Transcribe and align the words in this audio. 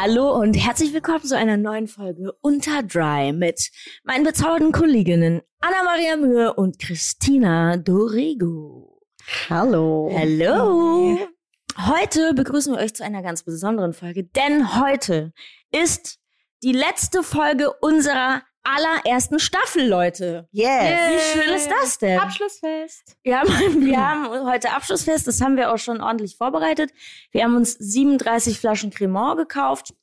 Hallo 0.00 0.30
und 0.30 0.54
herzlich 0.54 0.94
willkommen 0.94 1.24
zu 1.24 1.36
einer 1.36 1.56
neuen 1.56 1.88
Folge 1.88 2.32
Unter 2.40 2.84
Dry 2.84 3.32
mit 3.32 3.68
meinen 4.04 4.22
bezaubernden 4.22 4.70
Kolleginnen 4.70 5.42
Anna-Maria 5.58 6.16
Mühe 6.16 6.54
und 6.54 6.78
Christina 6.78 7.76
Dorego. 7.76 9.02
Hallo. 9.50 10.08
Hallo. 10.16 11.18
Heute 11.76 12.32
begrüßen 12.32 12.74
wir 12.74 12.80
euch 12.80 12.94
zu 12.94 13.02
einer 13.02 13.22
ganz 13.22 13.42
besonderen 13.42 13.92
Folge, 13.92 14.22
denn 14.22 14.80
heute 14.80 15.32
ist 15.72 16.20
die 16.62 16.70
letzte 16.70 17.24
Folge 17.24 17.72
unserer 17.80 18.42
allerersten 18.74 19.38
Staffel, 19.38 19.86
Leute. 19.86 20.48
Yes. 20.52 20.68
Wie 20.68 21.40
schön 21.40 21.54
ist 21.54 21.70
das 21.70 21.98
denn? 21.98 22.18
Abschlussfest. 22.18 23.16
Wir 23.22 23.40
haben, 23.40 23.86
wir 23.86 23.98
haben 23.98 24.46
heute 24.46 24.70
Abschlussfest, 24.72 25.26
das 25.26 25.40
haben 25.40 25.56
wir 25.56 25.72
auch 25.72 25.78
schon 25.78 26.00
ordentlich 26.00 26.36
vorbereitet. 26.36 26.90
Wir 27.30 27.44
haben 27.44 27.56
uns 27.56 27.72
37 27.72 28.58
Flaschen 28.58 28.90
Cremant 28.90 29.38
gekauft 29.38 29.94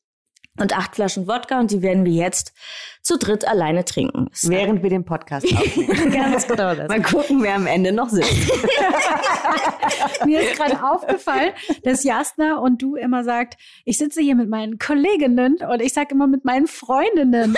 und 0.58 0.78
acht 0.78 0.96
Flaschen 0.96 1.28
Wodka 1.28 1.60
und 1.60 1.72
die 1.72 1.82
werden 1.82 2.06
wir 2.06 2.14
jetzt 2.14 2.54
zu 3.02 3.18
dritt 3.18 3.46
alleine 3.48 3.84
trinken. 3.84 4.28
Das 4.32 4.50
Während 4.50 4.82
wir 4.84 4.90
den 4.90 5.04
Podcast 5.04 5.46
aufnehmen. 5.54 6.12
Ganz 6.14 6.48
genau 6.48 6.74
das. 6.76 6.88
Mal 6.88 7.02
gucken, 7.02 7.44
wer 7.44 7.56
am 7.56 7.68
Ende 7.68 7.92
noch 7.92 8.10
sitzt. 8.10 8.32
Mir 10.26 10.42
ist 10.42 10.56
gerade 10.56 10.82
aufgefallen, 10.82 11.52
dass 11.84 12.04
Jasna 12.04 12.58
und 12.58 12.82
du 12.82 12.96
immer 12.96 13.24
sagt, 13.24 13.58
ich 13.84 13.98
sitze 13.98 14.22
hier 14.22 14.36
mit 14.36 14.50
meinen 14.50 14.80
Kolleginnen 14.80 15.58
und 15.70 15.82
ich 15.82 15.94
sage 15.94 16.16
immer 16.16 16.28
mit 16.28 16.46
meinen 16.46 16.68
Freundinnen. 16.68 17.58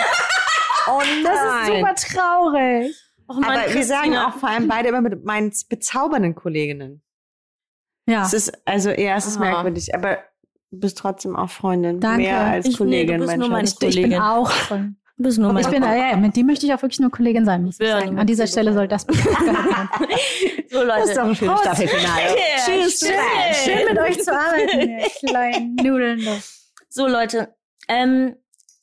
Oh 0.90 1.00
Das 1.24 1.34
ist 1.34 1.66
super 1.66 1.94
traurig. 1.94 2.94
Och 3.28 3.36
Mann, 3.36 3.44
Aber 3.58 3.74
wir 3.74 3.84
sagen 3.84 4.16
auch 4.16 4.34
vor 4.38 4.48
allem 4.48 4.68
beide 4.68 4.88
immer 4.88 5.02
mit 5.02 5.24
meinen 5.24 5.52
bezaubernden 5.68 6.34
Kolleginnen. 6.34 7.02
Ja. 8.06 8.24
Es 8.24 8.32
ist, 8.32 8.52
also, 8.66 8.88
ja, 8.90 9.16
es 9.16 9.26
ist 9.26 9.36
Ah. 9.36 9.40
merkwürdig, 9.40 9.94
aber 9.94 10.16
du 10.70 10.80
bist 10.80 10.96
trotzdem 10.96 11.36
auch 11.36 11.50
Freundin. 11.50 12.00
Danke. 12.00 12.22
Mehr 12.22 12.38
als 12.40 12.66
Ich- 12.66 12.72
nee, 12.80 13.04
du 13.04 13.12
Kollegin, 13.12 13.20
bist 13.20 13.36
nur 13.36 13.48
meine 13.50 13.68
Schatz. 13.68 13.74
ich 13.74 13.78
bin 13.80 13.90
Kollegin. 13.90 14.20
auch. 14.20 14.50
Du 14.70 15.24
bist 15.24 15.38
nur 15.38 15.48
Ich 15.58 15.66
meine 15.66 15.80
bin, 15.80 15.82
ja, 15.82 16.10
ja, 16.10 16.16
mit 16.16 16.36
dem 16.36 16.46
möchte 16.46 16.64
ich 16.64 16.72
auch 16.72 16.80
wirklich 16.80 17.00
nur 17.00 17.10
Kollegin 17.10 17.44
sein, 17.44 17.64
muss 17.64 17.78
ich 17.80 17.86
sagen. 17.88 18.18
An 18.18 18.26
dieser 18.26 18.44
dir 18.44 18.50
Stelle 18.50 18.72
soll 18.72 18.88
das. 18.88 19.04
So, 20.70 20.82
Leute. 20.82 21.00
Das 21.00 21.08
ist 21.08 21.16
doch 21.16 21.24
ein 21.24 21.34
schönes 21.34 21.52
Prost. 21.54 21.64
Staffelfinale. 21.64 22.22
Yeah, 22.22 22.36
Tschüss. 22.66 23.00
schön. 23.00 23.54
Schön 23.64 23.88
mit 23.88 23.98
euch 23.98 24.22
zu 24.22 24.32
arbeiten, 24.32 24.80
ihr 24.90 25.28
kleinen 25.28 25.74
Nudeln. 25.76 26.20
So, 26.90 27.06
Leute, 27.06 27.54
ähm, 27.88 28.36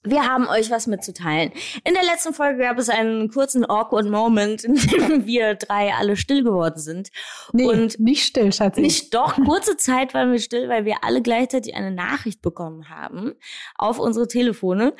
wir 0.05 0.25
haben 0.27 0.47
euch 0.47 0.71
was 0.71 0.87
mitzuteilen. 0.87 1.51
In 1.83 1.93
der 1.93 2.03
letzten 2.03 2.33
Folge 2.33 2.59
gab 2.59 2.77
es 2.79 2.89
einen 2.89 3.29
kurzen 3.29 3.69
awkward 3.69 4.09
Moment, 4.09 4.63
in 4.63 4.75
dem 4.75 5.25
wir 5.25 5.55
drei 5.55 5.93
alle 5.93 6.15
still 6.15 6.43
geworden 6.43 6.79
sind. 6.79 7.09
Nee, 7.53 7.65
Und 7.65 7.99
nicht 7.99 8.25
still, 8.25 8.51
Schatzi. 8.53 8.81
Nicht 8.81 9.13
doch, 9.13 9.35
kurze 9.45 9.77
Zeit 9.77 10.13
waren 10.13 10.31
wir 10.31 10.39
still, 10.39 10.69
weil 10.69 10.85
wir 10.85 11.03
alle 11.03 11.21
gleichzeitig 11.21 11.75
eine 11.75 11.91
Nachricht 11.91 12.41
bekommen 12.41 12.89
haben 12.89 13.33
auf 13.77 13.99
unsere 13.99 14.27
Telefone. 14.27 14.93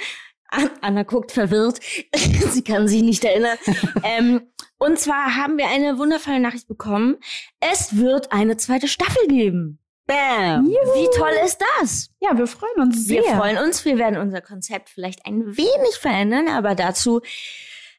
An- 0.49 0.69
Anna 0.81 1.03
guckt 1.03 1.31
verwirrt. 1.31 1.79
Sie 2.51 2.63
kann 2.63 2.87
sich 2.87 3.01
nicht 3.01 3.23
erinnern. 3.23 3.57
ähm, 4.03 4.41
und 4.77 4.99
zwar 4.99 5.35
haben 5.35 5.57
wir 5.57 5.67
eine 5.67 5.97
wundervolle 5.97 6.39
Nachricht 6.39 6.67
bekommen. 6.67 7.17
Es 7.59 7.97
wird 7.97 8.31
eine 8.31 8.57
zweite 8.57 8.87
Staffel 8.87 9.25
geben. 9.27 9.79
Bam. 10.07 10.67
Wie 10.67 11.17
toll 11.17 11.31
ist 11.43 11.59
das? 11.79 12.09
Ja, 12.19 12.37
wir 12.37 12.47
freuen 12.47 12.79
uns 12.79 13.05
sehr. 13.05 13.23
Wir 13.23 13.35
freuen 13.35 13.57
uns. 13.57 13.83
Wir 13.85 13.97
werden 13.97 14.17
unser 14.19 14.41
Konzept 14.41 14.89
vielleicht 14.89 15.25
ein 15.25 15.57
wenig 15.57 15.97
verändern, 15.99 16.47
aber 16.47 16.75
dazu 16.75 17.21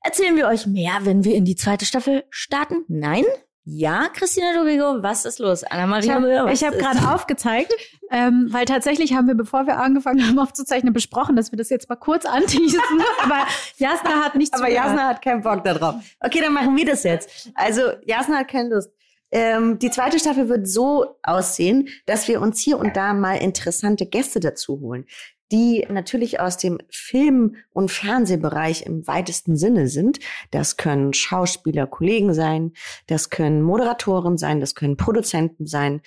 erzählen 0.03 0.37
wir 0.37 0.47
euch 0.47 0.67
mehr, 0.67 0.99
wenn 1.03 1.25
wir 1.25 1.35
in 1.35 1.45
die 1.45 1.57
zweite 1.57 1.85
Staffel 1.85 2.25
starten. 2.31 2.85
Nein? 2.89 3.25
Ja, 3.69 4.07
Christina 4.15 4.55
Dorigo, 4.55 5.03
was 5.03 5.25
ist 5.25 5.41
los? 5.41 5.65
Ich 5.65 5.73
Anna-Maria 5.73 6.15
habe 6.15 6.27
Müller, 6.29 6.47
was 6.47 6.63
hab 6.63 6.79
gerade 6.79 7.01
aufgezeigt, 7.13 7.75
ähm, 8.13 8.47
weil 8.53 8.65
tatsächlich 8.65 9.15
haben 9.15 9.27
wir, 9.27 9.35
bevor 9.35 9.67
wir 9.67 9.79
angefangen 9.79 10.25
haben 10.25 10.39
aufzuzeichnen, 10.39 10.93
besprochen, 10.93 11.35
dass 11.35 11.51
wir 11.51 11.57
das 11.57 11.69
jetzt 11.69 11.89
mal 11.89 11.97
kurz 11.97 12.27
anteasen. 12.27 12.81
Aber 13.25 13.45
Jasna 13.79 14.25
hat 14.25 14.37
nichts 14.37 14.57
Aber. 14.57 14.71
Jasna 14.71 15.09
hat 15.09 15.21
keinen 15.21 15.43
Bock 15.43 15.65
darauf. 15.65 15.97
Okay, 16.21 16.41
dann 16.41 16.53
machen 16.53 16.77
wir 16.77 16.87
das 16.87 17.03
jetzt. 17.03 17.51
Also, 17.57 17.91
Jasna 18.05 18.37
hat 18.39 18.49
keine 18.49 18.69
Lust. 18.69 18.93
Ähm, 19.33 19.79
die 19.79 19.91
zweite 19.91 20.19
Staffel 20.19 20.49
wird 20.49 20.69
so 20.69 21.19
aussehen, 21.23 21.89
dass 22.07 22.29
wir 22.29 22.41
uns 22.41 22.61
hier 22.61 22.79
und 22.79 22.97
da 22.97 23.13
mal 23.13 23.37
interessante 23.37 24.07
Gäste 24.07 24.41
dazu 24.41 24.81
holen, 24.81 25.07
die 25.53 25.87
natürlich 25.89 26.41
aus 26.41 26.57
dem 26.57 26.79
Film- 26.91 27.57
und 27.71 27.91
Fernsehbereich 27.91 28.87
im 28.87 29.07
weitesten 29.07 29.57
Sinne 29.57 29.89
sind. 29.89 30.19
Das 30.51 30.77
können 30.77 31.13
Schauspieler, 31.13 31.87
Kollegen 31.87 32.35
sein, 32.35 32.73
das 33.07 33.31
können 33.31 33.63
Moderatoren 33.63 34.39
sein, 34.39 34.61
das 34.61 34.75
können 34.75 34.97
Produzenten 34.97 35.67
sein, 35.67 36.01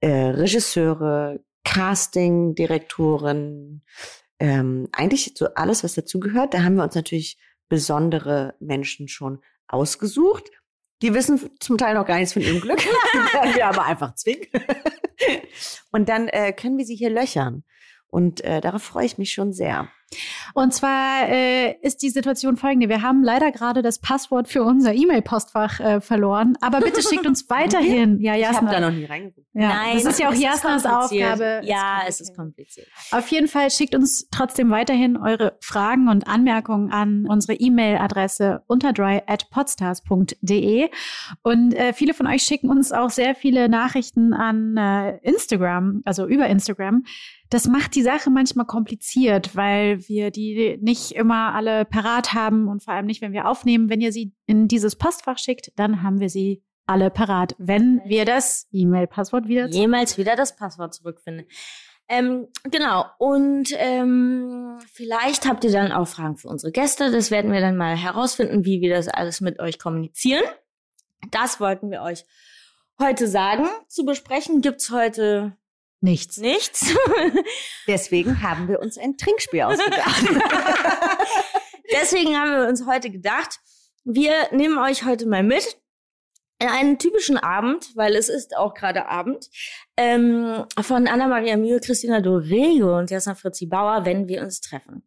äh, 0.00 0.10
Regisseure, 0.10 1.40
Casting-Direktoren, 1.64 3.82
ähm, 4.38 4.88
eigentlich 4.92 5.34
so 5.36 5.46
alles, 5.54 5.84
was 5.84 5.94
dazugehört. 5.94 6.54
Da 6.54 6.62
haben 6.62 6.76
wir 6.76 6.84
uns 6.84 6.94
natürlich 6.94 7.38
besondere 7.68 8.54
Menschen 8.58 9.08
schon 9.08 9.40
ausgesucht. 9.68 10.50
Die 11.02 11.14
wissen 11.14 11.50
zum 11.60 11.78
Teil 11.78 11.94
noch 11.94 12.06
gar 12.06 12.18
nichts 12.18 12.34
von 12.34 12.42
ihrem 12.42 12.60
Glück. 12.60 12.78
Wir 13.54 13.66
aber 13.66 13.84
einfach 13.84 14.14
zwingen. 14.14 14.46
Und 15.92 16.08
dann 16.08 16.28
äh, 16.28 16.52
können 16.52 16.78
wir 16.78 16.84
sie 16.84 16.96
hier 16.96 17.10
löchern. 17.10 17.64
Und 18.08 18.42
äh, 18.42 18.60
darauf 18.60 18.82
freue 18.82 19.06
ich 19.06 19.18
mich 19.18 19.32
schon 19.32 19.52
sehr. 19.52 19.88
Und 20.54 20.74
zwar 20.74 21.28
äh, 21.28 21.76
ist 21.82 22.02
die 22.02 22.10
Situation 22.10 22.56
folgende. 22.56 22.88
Wir 22.88 23.02
haben 23.02 23.22
leider 23.22 23.52
gerade 23.52 23.80
das 23.82 24.00
Passwort 24.00 24.48
für 24.48 24.64
unser 24.64 24.92
E-Mail-Postfach 24.92 25.78
äh, 25.80 26.00
verloren. 26.00 26.56
Aber 26.60 26.80
bitte 26.80 27.00
schickt 27.02 27.24
uns 27.26 27.48
weiterhin. 27.50 28.18
Ja, 28.20 28.34
Ich 28.34 28.44
habe 28.46 28.54
Jasna. 28.66 28.72
da 28.72 28.80
noch 28.80 28.90
nie 28.90 29.04
reingeguckt. 29.04 29.46
ja, 29.52 29.68
Nein, 29.68 29.94
das 29.94 30.04
ist 30.06 30.18
ja 30.18 30.28
auch 30.28 30.32
es 30.32 30.40
Jasnas. 30.40 30.84
Aufgabe. 30.86 31.60
Ja, 31.64 32.00
es 32.08 32.20
ist 32.20 32.34
kompliziert. 32.36 32.88
Auf 33.12 33.28
jeden 33.28 33.46
Fall 33.48 33.70
schickt 33.70 33.94
uns 33.94 34.28
trotzdem 34.30 34.70
weiterhin 34.70 35.16
eure 35.16 35.56
Fragen 35.60 36.08
und 36.08 36.26
Anmerkungen 36.26 36.90
an 36.90 37.26
unsere 37.28 37.54
E-Mail-Adresse 37.54 38.62
unterdry@podstars.de 38.66 40.88
und 41.42 41.74
äh, 41.74 41.92
viele 41.92 42.14
von 42.14 42.26
euch 42.26 42.42
schicken 42.42 42.70
uns 42.70 42.90
auch 42.92 43.10
sehr 43.10 43.34
viele 43.34 43.68
Nachrichten 43.68 44.32
an 44.32 44.76
äh, 44.76 45.18
Instagram, 45.18 46.02
also 46.04 46.26
über 46.26 46.46
Instagram. 46.48 47.04
Das 47.50 47.66
macht 47.66 47.96
die 47.96 48.02
Sache 48.02 48.30
manchmal 48.30 48.66
kompliziert, 48.66 49.56
weil 49.56 50.08
wir 50.08 50.30
die 50.30 50.78
nicht 50.80 51.10
immer 51.12 51.54
alle 51.54 51.84
parat 51.84 52.32
haben 52.32 52.68
und 52.68 52.82
vor 52.82 52.94
allem 52.94 53.06
nicht, 53.06 53.22
wenn 53.22 53.32
wir 53.32 53.48
aufnehmen. 53.48 53.90
Wenn 53.90 54.00
ihr 54.00 54.12
sie 54.12 54.32
in 54.46 54.68
dieses 54.68 54.96
Postfach 54.96 55.38
schickt, 55.38 55.72
dann 55.76 56.02
haben 56.02 56.20
wir 56.20 56.30
sie 56.30 56.62
alle 56.86 57.10
parat, 57.10 57.54
wenn 57.58 58.00
wir 58.04 58.24
das 58.24 58.68
E-Mail-Passwort 58.72 59.48
wieder 59.48 59.66
Jemals 59.68 60.16
wieder 60.16 60.36
das 60.36 60.56
Passwort 60.56 60.94
zurückfinde. 60.94 61.46
Ähm, 62.08 62.48
genau. 62.64 63.04
Und 63.18 63.72
ähm, 63.76 64.78
vielleicht 64.92 65.46
habt 65.48 65.62
ihr 65.62 65.70
dann 65.70 65.92
auch 65.92 66.08
Fragen 66.08 66.36
für 66.36 66.48
unsere 66.48 66.72
Gäste. 66.72 67.12
Das 67.12 67.30
werden 67.30 67.52
wir 67.52 67.60
dann 67.60 67.76
mal 67.76 67.96
herausfinden, 67.96 68.64
wie 68.64 68.80
wir 68.80 68.94
das 68.94 69.06
alles 69.06 69.40
mit 69.40 69.60
euch 69.60 69.78
kommunizieren. 69.78 70.42
Das 71.30 71.60
wollten 71.60 71.90
wir 71.90 72.02
euch 72.02 72.24
heute 72.98 73.28
sagen. 73.28 73.66
Zu 73.86 74.04
besprechen 74.04 74.60
gibt's 74.60 74.90
heute 74.90 75.56
nichts. 76.00 76.38
nichts. 76.38 76.94
Deswegen 77.86 78.42
haben 78.42 78.68
wir 78.68 78.80
uns 78.80 78.98
ein 78.98 79.16
Trinkspiel 79.16 79.62
ausgedacht. 79.62 80.24
Deswegen 81.92 82.36
haben 82.36 82.52
wir 82.52 82.68
uns 82.68 82.86
heute 82.86 83.10
gedacht, 83.10 83.60
wir 84.04 84.32
nehmen 84.52 84.78
euch 84.78 85.04
heute 85.04 85.26
mal 85.26 85.42
mit 85.42 85.76
in 86.60 86.68
einen 86.68 86.98
typischen 86.98 87.38
Abend, 87.38 87.96
weil 87.96 88.14
es 88.14 88.28
ist 88.28 88.56
auch 88.56 88.74
gerade 88.74 89.06
Abend, 89.06 89.48
ähm, 89.96 90.66
von 90.80 91.08
Anna-Maria 91.08 91.56
Mühe, 91.56 91.80
Christina 91.80 92.20
Dorego 92.20 92.98
und 92.98 93.10
Jasna 93.10 93.34
Fritzi 93.34 93.66
Bauer, 93.66 94.04
wenn 94.04 94.28
wir 94.28 94.42
uns 94.42 94.60
treffen. 94.60 95.02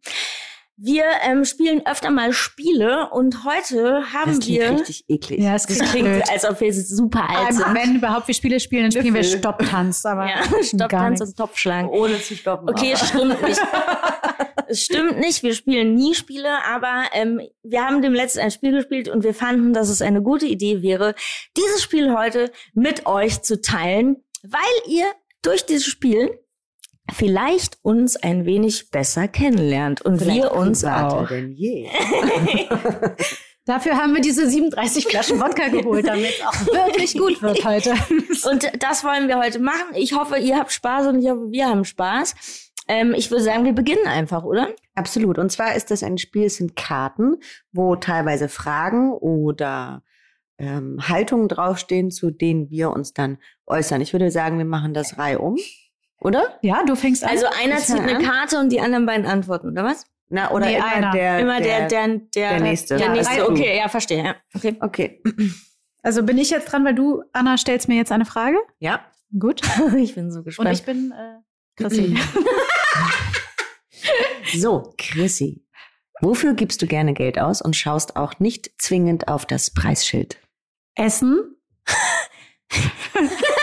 Wir 0.76 1.04
ähm, 1.24 1.46
spielen 1.46 1.86
öfter 1.86 2.10
mal 2.10 2.34
Spiele 2.34 3.10
und 3.12 3.44
heute 3.46 4.12
haben 4.12 4.32
Das 4.38 4.40
klingt 4.40 4.60
wir. 4.60 4.72
richtig 4.72 5.06
eklig. 5.08 5.40
Ja, 5.40 5.54
es 5.56 5.68
Das 5.68 5.78
klingt, 5.78 5.92
klingt, 6.08 6.32
als 6.32 6.46
ob 6.50 6.60
wir 6.60 6.74
super 6.74 7.30
alt 7.30 7.48
Also, 7.48 7.64
sind. 7.64 7.76
wenn 7.76 7.96
überhaupt 7.98 8.28
wir 8.28 8.34
Spiele 8.34 8.60
spielen, 8.60 8.84
dann 8.84 8.92
spielen 8.92 9.14
wir. 9.14 9.24
Stopptanz. 9.24 10.04
Aber 10.06 10.28
Ja, 10.28 10.42
Stopptanz 10.64 11.22
und 11.22 11.38
Topfschlagen. 11.38 11.90
Ohne 11.90 12.20
zu 12.20 12.36
stoppen. 12.36 12.68
Okay, 12.70 12.92
es 12.94 13.08
stimmt 13.08 13.40
nicht. 13.44 13.62
es 14.68 14.82
stimmt 14.82 15.20
nicht. 15.20 15.44
Wir 15.44 15.54
spielen 15.54 15.94
nie 15.94 16.16
Spiele, 16.16 16.50
aber 16.66 17.04
ähm, 17.14 17.40
wir 17.62 17.86
haben 17.86 18.02
dem 18.02 18.14
letzten 18.14 18.40
ein 18.40 18.50
Spiel 18.52 18.72
gespielt 18.72 19.10
und 19.10 19.24
wir 19.24 19.36
fanden, 19.36 19.74
dass 19.74 19.90
es 19.90 20.02
eine 20.02 20.24
gute 20.24 20.48
Idee 20.48 20.82
wäre, 20.82 21.14
dieses 21.56 21.84
Spiel 21.84 22.16
heute 22.18 22.52
mit 22.74 23.06
euch 23.06 23.44
zu 23.44 23.62
teilen, 23.62 24.24
weil 24.42 24.62
ihr 24.88 25.06
durch 25.44 25.66
dieses 25.68 25.86
Spiel 25.86 26.40
vielleicht 27.12 27.78
uns 27.82 28.16
ein 28.16 28.46
wenig 28.46 28.90
besser 28.92 29.28
kennenlernt 29.28 30.02
und 30.02 30.26
wir 30.26 30.54
uns 30.54 30.84
auch. 30.86 31.28
denn 31.28 31.52
je. 31.52 31.90
Dafür 33.66 33.96
haben 33.96 34.14
wir 34.14 34.22
diese 34.22 34.50
37 34.50 35.08
Flaschen 35.08 35.40
Wodka 35.40 35.70
geholt, 35.70 36.06
damit 36.06 36.32
es 36.32 36.46
auch 36.46 36.74
wirklich 36.74 37.18
gut 37.18 37.42
wird 37.42 37.64
heute. 37.66 37.94
Und 38.50 38.70
das 38.80 39.06
wollen 39.06 39.30
wir 39.30 39.40
heute 39.40 39.60
machen. 39.60 39.96
Ich 39.96 40.14
hoffe, 40.14 40.38
ihr 40.38 40.58
habt 40.58 40.74
Spaß 40.74 41.08
und 41.08 41.22
ich 41.22 41.30
hoffe, 41.30 41.50
wir 41.50 41.68
haben 41.68 41.86
Spaß. 41.86 42.36
Ähm, 42.90 43.14
ich 43.14 43.32
würde 43.32 43.44
sagen, 43.44 43.64
wir 43.64 43.72
beginnen 43.74 44.06
einfach, 44.06 44.44
oder? 44.44 44.70
Absolut. 44.96 45.38
Und 45.40 45.50
zwar 45.50 45.76
ist 45.76 45.92
das 45.92 46.04
ein 46.04 46.18
Spiel, 46.18 46.46
es 46.46 46.58
sind 46.58 46.76
Karten, 46.76 47.38
wo 47.72 47.96
teilweise 47.96 48.50
Fragen 48.50 49.14
oder 49.14 50.04
ähm, 50.58 51.00
Haltungen 51.08 51.48
draufstehen, 51.48 52.12
zu 52.12 52.32
denen 52.32 52.70
wir 52.70 52.92
uns 52.92 53.14
dann 53.14 53.38
äußern. 53.66 54.02
Ich 54.02 54.12
würde 54.12 54.30
sagen, 54.30 54.58
wir 54.58 54.66
machen 54.66 54.94
das 54.94 55.18
reihum, 55.18 55.58
oder? 56.24 56.58
Ja, 56.62 56.84
du 56.86 56.96
fängst 56.96 57.24
an. 57.24 57.30
Also 57.32 57.46
einer 57.48 57.78
Ich 57.78 57.86
zieht 57.86 58.00
eine 58.00 58.18
an. 58.18 58.24
Karte 58.24 58.58
und 58.60 58.70
die 58.72 58.80
anderen 58.82 59.06
beiden 59.06 59.26
antworten, 59.26 59.70
oder 59.72 59.84
was? 59.84 60.06
Na, 60.30 60.52
oder 60.52 60.66
Nee, 60.66 60.76
immer 60.78 60.86
einer. 60.86 61.12
der, 61.12 61.40
Immer 61.40 61.62
der, 61.62 61.88
der, 61.88 62.08
der, 62.08 62.50
der 62.50 62.60
Nächste. 62.62 62.98
Der 62.98 63.08
Ja, 63.08 63.14
nächste. 63.14 63.34
also. 63.42 63.52
Okay, 63.52 63.78
ja, 63.78 63.88
verstehe. 63.90 64.24
Ja. 64.24 64.36
Okay. 64.56 64.78
Okay. 64.80 65.22
also 66.02 66.24
bin 66.24 66.38
ich 66.38 66.50
jetzt 66.50 66.72
dran, 66.72 66.84
weil 66.86 66.96
du, 66.96 67.24
Anna, 67.34 67.58
stellst 67.58 67.88
mir 67.88 67.96
jetzt 67.96 68.12
eine 68.12 68.26
Frage. 68.26 68.58
Ja. 68.80 69.06
Gut. 69.38 69.62
Ich 69.98 70.16
bin 70.16 70.32
so 70.32 70.40
Und 70.40 70.46
gespannt. 70.46 70.72
ich 70.74 70.84
bin 70.84 71.12
äh, 71.12 71.40
Chrissy. 71.82 72.18
So, 74.56 74.94
Chrissy. 74.98 75.66
Wofür 76.22 76.54
gibst 76.54 76.82
du 76.82 76.88
gerne 76.88 77.14
Geld 77.14 77.40
aus 77.40 77.62
und 77.62 77.76
schaust 77.76 78.16
auch 78.16 78.40
nicht 78.40 78.72
zwingend 78.78 79.28
auf 79.28 79.46
das 79.46 79.72
Preisschild? 79.72 80.38
Essen. 80.96 81.58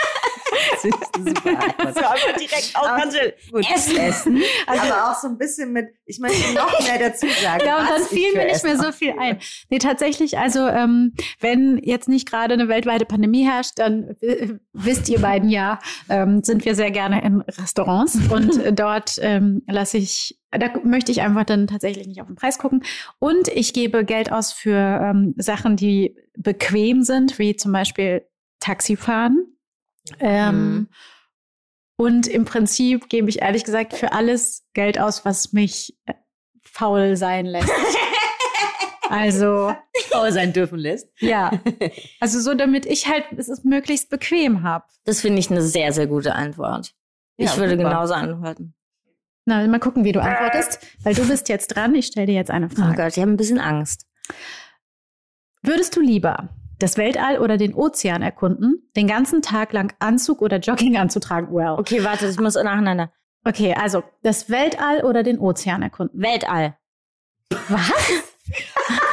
Antwort. 0.83 1.97
einfach 1.97 2.37
direkt 2.39 2.71
aus, 2.75 2.85
ganz 2.85 3.15
Gut. 3.51 3.65
Essen. 3.73 3.97
Essen. 3.97 4.41
aber 4.67 5.11
auch 5.11 5.19
so 5.19 5.27
ein 5.27 5.37
bisschen 5.37 5.71
mit, 5.71 5.87
ich 6.05 6.19
möchte 6.19 6.53
noch 6.55 6.79
mehr 6.81 6.99
dazu 6.99 7.27
sagen. 7.27 7.63
Ja, 7.65 7.79
und 7.79 7.89
dann 7.89 8.03
fiel 8.03 8.33
mir 8.33 8.45
nicht 8.45 8.55
Essen 8.55 8.67
mehr 8.67 8.77
so 8.77 8.91
viel 8.91 9.13
ein. 9.19 9.39
Nee, 9.69 9.79
tatsächlich, 9.79 10.37
also 10.37 10.67
ähm, 10.67 11.13
wenn 11.39 11.77
jetzt 11.83 12.09
nicht 12.09 12.29
gerade 12.29 12.53
eine 12.53 12.67
weltweite 12.67 13.05
Pandemie 13.05 13.45
herrscht, 13.45 13.73
dann 13.77 14.15
äh, 14.21 14.49
wisst 14.73 15.09
ihr 15.09 15.19
beiden 15.19 15.49
ja, 15.49 15.79
ähm, 16.09 16.43
sind 16.43 16.65
wir 16.65 16.75
sehr 16.75 16.91
gerne 16.91 17.23
in 17.23 17.41
Restaurants 17.41 18.17
und 18.31 18.57
äh, 18.57 18.73
dort 18.73 19.15
ähm, 19.21 19.63
lasse 19.67 19.97
ich, 19.97 20.39
da 20.51 20.69
möchte 20.83 21.11
ich 21.11 21.21
einfach 21.21 21.45
dann 21.45 21.67
tatsächlich 21.67 22.07
nicht 22.07 22.21
auf 22.21 22.27
den 22.27 22.35
Preis 22.35 22.57
gucken. 22.57 22.83
Und 23.19 23.47
ich 23.47 23.73
gebe 23.73 24.05
Geld 24.05 24.31
aus 24.31 24.51
für 24.51 24.77
ähm, 24.77 25.33
Sachen, 25.37 25.75
die 25.75 26.15
bequem 26.37 27.03
sind, 27.03 27.39
wie 27.39 27.55
zum 27.55 27.71
Beispiel 27.71 28.23
Taxifahren. 28.59 29.50
Ähm, 30.19 30.55
Mhm. 30.73 30.87
Und 31.97 32.25
im 32.27 32.45
Prinzip 32.45 33.09
gebe 33.09 33.29
ich 33.29 33.41
ehrlich 33.43 33.63
gesagt 33.63 33.93
für 33.93 34.11
alles 34.11 34.65
Geld 34.73 34.99
aus, 34.99 35.23
was 35.23 35.53
mich 35.53 35.95
äh, 36.05 36.13
faul 36.63 37.15
sein 37.17 37.45
lässt. 37.45 37.69
Also, 39.09 39.75
faul 40.09 40.31
sein 40.31 40.53
dürfen 40.53 40.79
lässt. 40.79 41.09
ja. 41.19 41.51
Also 42.21 42.39
so, 42.39 42.53
damit 42.53 42.85
ich 42.85 43.07
halt 43.09 43.25
es 43.35 43.49
ist 43.49 43.65
möglichst 43.65 44.09
bequem 44.09 44.63
habe. 44.63 44.85
Das 45.03 45.19
finde 45.19 45.39
ich 45.39 45.51
eine 45.51 45.61
sehr, 45.61 45.91
sehr 45.91 46.07
gute 46.07 46.33
Antwort. 46.33 46.93
Ich 47.35 47.49
Ja, 47.51 47.57
würde 47.57 47.71
super. 47.71 47.89
genauso 47.89 48.13
antworten. 48.13 48.73
Na, 49.45 49.67
mal 49.67 49.79
gucken, 49.81 50.05
wie 50.05 50.13
du 50.13 50.21
antwortest, 50.21 50.79
weil 51.03 51.13
du 51.13 51.27
bist 51.27 51.49
jetzt 51.49 51.75
dran. 51.75 51.93
Ich 51.93 52.05
stelle 52.07 52.27
dir 52.27 52.35
jetzt 52.35 52.51
eine 52.51 52.67
Oh 52.67 52.75
Frage. 52.75 52.95
Gott, 52.95 53.11
ich 53.17 53.19
habe 53.21 53.31
ein 53.31 53.37
bisschen 53.37 53.59
Angst. 53.59 54.07
Würdest 55.61 55.93
du 55.95 55.99
lieber 55.99 56.47
das 56.81 56.97
Weltall 56.97 57.39
oder 57.39 57.57
den 57.57 57.73
Ozean 57.73 58.21
erkunden, 58.21 58.89
den 58.95 59.07
ganzen 59.07 59.41
Tag 59.41 59.73
lang 59.73 59.93
Anzug 59.99 60.41
oder 60.41 60.57
Jogginganzug 60.59 61.21
tragen? 61.23 61.53
Well. 61.53 61.71
Okay. 61.79 61.95
Okay, 61.97 62.03
warte, 62.03 62.27
ich 62.27 62.39
muss 62.39 62.55
nacheinander. 62.55 63.11
also 63.43 64.03
das 64.23 64.49
Weltall 64.49 65.03
oder 65.03 65.23
den 65.23 65.39
Ozean 65.39 65.81
erkunden. 65.81 66.21
Weltall. 66.21 66.77
Was? 67.69 67.91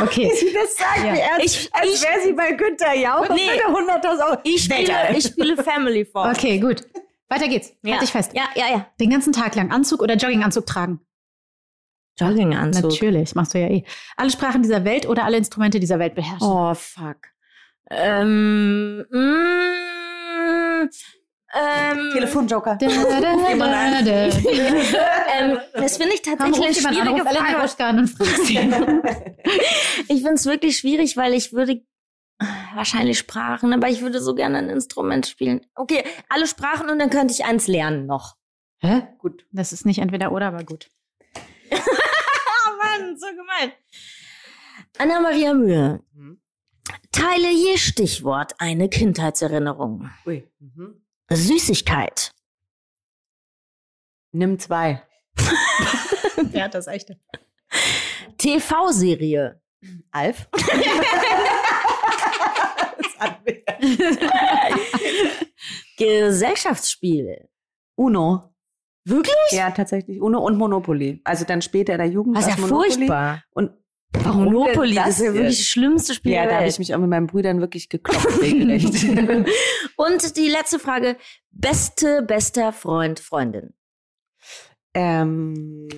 Okay. 0.01 0.31
Sie 0.35 0.53
das 0.53 0.77
sagt 0.77 1.05
Ja. 1.05 1.13
wie 1.15 1.19
ernst, 1.19 1.45
Ich- 1.45 1.75
als 1.75 1.87
ich- 1.95 2.03
wäre 2.03 2.21
sie 2.25 2.33
bei 2.33 2.53
Günther 2.53 2.95
Jauch 2.95 3.29
und 3.29 3.37
Nee. 3.37 3.47
würde 3.49 3.69
100.000 3.73 4.27
Euro. 4.31 4.39
Ich 4.45 4.65
spiele, 4.65 4.93
ich 5.17 5.25
spiele 5.27 5.57
Family 5.63 6.05
vor. 6.05 6.29
Okay, 6.31 6.59
gut. 6.59 6.85
Weiter 7.29 7.47
geht's. 7.49 7.73
Ja. 7.83 7.93
Halt 7.93 8.03
dich 8.03 8.11
fest. 8.13 8.33
Ja, 8.35 8.45
ja, 8.57 8.67
ja. 8.71 8.87
Den 9.01 9.11
ganzen 9.11 9.33
Tag 9.33 9.55
lang 9.55 9.71
Anzug 9.71 10.03
oder 10.03 10.15
Jogginganzug 10.15 10.67
tragen? 10.67 11.01
Jogginganzug. 12.19 12.91
Natürlich, 12.91 13.35
machst 13.35 13.55
du 13.55 13.59
ja 13.61 13.69
eh. 13.69 13.85
Alle 14.17 14.31
Sprachen 14.31 14.63
dieser 14.63 14.85
Welt 14.85 15.07
oder 15.09 15.25
alle 15.25 15.37
Instrumente 15.37 15.79
dieser 15.79 15.99
Welt 15.99 16.15
beherrschen. 16.15 16.47
Oh, 16.49 16.75
fuck. 16.75 17.19
Ähm, 17.91 19.07
mm, 19.11 20.89
ähm, 21.55 22.11
Telefonjoker. 22.13 22.77
Da, 22.77 22.87
da, 22.87 23.21
da, 23.21 23.21
da, 23.21 24.03
da. 24.03 24.29
ähm, 25.39 25.59
das 25.75 25.97
finde 25.97 26.15
ich 26.15 26.23
tatsächlich 26.23 26.87
eine 26.87 26.95
schwierige 26.95 27.25
Frage. 27.25 27.65
Ich 30.09 30.23
finde 30.23 30.35
es 30.35 30.45
wirklich 30.47 30.77
schwierig, 30.77 31.17
weil 31.17 31.33
ich 31.33 31.53
würde 31.53 31.83
wahrscheinlich 32.75 33.19
Sprachen, 33.19 33.73
aber 33.73 33.89
ich 33.89 34.03
würde 34.03 34.21
so 34.21 34.35
gerne 34.35 34.59
ein 34.59 34.69
Instrument 34.69 35.27
spielen. 35.27 35.67
Okay, 35.75 36.05
alle 36.29 36.47
Sprachen 36.47 36.91
und 36.91 36.99
dann 36.99 37.11
könnte 37.11 37.33
ich 37.33 37.45
eins 37.45 37.67
lernen 37.67 38.07
noch. 38.07 38.37
Hä? 38.81 39.03
Gut. 39.19 39.47
Das 39.51 39.73
ist 39.73 39.87
nicht 39.87 39.99
entweder 39.99 40.31
oder, 40.33 40.49
aber 40.49 40.65
gut. 40.65 40.91
Oh 42.71 42.77
Mann, 42.81 43.17
so 43.19 43.27
gemein. 43.27 43.73
Anna-Maria 44.99 45.53
Mühe, 45.55 46.01
Mhm. 46.13 46.41
Teile 47.13 47.51
je 47.53 47.77
Stichwort 47.77 48.55
eine 48.59 48.89
Kindheitserinnerung. 48.89 50.11
Ui. 50.27 50.47
Mhm. 50.59 51.03
Süßigkeit. 51.31 52.33
Nimm 54.33 54.59
zwei. 54.59 55.03
Wer 56.37 56.65
hat 56.65 56.75
das 56.75 56.87
echte? 56.87 57.19
TV-Serie. 58.39 59.61
Alf. 60.11 60.49
Gesellschaftsspiel. 65.97 67.49
Uno. 67.97 68.55
Wirklich? 69.05 69.35
Ja, 69.51 69.71
tatsächlich. 69.71 70.21
Uno 70.21 70.41
und 70.41 70.57
Monopoly. 70.59 71.21
Also 71.25 71.45
dann 71.45 71.63
später 71.63 71.95
in 71.95 71.99
der 71.99 72.09
Jugend. 72.09 72.37
Das 72.37 72.47
ist 72.47 72.59
ja 72.59 72.61
Monopoly. 72.61 72.91
furchtbar. 72.91 73.43
Und 73.53 73.71
warum 74.13 74.45
Monopoly, 74.45 74.95
denn 74.95 75.05
das 75.05 75.19
ist 75.19 75.25
ja 75.27 75.35
wirklich 75.35 75.59
das 75.59 75.67
schlimmste 75.67 76.15
Spiel 76.15 76.33
Ja, 76.33 76.47
da 76.47 76.57
habe 76.57 76.69
ich 76.69 76.79
mich 76.79 76.95
auch 76.95 76.99
mit 76.99 77.11
meinen 77.11 77.27
Brüdern 77.27 77.61
wirklich 77.61 77.89
geklopft. 77.89 78.27
Und 79.97 80.37
die 80.37 80.49
letzte 80.49 80.79
Frage. 80.79 81.17
Beste, 81.51 82.23
bester 82.23 82.73
Freund, 82.73 83.21
Freundin. 83.21 83.75
ähm, 84.95 85.89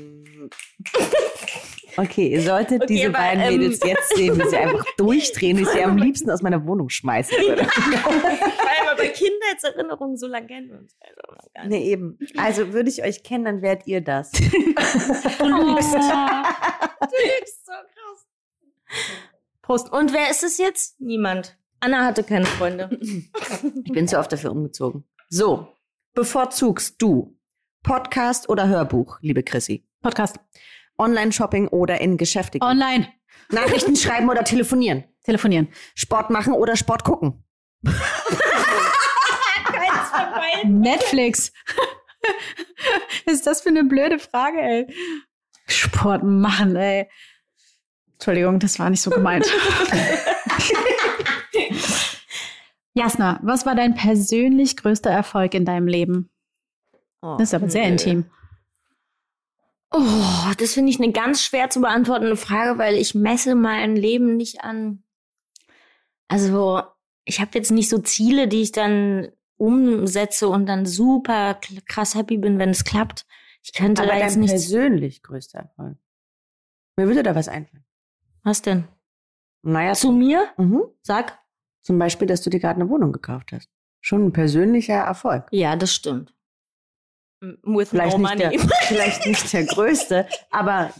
okay, 1.96 2.28
ihr 2.28 2.42
solltet 2.42 2.82
Okay, 2.82 2.94
diese 2.94 3.08
aber, 3.08 3.18
beiden 3.18 3.42
ähm, 3.42 3.58
Mädels 3.58 3.80
jetzt 3.84 4.16
sehen, 4.16 4.38
wie 4.38 4.48
sie 4.48 4.56
einfach 4.56 4.84
durchdrehen, 4.96 5.58
wie 5.58 5.62
ich 5.62 5.68
sie 5.68 5.82
am 5.82 5.96
liebsten 5.98 6.30
aus 6.30 6.42
meiner 6.42 6.64
Wohnung 6.66 6.88
schmeißen 6.88 7.36
würde. 7.38 7.62
Weil 7.62 8.96
bei 8.96 9.08
Kindheitserinnerungen 9.08 10.16
so 10.16 10.26
lange 10.26 10.46
kennen 10.46 10.68
wir 10.70 10.78
uns 10.78 10.94
nicht. 10.94 11.68
Nee, 11.68 11.84
eben. 11.90 12.18
Also 12.36 12.72
würde 12.72 12.88
ich 12.90 13.02
euch 13.02 13.22
kennen, 13.22 13.44
dann 13.44 13.62
wärt 13.62 13.86
ihr 13.86 14.00
das. 14.00 14.30
Du 14.32 14.38
lügst. 14.48 15.94
Du 17.00 17.16
lügst 17.16 17.66
so 17.66 17.72
krass. 17.72 17.89
Prost. 19.62 19.92
Und 19.92 20.12
wer 20.12 20.30
ist 20.30 20.42
es 20.42 20.58
jetzt? 20.58 21.00
Niemand. 21.00 21.56
Anna 21.80 22.04
hatte 22.04 22.22
keine 22.24 22.46
Freunde. 22.46 22.90
Ich 23.84 23.92
bin 23.92 24.06
zu 24.08 24.18
oft 24.18 24.32
dafür 24.32 24.52
umgezogen. 24.52 25.04
So, 25.28 25.68
bevorzugst 26.14 27.00
du 27.00 27.36
Podcast 27.82 28.48
oder 28.48 28.68
Hörbuch, 28.68 29.18
liebe 29.20 29.42
Chrissy? 29.42 29.86
Podcast. 30.02 30.36
Online-Shopping 30.98 31.68
oder 31.68 32.00
in 32.00 32.16
Geschäfte 32.16 32.58
gehen? 32.58 32.68
Online. 32.68 33.08
Nachrichten 33.50 33.96
schreiben 34.02 34.28
oder 34.28 34.44
telefonieren? 34.44 35.04
Telefonieren. 35.24 35.68
Sport 35.94 36.30
machen 36.30 36.52
oder 36.52 36.76
Sport 36.76 37.04
gucken? 37.04 37.44
Netflix. 40.64 41.52
Was 43.24 43.34
ist 43.34 43.46
das 43.46 43.62
für 43.62 43.70
eine 43.70 43.84
blöde 43.84 44.18
Frage, 44.18 44.58
ey? 44.60 44.86
Sport 45.66 46.22
machen, 46.22 46.76
ey. 46.76 47.08
Entschuldigung, 48.20 48.58
das 48.58 48.78
war 48.78 48.90
nicht 48.90 49.00
so 49.00 49.08
gemeint. 49.08 49.46
Jasna, 52.94 53.40
was 53.42 53.64
war 53.64 53.74
dein 53.74 53.94
persönlich 53.94 54.76
größter 54.76 55.08
Erfolg 55.10 55.54
in 55.54 55.64
deinem 55.64 55.86
Leben? 55.86 56.28
Oh, 57.22 57.36
Das 57.38 57.48
ist 57.48 57.54
aber 57.54 57.70
sehr 57.70 57.84
nö. 57.86 57.92
intim. 57.92 58.26
Oh, 59.92 60.52
das 60.58 60.74
finde 60.74 60.90
ich 60.90 61.00
eine 61.00 61.12
ganz 61.12 61.42
schwer 61.42 61.70
zu 61.70 61.80
beantwortende 61.80 62.36
Frage, 62.36 62.78
weil 62.78 62.96
ich 62.96 63.14
messe 63.14 63.54
mein 63.54 63.96
Leben 63.96 64.36
nicht 64.36 64.62
an. 64.62 65.02
Also, 66.28 66.82
ich 67.24 67.40
habe 67.40 67.52
jetzt 67.54 67.70
nicht 67.72 67.88
so 67.88 67.98
Ziele, 67.98 68.46
die 68.48 68.62
ich 68.62 68.72
dann 68.72 69.28
umsetze 69.56 70.48
und 70.48 70.66
dann 70.66 70.84
super 70.86 71.58
krass 71.86 72.14
happy 72.14 72.36
bin, 72.38 72.58
wenn 72.58 72.70
es 72.70 72.84
klappt. 72.84 73.26
Ich 73.62 73.72
könnte 73.72 74.02
Aber 74.02 74.12
da 74.12 74.18
jetzt 74.18 74.34
dein 74.34 74.40
nicht. 74.40 74.50
persönlich 74.50 75.22
größter 75.22 75.58
Erfolg. 75.60 75.96
Mir 76.96 77.06
würde 77.06 77.22
da 77.22 77.34
was 77.34 77.48
einfallen. 77.48 77.84
Was 78.42 78.62
denn? 78.62 78.88
Naja, 79.62 79.92
Zu 79.94 80.12
mir? 80.12 80.48
mhm. 80.56 80.82
Sag. 81.02 81.38
zum 81.82 81.98
Beispiel, 81.98 82.26
dass 82.26 82.42
du 82.42 82.50
dir 82.50 82.60
gerade 82.60 82.80
eine 82.80 82.88
Wohnung 82.88 83.12
gekauft 83.12 83.52
hast. 83.52 83.68
Schon 84.00 84.26
ein 84.26 84.32
persönlicher 84.32 84.94
Erfolg. 84.94 85.46
Ja, 85.50 85.76
das 85.76 85.94
stimmt. 85.94 86.34
With 87.40 87.90
Vielleicht, 87.90 88.16
no 88.18 88.28
nicht 88.28 88.38
der, 88.40 88.50
money. 88.50 88.68
vielleicht 88.88 89.26
nicht 89.26 89.52
der 89.52 89.64
größte, 89.64 90.26
aber 90.50 90.92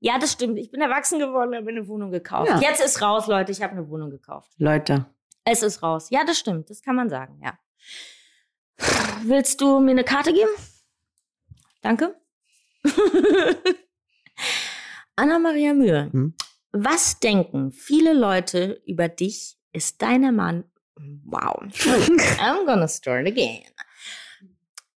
Ja, 0.00 0.18
das 0.18 0.32
stimmt. 0.32 0.58
Ich 0.58 0.70
bin 0.70 0.80
erwachsen 0.80 1.18
geworden, 1.18 1.54
habe 1.54 1.68
eine 1.70 1.86
Wohnung 1.88 2.10
gekauft. 2.10 2.48
Ja. 2.50 2.60
Jetzt 2.60 2.80
ist 2.80 3.00
raus, 3.02 3.26
Leute. 3.26 3.50
Ich 3.52 3.62
habe 3.62 3.72
eine 3.72 3.88
Wohnung 3.88 4.10
gekauft. 4.10 4.50
Leute, 4.58 5.06
Es 5.44 5.62
ist 5.62 5.82
raus. 5.82 6.08
Ja, 6.10 6.24
das 6.24 6.38
stimmt. 6.38 6.70
Das 6.70 6.82
kann 6.82 6.94
man 6.96 7.08
sagen, 7.08 7.40
ja. 7.42 7.58
Willst 9.22 9.60
du 9.60 9.80
mir 9.80 9.90
eine 9.92 10.04
Karte 10.04 10.32
geben? 10.32 10.50
Danke. 11.82 12.14
Anna-Maria 15.16 15.74
Mühe. 15.74 16.10
Hm? 16.12 16.34
Was 16.72 17.18
denken 17.20 17.72
viele 17.72 18.12
Leute 18.12 18.82
über 18.86 19.08
dich, 19.08 19.58
ist 19.72 20.02
deiner 20.02 20.32
Mann. 20.32 20.64
Wow. 20.96 21.62
I'm 22.40 22.66
gonna 22.66 22.88
start 22.88 23.26
again. 23.26 23.62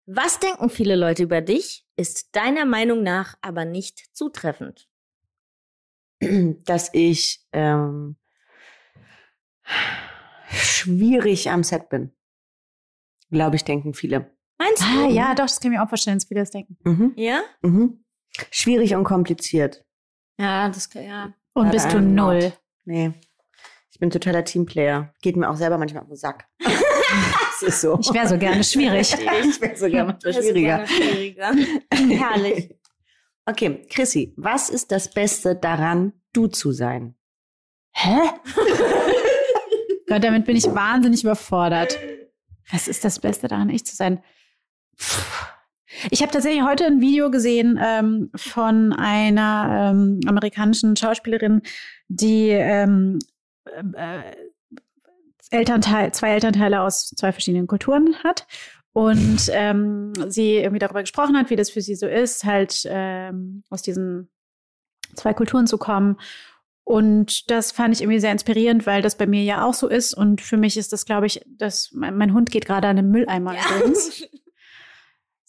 Was 0.06 0.40
denken 0.40 0.70
viele 0.70 0.96
Leute 0.96 1.22
über 1.22 1.40
dich, 1.40 1.86
ist 1.96 2.34
deiner 2.34 2.64
Meinung 2.64 3.02
nach 3.02 3.36
aber 3.42 3.64
nicht 3.64 4.14
zutreffend. 4.16 4.88
dass 6.64 6.92
ich 6.92 7.46
ähm, 7.52 8.16
schwierig 10.50 11.50
am 11.50 11.62
Set 11.62 11.88
bin. 11.88 12.12
Glaube 13.30 13.56
ich, 13.56 13.64
denken 13.64 13.94
viele. 13.94 14.36
Meinst 14.58 14.82
du? 14.82 14.86
Ah, 14.86 15.08
ja, 15.08 15.34
doch, 15.34 15.44
das 15.44 15.60
kann 15.60 15.72
ich 15.72 15.78
mir 15.78 15.84
auch 15.84 15.88
vorstellen, 15.88 16.18
dass 16.18 16.26
viele 16.26 16.40
das 16.40 16.50
denken. 16.50 16.76
Mhm. 16.84 17.12
Ja? 17.16 17.42
Mhm. 17.62 18.04
Schwierig 18.50 18.94
und 18.94 19.04
kompliziert. 19.04 19.84
Ja, 20.38 20.68
das 20.68 20.90
kann, 20.90 21.04
ja. 21.04 21.34
Und 21.54 21.70
bist 21.70 21.92
du 21.92 22.00
null. 22.00 22.52
Nee. 22.84 23.12
Ich 23.90 23.98
bin 23.98 24.10
totaler 24.10 24.44
Teamplayer. 24.44 25.12
Geht 25.20 25.36
mir 25.36 25.50
auch 25.50 25.56
selber 25.56 25.78
manchmal 25.78 26.02
auf 26.02 26.08
den 26.08 26.16
Sack. 26.16 26.46
das 26.58 27.62
ist 27.62 27.80
so. 27.80 27.98
Ich 28.00 28.12
wäre 28.12 28.28
so 28.28 28.38
gerne 28.38 28.64
schwierig. 28.64 29.14
ich 29.42 29.60
wäre 29.60 29.76
sogar 29.76 30.04
manchmal 30.06 30.32
schwieriger. 30.32 30.86
schwieriger. 30.86 31.52
Herrlich. 31.92 32.74
Okay, 33.46 33.86
Chrissy, 33.90 34.32
was 34.36 34.70
ist 34.70 34.92
das 34.92 35.10
Beste 35.10 35.56
daran, 35.56 36.12
du 36.32 36.46
zu 36.46 36.72
sein? 36.72 37.14
Hä? 37.92 38.30
Gott, 40.06 40.22
damit 40.22 40.44
bin 40.44 40.56
ich 40.56 40.66
wahnsinnig 40.66 41.22
überfordert. 41.24 41.98
Was 42.70 42.86
ist 42.86 43.04
das 43.04 43.18
Beste 43.18 43.48
daran, 43.48 43.68
ich 43.70 43.84
zu 43.84 43.96
sein? 43.96 44.22
Puh. 44.96 45.39
Ich 46.10 46.22
habe 46.22 46.32
tatsächlich 46.32 46.62
heute 46.62 46.86
ein 46.86 47.00
Video 47.00 47.30
gesehen 47.30 47.78
ähm, 47.82 48.30
von 48.34 48.92
einer 48.92 49.90
ähm, 49.92 50.20
amerikanischen 50.26 50.96
Schauspielerin, 50.96 51.62
die 52.08 52.48
ähm, 52.50 53.18
äh, 53.94 54.22
Elternteil, 55.50 56.12
zwei 56.12 56.30
Elternteile 56.30 56.80
aus 56.80 57.10
zwei 57.10 57.32
verschiedenen 57.32 57.66
Kulturen 57.66 58.16
hat. 58.24 58.46
Und 58.92 59.48
ähm, 59.52 60.12
sie 60.28 60.56
irgendwie 60.56 60.80
darüber 60.80 61.00
gesprochen 61.00 61.36
hat, 61.36 61.50
wie 61.50 61.56
das 61.56 61.70
für 61.70 61.80
sie 61.80 61.94
so 61.94 62.06
ist, 62.06 62.44
halt 62.44 62.82
ähm, 62.86 63.62
aus 63.70 63.82
diesen 63.82 64.28
zwei 65.14 65.32
Kulturen 65.32 65.66
zu 65.66 65.78
kommen. 65.78 66.16
Und 66.82 67.50
das 67.52 67.70
fand 67.70 67.94
ich 67.94 68.02
irgendwie 68.02 68.18
sehr 68.18 68.32
inspirierend, 68.32 68.84
weil 68.84 69.00
das 69.00 69.16
bei 69.16 69.26
mir 69.26 69.44
ja 69.44 69.64
auch 69.64 69.74
so 69.74 69.86
ist. 69.86 70.12
Und 70.12 70.40
für 70.40 70.56
mich 70.56 70.76
ist 70.76 70.92
das, 70.92 71.04
glaube 71.04 71.26
ich, 71.26 71.40
dass 71.46 71.92
mein, 71.92 72.16
mein 72.16 72.34
Hund 72.34 72.50
geht 72.50 72.66
gerade 72.66 72.88
an 72.88 72.96
den 72.96 73.10
Mülleimer 73.10 73.54
übrigens. 73.54 74.24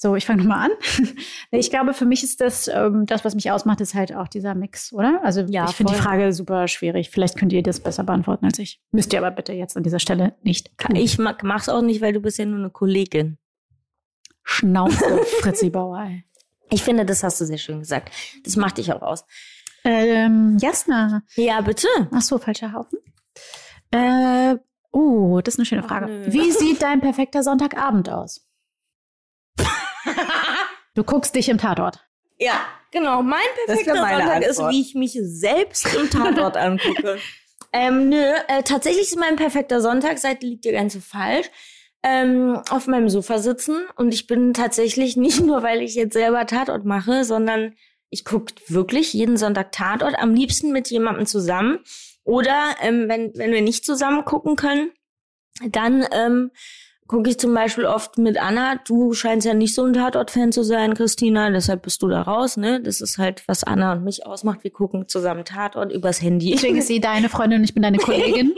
So, 0.04 0.16
ich 0.16 0.26
fange 0.26 0.42
nochmal 0.42 0.72
an. 0.72 0.72
ich 1.52 1.70
glaube, 1.70 1.94
für 1.94 2.06
mich 2.06 2.24
ist 2.24 2.42
das, 2.42 2.68
ähm, 2.68 3.06
das, 3.06 3.24
was 3.24 3.36
mich 3.36 3.52
ausmacht, 3.52 3.82
ist 3.82 3.94
halt 3.94 4.16
auch 4.16 4.28
dieser 4.28 4.56
Mix, 4.56 4.92
oder? 4.94 5.22
Also 5.24 5.42
Ja, 5.42 5.66
ich 5.70 5.76
finde 5.76 5.94
die. 5.94 6.00
Frage 6.00 6.34
super 6.34 6.68
schwierig. 6.68 7.12
Vielleicht 7.12 7.38
könnt 7.38 7.54
ihr 7.54 7.62
das 7.62 7.80
besser 7.80 8.04
beantworten 8.04 8.46
als 8.46 8.58
ich. 8.58 8.82
Müsst 8.92 9.14
ihr 9.14 9.20
aber 9.20 9.30
bitte 9.30 9.54
jetzt 9.54 9.78
an 9.78 9.84
dieser 9.84 10.00
Stelle 10.00 10.34
nicht 10.42 10.76
tun. 10.80 10.96
Ich 10.96 11.20
mag, 11.20 11.44
mach's 11.44 11.70
auch 11.70 11.84
nicht, 11.84 12.02
weil 12.02 12.14
du 12.14 12.20
bist 12.20 12.40
ja 12.40 12.46
nur 12.46 12.58
eine 12.58 12.72
Kollegin. 12.72 13.38
Schnauze, 14.42 15.20
Fritzi 15.42 15.70
Bauer. 15.70 16.02
ey. 16.02 16.24
Ich 16.72 16.82
finde, 16.82 17.06
das 17.06 17.24
hast 17.24 17.40
du 17.40 17.46
sehr 17.46 17.60
schön 17.60 17.78
gesagt. 17.78 18.12
Das 18.44 18.56
macht 18.56 18.80
dich 18.80 18.92
auch 18.92 19.04
aus. 19.04 19.24
Ähm, 19.84 20.58
Jasna. 20.60 21.22
Ja, 21.36 21.62
bitte. 21.62 21.88
Ach 22.12 22.22
so, 22.22 22.40
falscher 22.40 22.74
Haufen. 22.74 22.98
Äh, 23.92 24.56
oh, 24.92 25.42
das 25.44 25.54
ist 25.54 25.60
eine 25.60 25.66
schöne 25.68 25.84
Frage. 25.84 26.08
nö. 26.08 26.26
Wie 26.34 26.50
sieht 26.52 26.82
dein 26.82 27.02
perfekter 27.02 27.44
Sonntagabend 27.44 28.10
aus? 28.10 28.48
Du 30.94 31.04
guckst 31.04 31.36
dich 31.36 31.48
im 31.50 31.58
Tatort. 31.58 32.06
Ja, 32.38 32.66
genau. 32.92 33.22
Mein 33.22 33.40
perfekter 33.66 33.96
Sonntag 33.96 34.42
ist, 34.44 34.60
wie 34.60 34.82
ich 34.82 34.96
mich 34.96 35.18
selbst 35.22 35.94
im 35.96 36.10
Tatort 36.10 36.58
angucke. 36.58 37.18
Ähm, 37.74 38.10
nö, 38.10 38.22
äh, 38.48 38.64
tatsächlich 38.64 39.04
ist 39.04 39.20
mein 39.20 39.38
perfekter 39.38 39.80
Sonntag, 39.80 40.18
seit 40.18 40.44
liegt 40.44 40.66
der 40.66 40.74
ganze 40.74 41.00
falsch, 41.00 41.50
ähm, 42.04 42.60
auf 42.70 42.88
meinem 42.88 43.10
Sofa 43.10 43.40
sitzen. 43.40 43.86
Und 43.96 44.14
ich 44.14 44.28
bin 44.28 44.54
tatsächlich 44.54 45.16
nicht 45.16 45.40
nur, 45.40 45.64
weil 45.64 45.82
ich 45.82 45.96
jetzt 45.96 46.14
selber 46.14 46.46
Tatort 46.46 46.84
mache, 46.84 47.24
sondern 47.24 47.76
ich 48.10 48.26
gucke 48.26 48.54
wirklich 48.68 49.14
jeden 49.14 49.38
Sonntag 49.38 49.72
Tatort, 49.72 50.16
am 50.20 50.34
liebsten 50.34 50.72
mit 50.72 50.90
jemandem 50.90 51.26
zusammen. 51.26 51.80
Oder 52.24 52.76
ähm, 52.82 53.08
wenn, 53.08 53.32
wenn 53.36 53.52
wir 53.52 53.62
nicht 53.62 53.86
zusammen 53.86 54.26
gucken 54.26 54.56
können, 54.56 54.92
dann 55.70 56.06
ähm, 56.12 56.52
gucke 57.12 57.30
ich 57.30 57.38
zum 57.38 57.54
Beispiel 57.54 57.86
oft 57.86 58.18
mit 58.18 58.42
Anna. 58.42 58.78
Du 58.88 59.12
scheinst 59.12 59.46
ja 59.46 59.54
nicht 59.54 59.76
so 59.76 59.84
ein 59.84 59.92
Tatort-Fan 59.92 60.54
zu 60.54 60.64
sein, 60.64 60.94
Christina, 60.94 61.50
deshalb 61.50 61.82
bist 61.82 62.02
du 62.02 62.08
da 62.08 62.22
raus, 62.22 62.56
ne? 62.56 62.82
Das 62.82 63.02
ist 63.02 63.18
halt, 63.18 63.44
was 63.50 63.66
Anna 63.66 63.92
und 63.92 64.06
mich 64.06 64.26
ausmacht. 64.26 64.64
Wir 64.64 64.72
gucken 64.72 65.10
zusammen 65.10 65.44
Tatort 65.44 65.92
übers 65.92 66.22
Handy. 66.22 66.52
Deswegen 66.52 66.78
ist 66.78 66.88
sie 66.88 67.02
deine 67.02 67.28
Freundin 67.28 67.60
und 67.60 67.66
ich 67.66 67.74
bin 67.74 67.84
deine 67.84 67.98
Kollegin. 67.98 68.54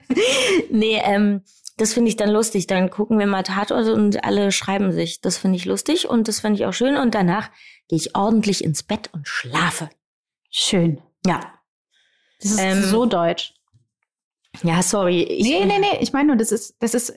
nee, 0.70 0.98
ähm, 1.04 1.42
das 1.76 1.92
finde 1.92 2.08
ich 2.08 2.16
dann 2.16 2.30
lustig. 2.30 2.66
Dann 2.66 2.88
gucken 2.88 3.18
wir 3.18 3.26
mal 3.26 3.42
Tatort 3.42 3.88
und 3.88 4.24
alle 4.24 4.50
schreiben 4.50 4.90
sich. 4.90 5.20
Das 5.20 5.36
finde 5.36 5.56
ich 5.58 5.66
lustig 5.66 6.08
und 6.08 6.26
das 6.26 6.40
finde 6.40 6.60
ich 6.60 6.64
auch 6.64 6.72
schön. 6.72 6.96
Und 6.96 7.14
danach 7.14 7.50
gehe 7.88 7.98
ich 7.98 8.16
ordentlich 8.16 8.64
ins 8.64 8.82
Bett 8.82 9.10
und 9.12 9.28
schlafe. 9.28 9.90
Schön. 10.48 11.02
Ja. 11.26 11.38
Das 12.40 12.52
ist 12.52 12.60
Ähm, 12.60 12.82
so 12.82 13.04
deutsch. 13.04 13.52
Ja, 14.62 14.82
sorry. 14.82 15.22
Ich, 15.22 15.42
Nee, 15.44 15.64
nee, 15.64 15.78
nee. 15.78 15.98
Ich 16.00 16.12
meine 16.12 16.28
nur, 16.28 16.36
das 16.36 16.52
ist, 16.52 16.76
das 16.78 16.94
ist, 16.94 17.12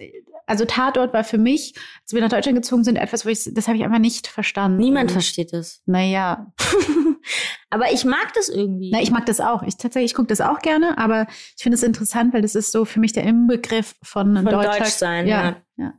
also 0.48 0.66
Tatort 0.66 1.14
war 1.14 1.24
für 1.24 1.38
mich, 1.38 1.74
als 2.02 2.14
wir 2.14 2.22
nach 2.22 2.30
Deutschland 2.30 2.56
gezogen 2.58 2.84
sind, 2.84 2.96
etwas, 2.96 3.26
wo 3.26 3.30
ich, 3.30 3.50
das 3.54 3.68
habe 3.68 3.78
ich 3.78 3.84
einfach 3.84 4.00
nicht 4.00 4.28
verstanden. 4.28 4.78
Niemand 4.78 5.12
versteht 5.12 5.54
es. 5.54 5.82
Naja. 5.86 6.54
Aber 7.70 7.92
ich 7.92 8.06
mag 8.06 8.34
das 8.34 8.48
irgendwie. 8.48 8.90
Na, 8.92 9.02
ich 9.02 9.12
mag 9.12 9.26
das 9.26 9.42
auch. 9.42 9.62
Ich 9.62 9.76
tatsächlich, 9.76 10.12
ich 10.12 10.16
gucke 10.16 10.30
das 10.30 10.40
auch 10.40 10.60
gerne, 10.60 10.98
aber 10.98 11.28
ich 11.58 11.62
finde 11.62 11.76
es 11.76 11.84
interessant, 11.84 12.34
weil 12.34 12.42
das 12.42 12.56
ist 12.56 12.72
so 12.72 12.86
für 12.86 13.02
mich 13.02 13.12
der 13.12 13.24
Inbegriff 13.24 13.96
von, 14.02 14.34
Von 14.38 14.46
Deutschland. 14.46 14.80
Deutsch 14.80 14.92
sein, 14.92 15.28
ja. 15.28 15.44
ja. 15.44 15.56
ja. 15.76 15.94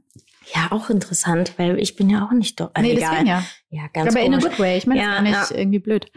Ja, 0.55 0.69
auch 0.71 0.89
interessant, 0.89 1.53
weil 1.59 1.79
ich 1.79 1.95
bin 1.97 2.09
ja 2.09 2.27
auch 2.27 2.33
nicht 2.33 2.59
doch. 2.59 2.71
Nee, 2.81 2.93
egal. 2.93 3.11
deswegen 3.11 3.27
ja. 3.27 3.45
Ja, 3.69 3.83
ganz 3.93 4.17
Aber 4.17 4.25
in 4.25 4.33
a 4.33 4.39
good 4.39 4.59
way. 4.59 4.79
Ich 4.79 4.87
meine, 4.87 5.01
Ja, 5.01 5.21
das 5.21 5.29
ist 5.29 5.33
gar 5.33 5.41
nicht 5.41 5.51
irgendwie 5.51 5.79
blöd. 5.79 6.11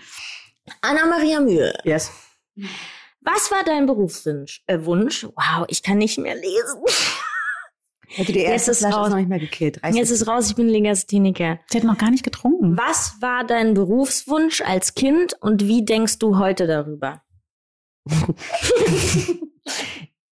Anna-Maria 0.79 1.41
Mühe. 1.41 1.73
Yes. 1.83 2.11
Was 3.19 3.51
war 3.51 3.63
dein 3.65 3.85
Berufswunsch? 3.85 4.63
Äh, 4.67 4.79
Wunsch? 4.85 5.25
Wow, 5.25 5.65
ich 5.67 5.83
kann 5.83 5.97
nicht 5.97 6.17
mehr 6.17 6.35
lesen. 6.35 6.81
Hätte 8.13 8.33
die 8.33 8.39
Jetzt 8.39 8.49
erste 8.51 8.71
ist 8.71 8.79
Flasche 8.79 8.97
raus. 8.97 9.09
noch 9.09 9.17
nicht 9.17 9.29
mehr 9.29 9.39
gekillt. 9.39 9.83
Reiß 9.83 9.95
Jetzt 9.95 10.09
ist 10.11 10.27
raus, 10.27 10.49
ich 10.49 10.55
bin 10.55 10.67
Legastheniker. 10.67 11.59
Sie 11.67 11.77
hat 11.77 11.85
noch 11.85 11.97
gar 11.97 12.11
nicht 12.11 12.23
getrunken. 12.23 12.77
Was 12.77 13.21
war 13.21 13.45
dein 13.45 13.73
Berufswunsch 13.73 14.61
als 14.61 14.95
Kind 14.95 15.33
und 15.39 15.67
wie 15.67 15.85
denkst 15.85 16.19
du 16.19 16.37
heute 16.37 16.67
darüber? 16.67 17.21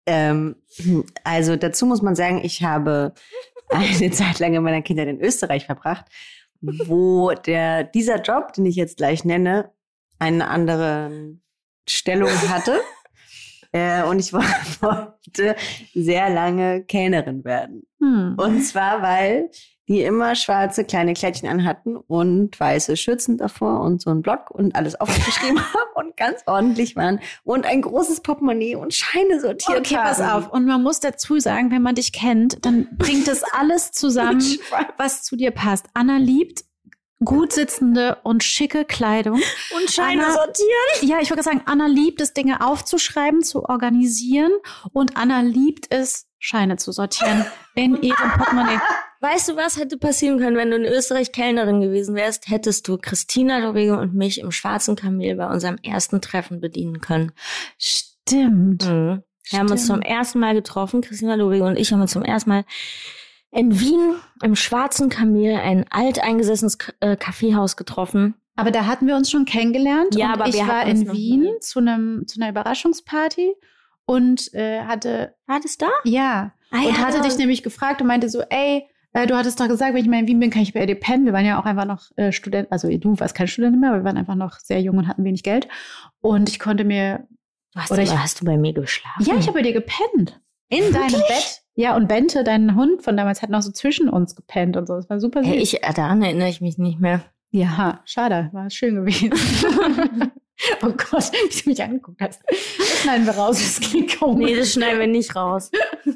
Ähm, 0.07 0.55
also 1.25 1.57
dazu 1.57 1.85
muss 1.85 2.01
man 2.01 2.15
sagen, 2.15 2.39
ich 2.43 2.63
habe 2.63 3.13
eine 3.69 4.11
Zeit 4.11 4.39
lang 4.39 4.53
in 4.53 4.63
meiner 4.63 4.81
Kindheit 4.81 5.09
in 5.09 5.21
Österreich 5.21 5.65
verbracht, 5.65 6.05
wo 6.61 7.31
der, 7.31 7.83
dieser 7.83 8.21
Job, 8.21 8.53
den 8.53 8.65
ich 8.65 8.77
jetzt 8.77 8.97
gleich 8.97 9.25
nenne, 9.25 9.71
eine 10.17 10.47
andere 10.47 11.35
Stellung 11.87 12.31
hatte. 12.49 12.79
Äh, 13.71 14.03
und 14.03 14.19
ich 14.19 14.33
wollte 14.81 15.55
sehr 15.93 16.29
lange 16.29 16.83
Kellnerin 16.83 17.43
werden. 17.43 17.83
Hm. 17.99 18.35
Und 18.37 18.61
zwar, 18.61 19.01
weil 19.01 19.49
die 19.87 20.01
immer 20.01 20.35
schwarze 20.35 20.83
kleine 20.83 21.13
Kleidchen 21.13 21.47
anhatten 21.47 21.95
und 21.95 22.59
weiße 22.59 22.97
Schürzen 22.97 23.37
davor 23.37 23.79
und 23.81 24.01
so 24.01 24.09
einen 24.09 24.21
Block 24.21 24.51
und 24.51 24.75
alles 24.75 24.99
aufgeschrieben 24.99 25.59
haben 25.73 26.07
und 26.07 26.17
ganz 26.17 26.41
ordentlich 26.45 26.95
waren 26.97 27.21
und 27.43 27.65
ein 27.65 27.81
großes 27.81 28.19
Portemonnaie 28.21 28.75
und 28.75 28.93
Scheine 28.93 29.39
sortiert 29.39 29.79
Okay, 29.79 29.95
haben. 29.95 30.07
pass 30.07 30.21
auf. 30.21 30.51
Und 30.51 30.65
man 30.65 30.83
muss 30.83 30.99
dazu 30.99 31.39
sagen, 31.39 31.71
wenn 31.71 31.81
man 31.81 31.95
dich 31.95 32.11
kennt, 32.11 32.65
dann 32.65 32.89
bringt 32.97 33.27
das 33.27 33.43
alles 33.53 33.91
zusammen, 33.91 34.43
was 34.97 35.23
zu 35.23 35.37
dir 35.37 35.51
passt. 35.51 35.85
Anna 35.93 36.17
liebt 36.17 36.65
gut 37.23 37.51
sitzende 37.53 38.17
und 38.23 38.43
schicke 38.43 38.85
Kleidung. 38.85 39.41
Und 39.75 39.91
Scheine 39.91 40.23
Anna- 40.25 40.33
sortieren. 40.33 41.09
Ja, 41.09 41.19
ich 41.21 41.29
würde 41.29 41.43
sagen, 41.43 41.61
Anna 41.65 41.87
liebt 41.87 42.21
es, 42.21 42.33
Dinge 42.33 42.65
aufzuschreiben, 42.65 43.41
zu 43.41 43.65
organisieren 43.65 44.51
und 44.93 45.17
Anna 45.17 45.41
liebt 45.41 45.87
es, 45.89 46.27
Scheine 46.39 46.77
zu 46.77 46.91
sortieren 46.91 47.45
in 47.75 48.01
ihrem 48.01 48.31
Portemonnaie. 48.37 48.79
Weißt 49.19 49.49
du, 49.49 49.55
was 49.55 49.77
hätte 49.77 49.97
passieren 49.97 50.37
können, 50.37 50.55
wenn 50.57 50.69
du 50.69 50.77
in 50.77 50.85
Österreich 50.85 51.31
Kellnerin 51.31 51.81
gewesen 51.81 52.13
wärst? 52.13 52.49
Hättest 52.49 52.87
du 52.87 52.97
Christina 52.99 53.61
Dorego 53.61 53.97
und 53.99 54.13
mich 54.13 54.39
im 54.39 54.51
Schwarzen 54.51 54.95
Kamel 54.95 55.35
bei 55.35 55.47
unserem 55.47 55.77
ersten 55.81 56.21
Treffen 56.21 56.59
bedienen 56.61 57.01
können. 57.01 57.31
Stimmt. 57.79 58.85
Mhm. 58.85 59.23
Wir 59.49 59.59
haben 59.59 59.71
uns 59.71 59.87
zum 59.87 59.97
Stimmt. 59.97 60.07
ersten 60.07 60.39
Mal 60.39 60.53
getroffen. 60.53 61.01
Christina 61.01 61.35
Dorego 61.37 61.65
und 61.65 61.77
ich 61.79 61.91
haben 61.91 62.01
uns 62.01 62.11
zum 62.11 62.23
ersten 62.23 62.49
Mal 62.51 62.65
in 63.51 63.79
Wien 63.79 64.15
im 64.43 64.55
Schwarzen 64.55 65.09
Kamel 65.09 65.55
ein 65.55 65.85
alteingesessenes 65.89 66.77
äh, 66.99 67.15
Kaffeehaus 67.15 67.77
getroffen. 67.77 68.35
Aber 68.55 68.71
da 68.71 68.85
hatten 68.85 69.07
wir 69.07 69.15
uns 69.15 69.29
schon 69.31 69.45
kennengelernt. 69.45 70.15
Ja, 70.15 70.33
aber 70.33 70.47
ich 70.47 70.57
war 70.67 70.85
in 70.85 71.11
Wien 71.11 71.47
zu 71.61 71.79
einem 71.79 72.25
zu 72.27 72.39
einer 72.41 72.49
Überraschungsparty 72.49 73.53
und 74.05 74.53
äh, 74.53 74.81
hatte 74.81 75.35
War 75.45 75.59
das 75.59 75.77
da? 75.77 75.89
ja 76.03 76.53
Ah, 76.71 76.79
und 76.79 76.85
ja, 76.89 76.97
hatte 76.97 77.17
da- 77.19 77.23
dich 77.23 77.37
nämlich 77.37 77.63
gefragt 77.63 78.01
und 78.01 78.07
meinte 78.07 78.27
so, 78.29 78.41
ey, 78.49 78.83
äh, 79.13 79.25
du 79.25 79.35
hattest 79.37 79.59
doch 79.59 79.67
gesagt, 79.69 79.93
wenn 79.93 80.01
ich 80.03 80.09
mal 80.09 80.19
in 80.19 80.27
Wien 80.27 80.39
bin, 80.39 80.49
kann 80.49 80.63
ich 80.63 80.73
bei 80.73 80.85
dir 80.85 80.95
pennen. 80.95 81.25
Wir 81.25 81.31
waren 81.33 81.45
ja 81.45 81.59
auch 81.61 81.65
einfach 81.65 81.85
noch 81.85 82.11
äh, 82.17 82.31
Student, 82.33 82.71
also 82.71 82.89
du 82.89 83.17
warst 83.19 83.35
kein 83.35 83.47
Student 83.47 83.79
mehr, 83.79 83.89
aber 83.91 83.99
wir 83.99 84.03
waren 84.05 84.17
einfach 84.17 84.35
noch 84.35 84.59
sehr 84.59 84.81
jung 84.81 84.97
und 84.97 85.07
hatten 85.07 85.23
wenig 85.23 85.43
Geld. 85.43 85.67
Und 86.19 86.49
ich 86.49 86.59
konnte 86.59 86.83
mir, 86.83 87.25
Hast, 87.75 87.91
Oder 87.91 88.03
du, 88.03 88.11
ich- 88.11 88.17
hast 88.17 88.41
du 88.41 88.45
bei 88.45 88.57
mir 88.57 88.73
geschlafen? 88.73 89.23
ja, 89.23 89.35
ich 89.35 89.47
habe 89.47 89.53
bei 89.59 89.61
dir 89.61 89.73
gepennt. 89.73 90.41
In 90.69 90.91
deinem 90.93 91.21
Bett. 91.21 91.61
Ja, 91.75 91.95
und 91.95 92.07
Bente, 92.07 92.43
dein 92.43 92.75
Hund 92.75 93.03
von 93.03 93.15
damals, 93.15 93.41
hat 93.41 93.49
noch 93.49 93.61
so 93.61 93.71
zwischen 93.71 94.09
uns 94.09 94.35
gepennt 94.35 94.75
und 94.77 94.87
so. 94.87 94.95
Das 94.95 95.09
war 95.09 95.19
super 95.19 95.43
süß. 95.43 95.51
Hey, 95.51 95.59
ich, 95.59 95.83
äh, 95.83 95.93
daran 95.93 96.21
erinnere 96.21 96.49
ich 96.49 96.59
mich 96.61 96.77
nicht 96.77 96.99
mehr. 96.99 97.21
ja, 97.51 98.01
schade, 98.05 98.49
war 98.51 98.69
schön 98.69 98.95
gewesen. 98.95 99.31
oh 100.81 100.89
Gott, 100.89 101.31
wie 101.31 101.61
du 101.63 101.69
mich 101.69 101.81
angeguckt 101.83 102.19
hast. 102.21 102.41
Das 102.47 103.01
schneiden 103.03 103.25
wir 103.25 103.33
raus, 103.33 103.57
das 103.59 103.79
klingt 103.89 104.19
komisch. 104.19 104.49
Nee, 104.49 104.55
das 104.57 104.73
schneiden 104.73 104.99
wir 104.99 105.07
nicht 105.07 105.35
raus. 105.35 105.69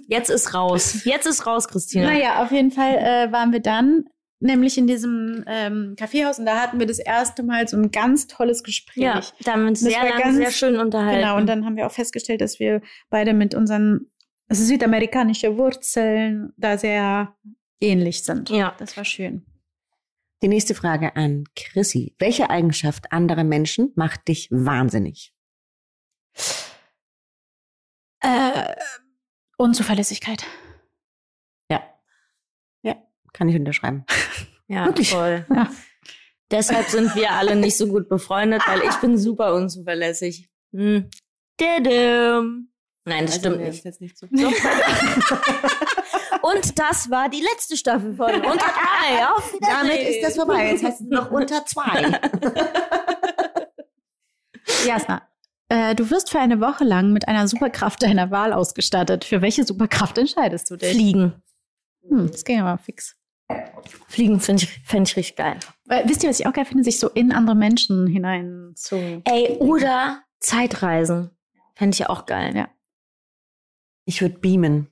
Jetzt 0.07 0.29
ist 0.29 0.53
raus. 0.53 1.05
Jetzt 1.05 1.27
ist 1.27 1.45
raus, 1.45 1.67
Christina. 1.67 2.11
Naja, 2.11 2.43
auf 2.43 2.51
jeden 2.51 2.71
Fall 2.71 2.95
äh, 2.97 3.31
waren 3.31 3.51
wir 3.53 3.59
dann 3.61 4.05
nämlich 4.43 4.77
in 4.79 4.87
diesem 4.87 5.43
ähm, 5.47 5.93
Kaffeehaus 5.97 6.39
und 6.39 6.47
da 6.47 6.59
hatten 6.59 6.79
wir 6.79 6.87
das 6.87 6.97
erste 6.97 7.43
Mal 7.43 7.67
so 7.67 7.77
ein 7.77 7.91
ganz 7.91 8.25
tolles 8.25 8.63
Gespräch. 8.63 9.03
Ja, 9.03 9.21
da 9.43 9.53
haben 9.53 9.61
wir 9.61 9.67
uns 9.69 9.79
sehr 9.81 9.95
war 9.99 10.09
lange 10.09 10.21
ganz- 10.23 10.37
sehr 10.37 10.51
schön 10.51 10.77
unterhalten. 10.79 11.21
Genau, 11.21 11.37
und 11.37 11.45
dann 11.47 11.63
haben 11.65 11.75
wir 11.77 11.85
auch 11.85 11.91
festgestellt, 11.91 12.41
dass 12.41 12.59
wir 12.59 12.81
beide 13.11 13.33
mit 13.33 13.53
unseren 13.53 14.10
südamerikanischen 14.51 15.57
Wurzeln 15.57 16.53
da 16.57 16.77
sehr 16.77 17.35
ähnlich 17.79 18.23
sind. 18.23 18.49
Ja. 18.49 18.75
Das 18.77 18.97
war 18.97 19.05
schön. 19.05 19.45
Die 20.43 20.47
nächste 20.47 20.73
Frage 20.73 21.15
an 21.15 21.43
Chrissy. 21.55 22.15
Welche 22.17 22.49
Eigenschaft 22.49 23.11
anderer 23.11 23.43
Menschen 23.43 23.91
macht 23.95 24.27
dich 24.27 24.49
wahnsinnig? 24.49 25.33
Äh, 28.21 28.75
Unzuverlässigkeit. 29.57 30.45
Ja. 31.69 31.83
Ja, 32.81 32.95
kann 33.33 33.49
ich 33.49 33.55
unterschreiben. 33.55 34.05
ja, 34.67 34.85
Wirklich? 34.85 35.11
toll. 35.11 35.45
Ja. 35.53 35.69
Deshalb 36.49 36.87
sind 36.87 37.15
wir 37.15 37.31
alle 37.31 37.55
nicht 37.55 37.77
so 37.77 37.87
gut 37.87 38.09
befreundet, 38.09 38.61
weil 38.67 38.81
ich 38.81 38.95
bin 38.97 39.17
super 39.17 39.53
unzuverlässig. 39.53 40.49
Hm. 40.73 41.09
Dadam. 41.57 42.70
Nein, 43.05 43.25
das 43.25 43.35
stimmt 43.35 43.59
nicht. 43.59 43.83
Jetzt 43.83 43.99
nicht 44.01 44.17
so. 44.17 44.27
Und 46.41 46.79
das 46.79 47.09
war 47.09 47.29
die 47.29 47.41
letzte 47.41 47.77
Staffel 47.77 48.15
von 48.15 48.33
Unter 48.33 48.57
drei. 48.57 49.27
Auf 49.27 49.53
Wiedersehen. 49.53 49.77
Damit 49.81 50.01
ist 50.07 50.23
das 50.23 50.35
vorbei. 50.35 50.71
Jetzt 50.71 50.83
heißt 50.83 51.01
es 51.01 51.07
noch 51.07 51.31
unter 51.31 51.65
zwei. 51.65 52.19
Jasna, 54.85 55.21
äh, 55.69 55.95
du 55.95 56.09
wirst 56.09 56.29
für 56.29 56.39
eine 56.39 56.59
Woche 56.59 56.83
lang 56.83 57.11
mit 57.13 57.27
einer 57.27 57.47
Superkraft 57.47 58.03
deiner 58.03 58.31
Wahl 58.31 58.53
ausgestattet. 58.53 59.25
Für 59.25 59.41
welche 59.41 59.63
Superkraft 59.63 60.17
entscheidest 60.17 60.69
du 60.69 60.77
dich? 60.77 60.91
Fliegen. 60.91 61.41
Hm, 62.07 62.31
das 62.31 62.43
ging 62.43 62.61
aber 62.61 62.77
fix. 62.77 63.15
Fliegen 64.07 64.39
finde 64.39 64.63
ich, 64.63 64.69
fänd 64.85 65.09
ich 65.09 65.15
richtig 65.17 65.35
geil. 65.35 65.57
Weil, 65.85 66.07
wisst 66.07 66.23
ihr, 66.23 66.29
was 66.29 66.39
ich 66.39 66.47
auch 66.47 66.53
geil 66.53 66.65
finde? 66.65 66.83
Sich 66.83 66.99
so 66.99 67.09
in 67.09 67.31
andere 67.31 67.55
Menschen 67.55 68.07
hinein 68.07 68.73
zu. 68.75 69.21
Ey, 69.25 69.57
oder 69.59 70.23
Zeitreisen. 70.39 71.31
Fände 71.75 71.95
ich 71.95 72.07
auch 72.07 72.25
geil. 72.25 72.55
Ja. 72.55 72.69
Ich 74.05 74.21
würde 74.21 74.39
beamen. 74.39 74.87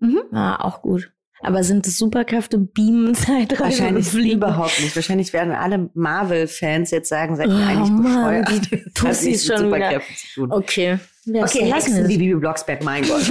Mhm. 0.00 0.20
Ja, 0.32 0.60
auch 0.60 0.82
gut. 0.82 1.10
Aber 1.40 1.62
sind 1.62 1.86
es 1.86 1.98
Superkräfte, 1.98 2.56
Beamen, 2.58 3.14
Zeitreisen 3.14 3.84
Wahrscheinlich 4.04 4.32
überhaupt 4.32 4.80
nicht. 4.80 4.96
Wahrscheinlich 4.96 5.32
werden 5.32 5.52
alle 5.52 5.90
Marvel-Fans 5.94 6.90
jetzt 6.90 7.08
sagen, 7.08 7.36
seid 7.36 7.48
ihr 7.48 7.54
Oh 7.54 7.58
eigentlich 7.58 7.90
Mann, 7.90 8.02
bescheuert. 8.44 8.70
die 8.72 8.84
Tussis 8.94 9.44
schon 9.46 9.56
wieder. 9.56 9.90
Superkräften 9.90 10.16
zu 10.16 10.34
tun. 10.34 10.52
Okay. 10.52 10.98
Ja, 11.26 11.44
Okay, 11.44 11.68
lassen 11.68 11.96
wir 11.96 12.08
wie 12.08 12.12
es. 12.14 12.18
Bibi 12.18 12.34
Blocksberg, 12.36 12.82
mein 12.84 13.02
Gott. 13.06 13.30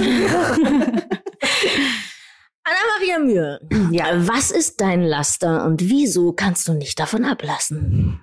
Anna-Maria 2.66 3.18
Mühe. 3.18 3.60
ja. 3.90 4.06
Was 4.28 4.50
ist 4.50 4.80
dein 4.80 5.02
Laster 5.02 5.64
und 5.66 5.82
wieso 5.88 6.32
kannst 6.32 6.66
du 6.68 6.72
nicht 6.74 6.98
davon 6.98 7.24
ablassen? 7.24 8.20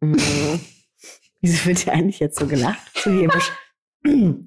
Mhm. 0.00 0.60
Wieso 1.40 1.66
wird 1.66 1.78
hier 1.78 1.92
eigentlich 1.94 2.20
jetzt 2.20 2.38
so 2.38 2.46
gelacht? 2.46 2.80
So. 3.02 3.28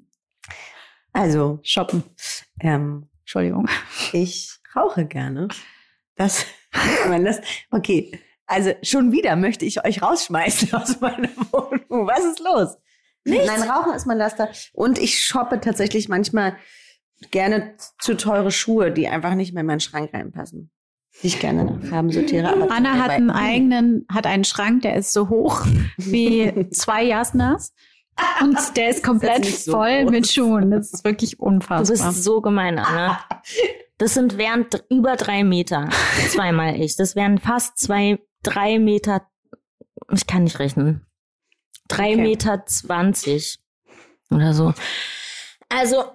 Also, 1.16 1.60
Shoppen. 1.62 2.02
ähm, 2.60 3.08
Entschuldigung. 3.20 3.66
ich 4.12 4.58
rauche 4.74 5.06
gerne. 5.06 5.48
Das, 6.14 6.44
das, 7.24 7.40
okay. 7.70 8.20
Also, 8.46 8.72
schon 8.82 9.12
wieder 9.12 9.34
möchte 9.34 9.64
ich 9.64 9.82
euch 9.84 10.02
rausschmeißen 10.02 10.72
aus 10.74 11.00
meiner 11.00 11.30
Wohnung. 11.50 12.06
Was 12.06 12.24
ist 12.24 12.40
los? 12.40 12.76
Nichts. 13.24 13.46
Nein, 13.46 13.62
Rauchen 13.62 13.94
ist 13.94 14.06
mein 14.06 14.18
Laster. 14.18 14.50
Und 14.74 14.98
ich 14.98 15.24
shoppe 15.24 15.58
tatsächlich 15.60 16.08
manchmal 16.08 16.56
gerne 17.30 17.76
zu 17.98 18.14
teure 18.14 18.50
Schuhe, 18.50 18.92
die 18.92 19.08
einfach 19.08 19.34
nicht 19.34 19.54
mehr 19.54 19.62
in 19.62 19.66
meinen 19.66 19.80
Schrank 19.80 20.12
reinpassen. 20.12 20.70
Die 21.22 21.28
ich 21.28 21.40
gerne 21.40 21.64
nach 21.64 21.82
Farben 21.88 22.12
sortiere. 22.12 22.52
Aber 22.52 22.70
Anna 22.70 23.02
hat 23.02 23.10
einen 23.10 23.30
eigenen, 23.30 24.06
hat 24.12 24.26
einen 24.26 24.44
Schrank, 24.44 24.82
der 24.82 24.96
ist 24.96 25.14
so 25.14 25.30
hoch 25.30 25.64
wie 25.96 26.68
zwei 26.70 27.02
Jasnas. 27.04 27.72
Und 28.42 28.58
der 28.76 28.90
ist 28.90 29.02
komplett 29.04 29.40
nicht 29.40 29.64
so 29.64 29.72
voll 29.72 30.02
groß. 30.02 30.10
mit 30.10 30.26
Schuhen. 30.30 30.70
Das 30.70 30.92
ist 30.92 31.04
wirklich 31.04 31.36
Du 31.36 31.44
unfassbar. 31.44 32.08
bist 32.08 32.24
so 32.24 32.40
gemein, 32.40 32.78
Anna. 32.78 33.20
Das 33.98 34.14
sind 34.14 34.36
wären 34.38 34.66
über 34.90 35.16
drei 35.16 35.42
Meter. 35.44 35.88
Zweimal 36.30 36.80
ich. 36.80 36.96
Das 36.96 37.14
wären 37.16 37.38
fast 37.38 37.78
zwei, 37.78 38.18
drei 38.42 38.78
Meter. 38.78 39.26
Ich 40.12 40.26
kann 40.26 40.44
nicht 40.44 40.58
rechnen. 40.58 41.04
Drei 41.88 42.12
Okay. 42.12 42.22
Meter 42.22 42.66
zwanzig. 42.66 43.58
Oder 44.30 44.52
so. 44.54 44.74
Also. 45.68 46.04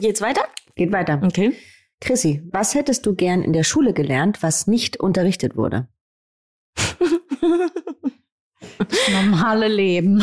Geht's 0.00 0.20
weiter? 0.20 0.42
Geht 0.76 0.92
weiter. 0.92 1.20
Okay. 1.22 1.56
Chrissy, 2.00 2.42
was 2.52 2.74
hättest 2.74 3.06
du 3.06 3.14
gern 3.14 3.42
in 3.42 3.52
der 3.52 3.62
Schule 3.64 3.92
gelernt, 3.92 4.42
was 4.42 4.66
nicht 4.66 4.98
unterrichtet 4.98 5.56
wurde? 5.56 5.88
Das 8.78 9.08
normale 9.12 9.68
Leben. 9.68 10.22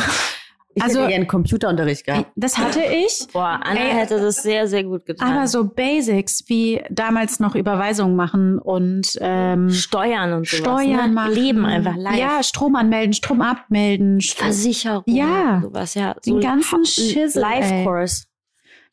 Ich 0.75 0.83
Also- 0.83 0.99
hätte 0.99 1.09
gerne 1.09 1.25
Computerunterricht 1.25 2.05
gehabt. 2.05 2.31
Das 2.35 2.57
hatte 2.57 2.81
ich. 2.81 3.27
Boah, 3.33 3.59
Anna 3.63 3.79
Ey, 3.81 3.91
hätte 3.91 4.19
das 4.19 4.43
sehr, 4.43 4.67
sehr 4.67 4.83
gut 4.83 5.05
getan. 5.05 5.27
Aber 5.33 5.47
so 5.47 5.65
Basics 5.67 6.43
wie 6.47 6.81
damals 6.91 7.39
noch 7.39 7.55
Überweisungen 7.55 8.15
machen 8.15 8.59
und 8.59 9.17
ähm, 9.19 9.71
Steuern 9.71 10.31
und 10.33 10.47
sowas. 10.47 10.59
Steuern 10.83 11.09
ne? 11.09 11.13
machen. 11.15 11.33
Leben 11.33 11.65
einfach 11.65 11.95
live. 11.97 12.17
Ja, 12.17 12.43
Strom 12.43 12.75
anmelden, 12.75 13.13
Strom 13.13 13.41
abmelden. 13.41 14.19
St- 14.19 14.35
Versicherung. 14.37 15.03
Ja. 15.07 15.59
Sowas, 15.63 15.95
ja. 15.95 16.13
Den 16.25 16.39
ganzen 16.39 16.85
Schissel, 16.85 17.43
ey. 17.43 17.59
Live-Course. 17.61 18.25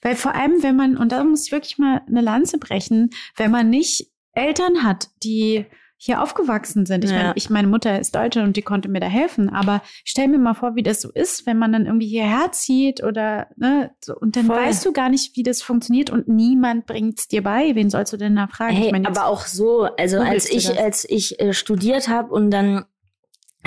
Weil 0.02 0.16
vor 0.16 0.34
allem, 0.34 0.62
wenn 0.62 0.76
man, 0.76 0.96
und 0.96 1.12
da 1.12 1.22
muss 1.24 1.46
ich 1.46 1.52
wirklich 1.52 1.78
mal 1.78 2.00
eine 2.08 2.22
Lanze 2.22 2.58
brechen, 2.58 3.10
wenn 3.36 3.50
man 3.50 3.68
nicht 3.70 4.06
Eltern 4.32 4.82
hat, 4.82 5.08
die 5.22 5.66
hier 5.98 6.22
aufgewachsen 6.22 6.84
sind. 6.84 7.04
Ich 7.04 7.10
Ja. 7.10 7.16
meine, 7.16 7.32
ich, 7.36 7.48
meine 7.50 7.68
Mutter 7.68 7.98
ist 7.98 8.14
Deutsche 8.14 8.42
und 8.42 8.56
die 8.56 8.62
konnte 8.62 8.88
mir 8.88 9.00
da 9.00 9.06
helfen. 9.06 9.48
Aber 9.48 9.80
stell 10.04 10.28
mir 10.28 10.38
mal 10.38 10.54
vor, 10.54 10.74
wie 10.74 10.82
das 10.82 11.00
so 11.00 11.10
ist, 11.10 11.46
wenn 11.46 11.58
man 11.58 11.72
dann 11.72 11.86
irgendwie 11.86 12.06
hierher 12.08 12.52
zieht 12.52 13.02
oder, 13.02 13.46
ne, 13.56 13.90
so, 14.04 14.14
und 14.14 14.36
dann 14.36 14.44
Voll. 14.46 14.56
weißt 14.56 14.84
du 14.84 14.92
gar 14.92 15.08
nicht, 15.08 15.36
wie 15.36 15.42
das 15.42 15.62
funktioniert 15.62 16.10
und 16.10 16.28
niemand 16.28 16.86
bringt's 16.86 17.28
dir 17.28 17.42
bei. 17.42 17.74
Wen 17.74 17.88
sollst 17.90 18.12
du 18.12 18.16
denn 18.18 18.36
da 18.36 18.46
fragen? 18.46 18.76
Hey, 18.76 18.92
meine, 18.92 19.08
aber 19.08 19.26
auch 19.26 19.46
so, 19.46 19.84
also 19.96 20.18
als 20.18 20.50
ich, 20.50 20.78
als 20.78 21.06
ich 21.08 21.40
äh, 21.40 21.52
studiert 21.54 22.08
habe 22.08 22.32
und 22.32 22.50
dann 22.50 22.84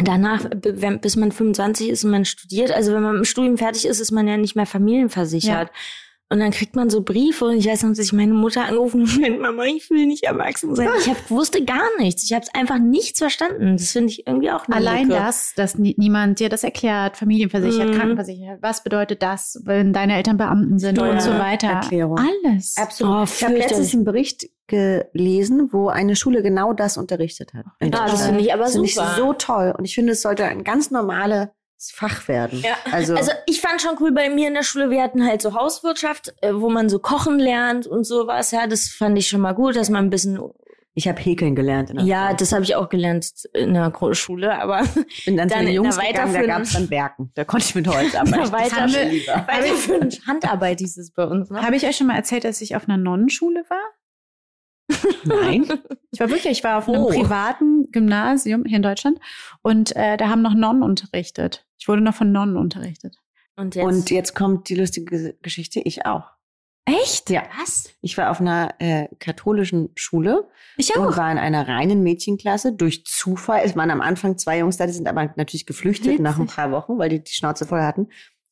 danach, 0.01 0.47
b- 0.49 0.73
wenn, 0.81 1.01
bis 1.01 1.15
man 1.15 1.31
25 1.31 1.89
ist 1.89 2.03
und 2.05 2.11
man 2.11 2.25
studiert, 2.25 2.71
also 2.71 2.93
wenn 2.93 3.01
man 3.03 3.17
im 3.17 3.25
Studium 3.25 3.57
fertig 3.57 3.85
ist, 3.85 3.99
ist 3.99 4.11
man 4.11 4.27
ja 4.27 4.37
nicht 4.37 4.55
mehr 4.55 4.65
familienversichert. 4.65 5.71
Und 6.31 6.39
dann 6.39 6.51
kriegt 6.51 6.75
man 6.75 6.91
so 6.91 7.01
Briefe 7.01 7.45
und 7.45 7.57
ich 7.57 7.65
weiß 7.67 7.81
noch, 7.83 7.89
dass 7.89 7.97
ich 7.99 8.13
meine 8.13 8.33
Mutter 8.35 8.65
angerufen 8.65 9.03
meinte, 9.19 9.39
Mama, 9.39 9.63
ich 9.65 9.89
will 9.89 10.05
nicht 10.05 10.23
erwachsen 10.25 10.75
sein. 10.75 10.87
Ich 10.99 11.09
hab, 11.09 11.31
wusste 11.31 11.65
gar 11.65 11.81
nichts. 11.97 12.21
Ich 12.23 12.33
habe 12.33 12.45
einfach 12.53 12.77
nichts 12.77 13.17
verstanden. 13.17 13.77
Das 13.77 13.91
finde 13.91 14.09
ich 14.11 14.27
irgendwie 14.27 14.51
auch 14.51 14.67
eine 14.67 14.75
Allein 14.75 15.07
Lücke. 15.07 15.19
das, 15.19 15.53
dass 15.55 15.79
nie, 15.79 15.95
niemand 15.97 16.39
dir 16.39 16.49
das 16.49 16.63
erklärt, 16.63 17.17
familienversichert, 17.17 17.89
Mhm. 17.89 17.93
krankenversichert, 17.93 18.61
was 18.61 18.83
bedeutet 18.83 19.23
das, 19.23 19.59
wenn 19.65 19.91
deine 19.91 20.17
Eltern 20.17 20.37
Beamten 20.37 20.77
sind 20.77 20.99
und 20.99 21.19
so 21.19 21.31
weiter. 21.31 21.67
Erklärung. 21.69 22.19
Alles. 22.19 22.75
Absolut. 22.77 23.15
Oh, 23.15 23.23
ich 23.23 23.43
habe 23.43 23.55
letztens 23.57 23.93
einen 23.95 24.03
Bericht 24.03 24.45
gelesen, 24.67 25.69
wo 25.71 25.87
eine 25.89 26.15
Schule 26.15 26.43
genau 26.43 26.73
das 26.73 26.97
unterrichtet 26.97 27.53
hat. 27.53 27.65
In 27.79 27.87
Ah, 27.93 28.01
das 28.03 28.11
Deutschland. 28.11 28.23
finde 28.27 28.41
ich 28.43 28.53
aber 28.53 28.63
Das 28.63 28.73
finde 28.73 28.87
super. 28.87 29.07
ich 29.11 29.17
so 29.17 29.33
toll. 29.33 29.73
Und 29.77 29.85
ich 29.85 29.95
finde, 29.95 30.11
es 30.13 30.21
sollte 30.21 30.45
ein 30.45 30.63
ganz 30.63 30.91
normales 30.91 31.47
Fach 31.93 32.27
werden. 32.27 32.59
Ja. 32.61 32.73
Also, 32.91 33.15
Also 33.15 33.31
ich 33.45 33.61
fand 33.61 33.81
schon 33.81 33.95
cool 34.01 34.11
bei 34.11 34.29
mir 34.29 34.47
in 34.49 34.53
der 34.53 34.63
Schule, 34.63 34.89
wir 34.89 35.01
hatten 35.01 35.25
halt 35.25 35.41
so 35.41 35.53
Hauswirtschaft, 35.53 36.33
äh, 36.41 36.53
wo 36.53 36.69
man 36.69 36.89
so 36.89 36.99
kochen 36.99 37.39
lernt 37.39 37.87
und 37.87 38.03
sowas. 38.05 38.51
Ja, 38.51 38.67
das 38.67 38.89
fand 38.89 39.17
ich 39.17 39.27
schon 39.27 39.41
mal 39.41 39.53
gut, 39.53 39.75
dass 39.75 39.89
man 39.89 40.05
ein 40.05 40.09
bisschen. 40.09 40.39
ich 40.93 41.07
habe 41.07 41.19
Häkeln 41.21 41.55
gelernt. 41.55 41.89
In 41.91 41.95
der 41.97 42.05
Ja, 42.05 42.25
Schule. 42.25 42.37
das 42.37 42.51
habe 42.51 42.63
ich 42.63 42.75
auch 42.75 42.89
gelernt 42.89 43.31
in 43.53 43.73
der 43.73 43.89
Grundschule, 43.91 44.59
aber 44.61 44.83
ich 45.07 45.23
bin 45.25 45.37
dann, 45.37 45.47
dann 45.47 45.59
zu 45.59 45.63
den 45.65 45.67
in 45.69 45.73
Jungs 45.75 45.95
der 45.97 46.07
gegangen, 46.07 46.33
da 46.33 46.39
weiterführenden- 46.39 46.47
gab 46.47 46.61
es 46.63 46.73
dann 46.73 46.89
Werken. 46.89 47.31
Da 47.35 47.43
konnte 47.45 47.65
ich 47.65 47.75
mit 47.75 47.87
Holz 47.87 48.13
arbeiten. 48.15 48.51
weiter- 48.51 48.85
Das 48.85 49.63
wir 49.63 49.75
für 49.75 50.27
Handarbeit 50.27 50.79
hieß 50.79 50.97
es 50.97 51.11
bei 51.13 51.23
uns. 51.25 51.49
Ne? 51.49 51.61
Habe 51.61 51.75
ich 51.77 51.85
euch 51.87 51.95
schon 51.95 52.07
mal 52.07 52.15
erzählt, 52.17 52.43
dass 52.43 52.59
ich 52.59 52.75
auf 52.75 52.89
einer 52.89 52.97
Nonnenschule 52.97 53.63
war? 53.69 53.77
Nein. 55.23 55.65
Ich 56.11 56.19
war 56.19 56.29
wirklich, 56.29 56.51
ich 56.57 56.63
war 56.63 56.79
auf 56.79 56.89
einem 56.89 57.03
Oh. 57.03 57.09
privaten 57.09 57.91
Gymnasium 57.91 58.65
hier 58.65 58.77
in 58.77 58.81
Deutschland 58.81 59.19
und 59.61 59.95
äh, 59.95 60.17
da 60.17 60.27
haben 60.29 60.41
noch 60.41 60.55
Nonnen 60.55 60.81
unterrichtet. 60.81 61.67
Ich 61.77 61.87
wurde 61.87 62.01
noch 62.01 62.15
von 62.15 62.31
Nonnen 62.31 62.57
unterrichtet. 62.57 63.15
Und 63.55 63.75
jetzt. 63.75 63.85
Und 63.85 64.09
jetzt 64.09 64.33
kommt 64.35 64.69
die 64.69 64.75
lustige 64.75 65.35
Geschichte. 65.43 65.79
Ich 65.81 66.07
auch. 66.07 66.23
Echt? 66.85 67.29
Ja. 67.29 67.43
was? 67.59 67.89
Ich 68.01 68.17
war 68.17 68.31
auf 68.31 68.41
einer 68.41 68.73
äh, 68.79 69.07
katholischen 69.19 69.89
Schule 69.95 70.49
Ich 70.77 70.95
und 70.97 71.15
war 71.15 71.31
in 71.31 71.37
einer 71.37 71.67
reinen 71.67 72.01
Mädchenklasse 72.01 72.73
durch 72.73 73.05
Zufall. 73.05 73.61
Es 73.63 73.75
waren 73.75 73.91
am 73.91 74.01
Anfang 74.01 74.39
zwei 74.39 74.57
Jungs 74.59 74.77
da, 74.77 74.87
die 74.87 74.93
sind 74.93 75.07
aber 75.07 75.31
natürlich 75.35 75.67
geflüchtet 75.67 76.07
Witzig. 76.13 76.21
nach 76.21 76.39
ein 76.39 76.47
paar 76.47 76.71
Wochen, 76.71 76.97
weil 76.97 77.09
die 77.09 77.23
die 77.23 77.31
Schnauze 77.33 77.67
voll 77.67 77.81
hatten. 77.81 78.07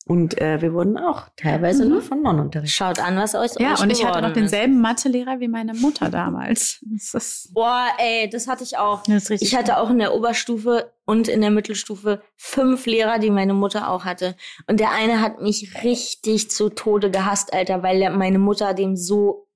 Und 0.08 0.40
äh, 0.40 0.60
wir 0.62 0.72
wurden 0.72 0.96
auch 0.98 1.28
teilweise 1.36 1.84
Mhm. 1.84 1.90
nur 1.90 2.02
von 2.02 2.22
Nonnen 2.22 2.40
unterrichtet. 2.46 2.74
Schaut 2.76 2.98
an, 2.98 3.16
was 3.16 3.34
euch 3.34 3.52
Ja, 3.58 3.74
euch 3.74 3.80
und 3.82 3.90
ich 3.90 4.04
hatte 4.04 4.22
noch 4.22 4.32
denselben 4.32 4.80
Mathelehrer 4.80 5.38
wie 5.38 5.48
meine 5.48 5.74
Mutter 5.74 6.08
damals. 6.10 6.80
Das 6.82 7.04
ist, 7.04 7.14
Ist. 7.14 7.54
Boah, 7.54 7.86
ey, 7.98 8.28
das 8.30 8.48
hatte 8.48 8.64
ich 8.64 8.78
auch. 8.78 9.02
das 9.04 9.24
ist 9.24 9.30
richtig. 9.30 9.48
Ich 9.52 9.54
hatte 9.56 9.76
auch 9.78 9.90
in 9.90 9.98
der 9.98 10.14
Oberstufe 10.14 10.92
und 11.04 11.28
in 11.28 11.42
der 11.42 11.50
Mittelstufe 11.50 12.22
fünf 12.36 12.86
Lehrer, 12.86 13.18
die 13.18 13.30
meine 13.30 13.52
Mutter 13.54 13.90
auch 13.90 14.04
hatte. 14.06 14.34
Und 14.66 14.80
der 14.80 14.92
eine 14.92 15.20
hat 15.20 15.42
mich 15.42 15.74
richtig 15.84 16.50
zu 16.50 16.70
Tode 16.70 17.10
gehasst, 17.10 17.52
Alter, 17.52 17.82
weil 17.82 18.00
er- 18.00 18.10
meine 18.10 18.38
Mutter 18.38 18.72
dem 18.74 18.96
so 18.96 19.46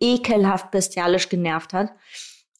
ekelhaft 0.00 0.70
bestialisch 0.72 1.28
genervt 1.28 1.72
hat. 1.72 1.92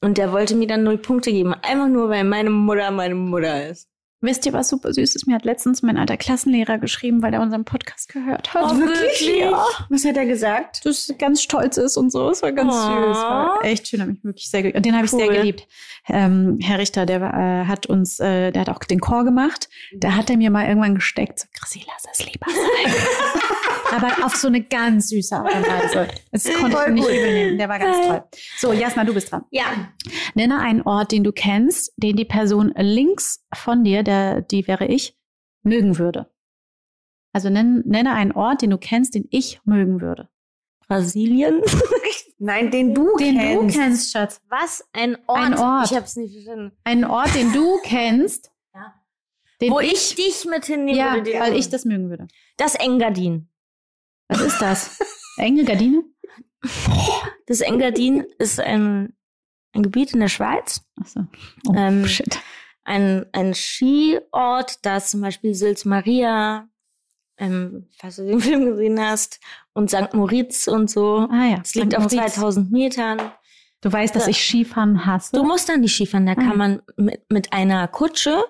Und 0.01 0.19
der 0.19 0.33
wollte 0.33 0.55
mir 0.55 0.67
dann 0.67 0.85
null 0.85 0.99
Punkte 0.99 1.31
geben. 1.33 1.53
Einfach 1.53 1.89
nur, 1.89 2.09
weil 2.09 2.25
meine 2.25 2.51
Mutter 2.51 2.91
meine 2.91 3.15
Mutter 3.17 3.69
ist. 3.69 3.89
Wisst 4.23 4.45
ihr, 4.45 4.53
was 4.53 4.69
super 4.69 4.93
süß 4.93 5.15
ist? 5.17 5.27
Mir 5.27 5.35
hat 5.35 5.47
letztens 5.47 5.81
mein 5.83 5.97
alter 5.97 6.19
Klassenlehrer 6.19 6.77
geschrieben, 6.77 7.23
weil 7.23 7.33
er 7.33 7.41
unseren 7.41 7.65
Podcast 7.65 8.11
gehört 8.13 8.53
hat. 8.53 8.65
Oh, 8.71 8.77
wirklich? 8.79 9.39
Ja. 9.41 9.65
Was 9.89 10.05
hat 10.05 10.17
er 10.19 10.27
gesagt? 10.27 10.85
Dass 10.85 11.09
er 11.09 11.15
ganz 11.15 11.41
stolz 11.43 11.79
ist 11.79 11.97
und 11.97 12.13
so. 12.13 12.29
Es 12.29 12.43
war 12.43 12.53
ganz 12.53 12.71
Oh. 12.75 12.77
süß. 12.77 13.17
War 13.17 13.65
echt 13.65 13.89
schön, 13.89 14.03
habe 14.03 14.13
ich 14.13 14.23
wirklich 14.23 14.51
sehr 14.51 14.61
geliebt. 14.61 14.77
Und 14.77 14.85
den 14.85 14.95
habe 14.95 15.07
ich 15.07 15.11
sehr 15.11 15.29
geliebt. 15.29 15.67
Ähm, 16.09 16.59
Herr 16.61 16.79
Richter, 16.79 17.07
der 17.07 17.21
äh, 17.23 17.67
hat 17.67 17.87
uns, 17.87 18.21
äh, 18.21 18.51
der 18.51 18.61
hat 18.63 18.69
auch 18.69 18.81
den 18.81 19.01
Chor 19.01 19.25
gemacht. 19.25 19.71
Da 19.95 20.13
hat 20.17 20.29
er 20.29 20.37
mir 20.37 20.51
mal 20.51 20.67
irgendwann 20.69 20.95
gesteckt, 20.97 21.39
so, 21.41 21.47
Chrissy, 21.59 21.83
lass 21.87 22.05
es 22.13 22.27
lieber 22.27 22.47
sein. 22.51 22.95
Aber 23.93 24.25
auf 24.25 24.37
so 24.37 24.49
eine 24.49 24.63
ganz 24.63 25.09
süße 25.09 25.35
Art 25.37 25.55
und 25.55 25.67
Weise. 25.67 26.09
Das 26.33 26.45
konnte 26.45 26.69
ich 26.69 26.73
Voll 26.75 26.93
nicht 26.93 27.05
gut. 27.05 27.13
übel 27.15 27.33
nehmen. 27.33 27.59
Der 27.59 27.69
war 27.69 27.79
ganz 27.79 28.07
toll. 28.07 28.23
So, 28.59 28.73
Jasna, 28.73 29.05
du 29.05 29.15
bist 29.15 29.31
dran. 29.33 29.45
Ja. 29.51 29.65
Nenne 30.35 30.59
einen 30.61 30.83
Ort, 30.83 31.13
den 31.13 31.25
du 31.25 31.33
kennst, 31.33 31.93
den 31.97 32.17
die 32.17 32.25
Person 32.25 32.73
links 32.77 33.45
von 33.55 33.85
dir, 33.85 34.03
der, 34.03 34.43
die 34.43 34.67
wäre 34.69 34.87
ich, 34.87 35.17
mögen 35.63 35.99
würde. 35.99 36.31
Also 37.33 37.49
nenn, 37.51 37.83
nenne 37.87 38.13
einen 38.15 38.33
Ort, 38.33 38.63
den 38.63 38.71
du 38.71 38.79
kennst, 38.79 39.15
den 39.15 39.27
ich 39.31 39.61
mögen 39.65 40.01
würde. 40.01 40.29
Brasilien? 40.89 41.61
Nein, 42.39 42.71
den 42.71 42.95
du 42.95 43.17
Den 43.19 43.37
kennst. 43.39 43.77
du 43.77 43.81
kennst, 43.81 44.13
Schatz. 44.13 44.41
Was? 44.49 44.83
Ein 44.93 45.17
Ort? 45.27 45.39
Ein 45.39 45.59
Ort. 45.59 45.91
Ich 45.91 45.97
hab's 45.97 46.17
nicht 46.17 46.33
verstanden. 46.33 46.73
Einen 46.85 47.05
Ort, 47.05 47.35
den 47.35 47.53
du 47.53 47.79
kennst, 47.85 48.51
Ja. 48.75 48.95
den 49.61 49.71
Wo 49.73 49.79
ich 49.81 50.15
dich 50.15 50.47
mit 50.47 50.65
hinnehmen 50.65 50.97
ja, 50.99 51.13
würde. 51.15 51.31
den- 51.31 51.41
weil 51.41 51.55
ich 51.57 51.69
das 51.69 51.85
mögen 51.85 52.09
würde. 52.09 52.27
Das 52.57 52.75
Engadin. 52.75 53.50
Was 54.31 54.41
ist 54.41 54.61
das? 54.63 54.99
Enge 55.37 55.65
Gardine? 55.65 56.03
Das 57.47 57.61
Engadin 57.61 58.25
ist 58.39 58.61
ein, 58.61 59.15
ein 59.75 59.83
Gebiet 59.83 60.13
in 60.15 60.21
der 60.21 60.29
Schweiz. 60.29 60.83
Achso. 61.01 61.21
Oh, 61.69 61.75
Ähm, 61.75 62.07
shit. 62.07 62.39
Ein, 62.85 63.27
ein 63.33 63.55
Skiort, 63.55 64.85
das 64.85 65.11
zum 65.11 65.21
Beispiel 65.21 65.55
Sils 65.55 65.85
Maria, 65.85 66.69
ähm, 67.39 67.89
falls 67.99 68.17
du 68.17 68.27
den 68.27 68.41
Film 68.41 68.67
gesehen 68.67 69.01
hast, 69.01 69.41
und 69.73 69.91
St. 69.91 70.13
Moritz 70.15 70.67
und 70.67 70.91
so. 70.91 71.29
Ah 71.31 71.47
ja. 71.47 71.61
Es 71.63 71.75
liegt 71.75 71.97
auf 71.97 72.05
Moritz. 72.13 72.35
2000 72.35 72.71
Metern. 72.73 73.21
Du 73.81 73.91
weißt, 73.93 74.15
dass 74.15 74.25
Ja. 74.25 74.31
ich 74.31 74.45
Skifahren 74.45 75.07
hasse. 75.07 75.35
Du 75.37 75.43
musst 75.45 75.69
dann 75.69 75.81
die 75.83 75.89
Skifahren, 75.89 76.27
da 76.27 76.33
Ah. 76.33 76.35
kann 76.37 76.59
man 76.59 76.83
mit, 76.97 77.23
mit 77.31 77.53
einer 77.53 77.89
Kutsche, 77.89 78.45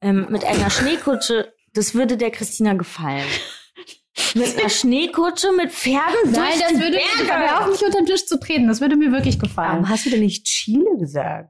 ähm, 0.00 0.26
mit 0.30 0.44
einer 0.44 0.70
Schneekutsche, 0.70 1.52
das 1.74 1.94
würde 1.94 2.16
der 2.16 2.30
Christina 2.30 2.72
gefallen. 2.74 3.26
Mit 4.34 4.58
einer 4.58 4.68
Schneekutsche, 4.68 5.52
mit 5.52 5.72
Pferden 5.72 6.32
Nein, 6.32 6.52
das 6.60 6.72
würde 6.74 6.98
Berge. 6.98 7.24
mir, 7.24 7.34
aber 7.34 7.64
auch 7.64 7.68
nicht 7.70 7.82
unter 7.82 7.98
den 7.98 8.06
Tisch 8.06 8.26
zu 8.26 8.38
treten. 8.38 8.68
Das 8.68 8.80
würde 8.80 8.96
mir 8.96 9.10
wirklich 9.12 9.38
gefallen. 9.38 9.70
Warum 9.72 9.88
hast 9.88 10.04
du 10.06 10.10
denn 10.10 10.20
nicht 10.20 10.44
Chile 10.44 10.96
gesagt? 10.98 11.48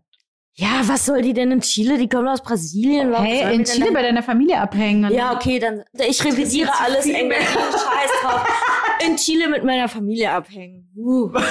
Ja, 0.54 0.82
was 0.86 1.06
soll 1.06 1.22
die 1.22 1.32
denn 1.32 1.50
in 1.50 1.60
Chile? 1.62 1.96
Die 1.98 2.08
kommen 2.08 2.28
aus 2.28 2.42
Brasilien. 2.42 3.10
Warum 3.10 3.24
Hey, 3.24 3.54
in 3.54 3.64
Chile 3.64 3.90
bei 3.90 4.02
deiner 4.02 4.22
Familie 4.22 4.58
abhängen. 4.60 5.10
Ja, 5.12 5.34
okay, 5.34 5.58
dann 5.58 5.82
ich 6.08 6.22
revidiere 6.24 6.70
zu 6.70 6.80
alles. 6.84 7.06
Englisch. 7.06 7.38
Scheiß 7.38 8.10
drauf. 8.22 8.46
In 9.06 9.16
Chile 9.16 9.48
mit 9.48 9.64
meiner 9.64 9.88
Familie 9.88 10.30
abhängen. 10.30 10.90
Uh. 10.96 11.32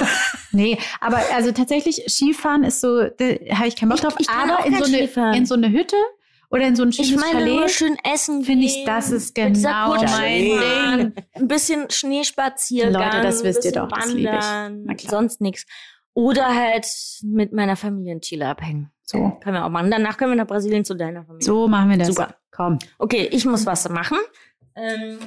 Nee, 0.54 0.76
aber 1.00 1.18
also 1.34 1.50
tatsächlich 1.50 2.04
Skifahren 2.08 2.62
ist 2.62 2.82
so, 2.82 3.04
da 3.04 3.24
habe 3.56 3.68
ich 3.68 3.74
keinen 3.76 3.88
Bock 3.88 3.96
Ich- 3.98 4.02
drauf. 4.04 4.14
ich 4.18 4.26
kann 4.26 4.50
aber 4.50 4.66
in 4.66 4.76
so, 4.76 4.84
eine, 4.84 5.34
in 5.36 5.46
so 5.46 5.54
eine 5.54 5.70
Hütte 5.70 5.96
oder 6.52 6.68
in 6.68 6.76
so 6.76 6.82
ein 6.82 6.92
schönes 6.92 7.10
Ich 7.10 7.16
meine 7.16 7.32
Chalet 7.32 7.70
schön 7.70 7.96
essen 8.04 8.44
finde 8.44 8.66
ich, 8.66 8.84
das 8.84 9.10
ist 9.10 9.34
genau 9.34 9.94
mein 9.96 10.42
Ding. 10.44 11.12
Ein 11.34 11.48
bisschen 11.48 11.90
Schneespaziergang. 11.90 13.02
Leute, 13.02 13.22
das 13.22 13.42
wisst 13.42 13.64
ihr 13.64 13.72
doch, 13.72 13.88
das 13.88 14.12
liebe 14.12 14.28
ich. 14.28 14.34
wandern, 14.36 14.96
klar. 14.96 15.10
Sonst 15.10 15.40
nichts. 15.40 15.64
Oder 16.14 16.54
halt 16.54 16.86
mit 17.22 17.52
meiner 17.52 17.74
Familie 17.74 18.12
in 18.12 18.20
Chile 18.20 18.46
abhängen. 18.46 18.92
So, 19.02 19.30
Können 19.42 19.56
wir 19.56 19.64
auch 19.64 19.70
machen. 19.70 19.90
Danach 19.90 20.18
können 20.18 20.32
wir 20.32 20.36
nach 20.36 20.46
Brasilien 20.46 20.84
zu 20.84 20.94
deiner 20.94 21.24
Familie. 21.24 21.44
so 21.44 21.68
machen 21.68 21.88
wir 21.88 21.96
das. 21.96 22.08
Super. 22.08 22.36
Komm. 22.50 22.78
Okay, 22.98 23.28
ich 23.32 23.46
muss 23.46 23.64
was 23.64 23.88
machen. 23.88 24.18
Ähm, 24.76 25.18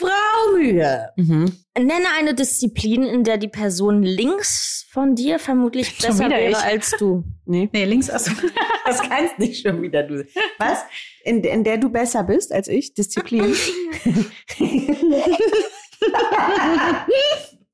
Frau 0.00 0.56
Mühe. 0.56 1.10
Mhm. 1.16 1.52
Nenne 1.78 2.06
eine 2.18 2.34
Disziplin, 2.34 3.02
in 3.04 3.22
der 3.24 3.36
die 3.38 3.48
Person 3.48 4.02
links 4.02 4.86
von 4.90 5.14
dir 5.14 5.38
vermutlich 5.38 5.88
Schon 5.98 6.08
besser 6.18 6.30
wäre 6.30 6.50
ich. 6.50 6.56
als 6.56 6.90
du. 6.98 7.22
Nee, 7.44 7.68
Nee, 7.72 7.84
links 7.84 8.10
aus. 8.10 8.24
das 8.84 9.02
kannst 9.02 9.38
nicht 9.38 9.62
schon 9.62 9.80
wieder 9.82 10.02
du. 10.02 10.24
Was? 10.58 10.78
In, 11.24 11.44
in 11.44 11.62
der 11.64 11.78
du 11.78 11.90
besser 11.90 12.24
bist 12.24 12.50
als 12.52 12.68
ich? 12.68 12.94
Disziplin? 12.94 13.54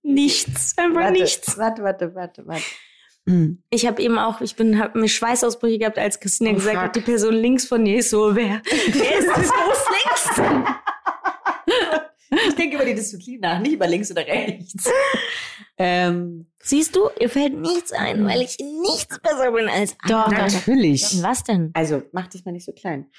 Nichts, 0.02 0.74
einfach 0.78 1.00
warte, 1.00 1.12
nichts. 1.12 1.58
Warte, 1.58 1.82
warte, 1.82 2.14
warte, 2.14 2.46
warte. 2.46 2.62
Hm. 3.28 3.60
Ich 3.70 3.86
habe 3.86 4.00
eben 4.02 4.18
auch, 4.18 4.40
ich 4.40 4.54
bin, 4.54 4.78
habe 4.78 5.00
mir 5.00 5.08
Schweißausbrüche 5.08 5.78
gehabt, 5.78 5.98
als 5.98 6.20
Christina 6.20 6.50
Oh, 6.52 6.54
gesagt 6.54 6.74
fuck. 6.76 6.84
hat, 6.84 6.96
die 6.96 7.00
Person 7.00 7.34
links 7.34 7.66
von 7.66 7.84
dir 7.84 7.98
ist 7.98 8.10
so, 8.10 8.36
wer, 8.36 8.62
wer 8.92 9.18
ist 9.18 9.28
das 9.28 9.50
groß 9.50 9.84
links? 9.90 10.40
Ich 12.30 12.54
denke 12.54 12.76
über 12.76 12.84
die 12.84 12.94
Disziplin 12.94 13.40
nach, 13.40 13.60
nicht 13.60 13.74
über 13.74 13.86
links 13.86 14.10
oder 14.10 14.26
rechts. 14.26 14.90
ähm, 15.78 16.46
Siehst 16.60 16.96
du, 16.96 17.08
ihr 17.20 17.30
fällt 17.30 17.54
nichts 17.54 17.92
ein, 17.92 18.24
weil 18.26 18.42
ich 18.42 18.58
in 18.58 18.80
nichts 18.80 19.18
besser 19.20 19.52
bin 19.52 19.68
als 19.68 19.96
Doch, 20.08 20.26
andere. 20.26 20.50
natürlich. 20.50 21.22
Was 21.22 21.44
denn? 21.44 21.70
Also, 21.74 22.02
mach 22.12 22.26
dich 22.26 22.44
mal 22.44 22.52
nicht 22.52 22.64
so 22.64 22.72
klein. 22.72 23.10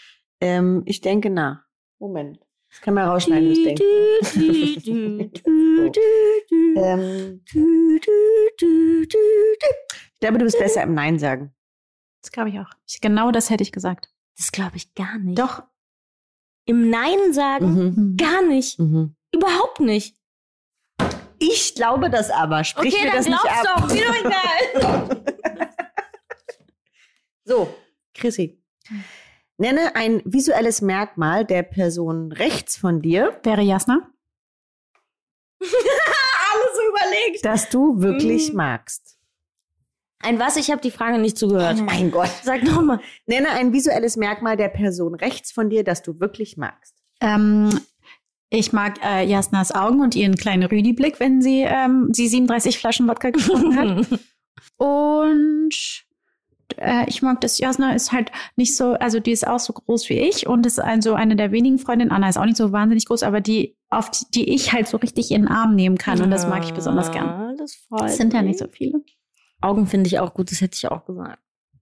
Ähm, 0.42 0.84
ich 0.86 1.02
denke 1.02 1.30
nach. 1.30 1.64
Moment. 2.00 2.40
Das 2.70 2.82
kann 2.82 2.94
man 2.94 3.08
rausschneiden, 3.08 3.50
das 3.50 3.64
Denken. 3.64 5.32
ähm, 6.76 7.42
ich 10.14 10.20
glaube, 10.20 10.38
du 10.38 10.46
bist 10.46 10.60
besser 10.60 10.84
im 10.84 10.94
Nein 10.94 11.18
sagen. 11.18 11.54
Das 12.22 12.32
glaube 12.32 12.50
ich 12.50 12.60
auch. 12.60 12.70
Ich, 12.88 13.00
genau 13.00 13.32
das 13.32 13.50
hätte 13.50 13.64
ich 13.64 13.72
gesagt. 13.72 14.12
Das 14.38 14.52
glaube 14.52 14.76
ich 14.76 14.94
gar 14.94 15.18
nicht. 15.18 15.40
Doch. 15.40 15.64
Im 16.68 16.90
Nein 16.92 17.34
sagen? 17.34 17.74
Mhm. 17.74 18.18
Gar 18.18 18.44
nicht. 18.44 18.78
Mhm. 18.78 19.16
Überhaupt 19.34 19.80
nicht. 19.80 20.16
Ich 21.40 21.74
glaube 21.76 22.10
das 22.12 22.30
aber. 22.30 22.64
Sprich 22.64 22.94
okay, 22.94 23.04
mir 23.06 23.12
dann 23.12 23.18
das 23.18 23.28
nicht 23.28 23.42
glaubst 23.42 23.68
ab. 23.68 23.82
doch. 23.82 23.94
Mir 23.94 24.06
doch 24.06 24.16
egal. 24.16 25.24
So, 27.50 27.74
Chrissy. 28.14 28.62
Nenne 29.58 29.96
ein 29.96 30.22
visuelles 30.26 30.82
Merkmal 30.82 31.46
der 31.46 31.64
Person 31.64 32.34
rechts 32.34 32.76
von 32.76 33.02
dir, 33.02 33.40
Wäre 33.44 33.62
Jasna? 33.62 34.12
Alles 35.62 36.80
überlegt. 36.90 37.46
Das 37.46 37.70
du 37.70 38.02
wirklich 38.02 38.52
Mm. 38.52 38.58
magst. 38.58 39.17
Ein 40.20 40.40
was? 40.40 40.58
Ich 40.58 40.72
habe 40.72 40.82
die 40.82 40.92
Frage 40.92 41.20
nicht 41.20 41.38
zugehört. 41.38 41.78
Oh 41.80 41.84
mein 41.84 42.12
Gott. 42.12 42.32
Sag 42.44 42.64
nochmal. 42.64 43.00
Nenne 43.28 43.50
ein 43.50 43.72
visuelles 43.72 44.18
Merkmal 44.18 44.58
der 44.58 44.70
Person 44.70 45.16
rechts 45.16 45.52
von 45.52 45.70
dir, 45.70 45.84
das 45.84 46.02
du 46.02 46.20
wirklich 46.20 46.58
magst. 46.58 46.96
Ähm, 47.22 47.80
ich 48.50 48.74
mag 48.74 48.96
äh, 49.04 49.26
Jasnas 49.26 49.74
Augen 49.74 50.02
und 50.02 50.16
ihren 50.16 50.36
kleinen 50.36 50.64
Rüdi-Blick, 50.64 51.20
wenn 51.20 51.42
sie 51.42 51.62
ähm, 51.62 52.10
sie 52.14 52.28
37 52.28 52.80
Flaschen 52.80 53.08
Wodka 53.08 53.30
getrunken 53.30 53.76
hat. 53.78 54.08
Und 54.78 55.70
äh, 56.78 57.06
ich 57.08 57.22
mag 57.22 57.42
das, 57.42 57.60
Jasna 57.60 57.94
ist 57.94 58.12
halt 58.12 58.32
nicht 58.56 58.76
so, 58.76 58.94
also 58.94 59.20
die 59.20 59.32
ist 59.32 59.48
auch 59.48 59.60
so 59.60 59.74
groß 59.74 60.10
wie 60.10 60.20
ich 60.20 60.48
und 60.48 60.66
ist 60.66 60.80
also 60.80 61.14
eine 61.14 61.36
der 61.36 61.52
wenigen 61.52 61.80
Freundinnen. 61.80 62.12
Anna 62.12 62.30
ist 62.30 62.38
auch 62.38 62.46
nicht 62.46 62.58
so 62.58 62.72
wahnsinnig 62.72 63.06
groß, 63.06 63.24
aber 63.24 63.42
die, 63.42 63.76
auf 63.90 64.12
die, 64.12 64.26
die 64.34 64.54
ich 64.54 64.74
halt 64.74 64.88
so 64.88 64.98
richtig 64.98 65.32
in 65.32 65.44
den 65.44 65.48
Arm 65.48 65.76
nehmen 65.76 65.98
kann. 65.98 66.22
Und 66.22 66.32
das 66.32 66.48
mag 66.48 66.64
ich 66.64 66.74
besonders 66.74 67.12
gern. 67.12 67.28
Ah, 67.28 67.54
Das 67.58 67.76
freut 67.76 68.02
Das 68.04 68.18
sind 68.18 68.34
ja 68.34 68.42
nicht 68.42 68.60
so 68.60 68.68
viele. 68.68 69.02
Augen 69.62 69.88
finde 69.88 70.08
ich 70.08 70.20
auch 70.20 70.34
gut, 70.34 70.52
das 70.52 70.62
hätte 70.62 70.76
ich 70.76 70.88
auch 70.90 71.06
gesagt. 71.06 71.40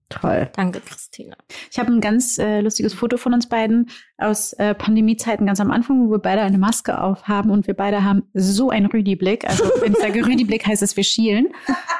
Toll. 0.08 0.48
Danke, 0.54 0.80
Christina. 0.80 1.36
Ich 1.68 1.80
habe 1.80 1.92
ein 1.92 2.00
ganz 2.00 2.38
äh, 2.38 2.60
lustiges 2.60 2.94
Foto 2.94 3.16
von 3.16 3.34
uns 3.34 3.48
beiden 3.48 3.90
aus 4.18 4.52
äh, 4.52 4.72
Pandemiezeiten 4.72 5.46
ganz 5.48 5.58
am 5.58 5.72
Anfang, 5.72 6.06
wo 6.06 6.12
wir 6.12 6.20
beide 6.20 6.42
eine 6.42 6.58
Maske 6.58 7.00
aufhaben 7.00 7.50
und 7.50 7.66
wir 7.66 7.74
beide 7.74 8.04
haben 8.04 8.22
so 8.32 8.70
einen 8.70 8.86
Rüdi-Blick. 8.86 9.44
Also 9.48 9.64
wenn 9.80 9.94
ich 9.94 9.98
sage 9.98 10.24
Rüdi-Blick, 10.24 10.64
heißt 10.64 10.80
es, 10.84 10.96
wir 10.96 11.02
schielen. 11.02 11.48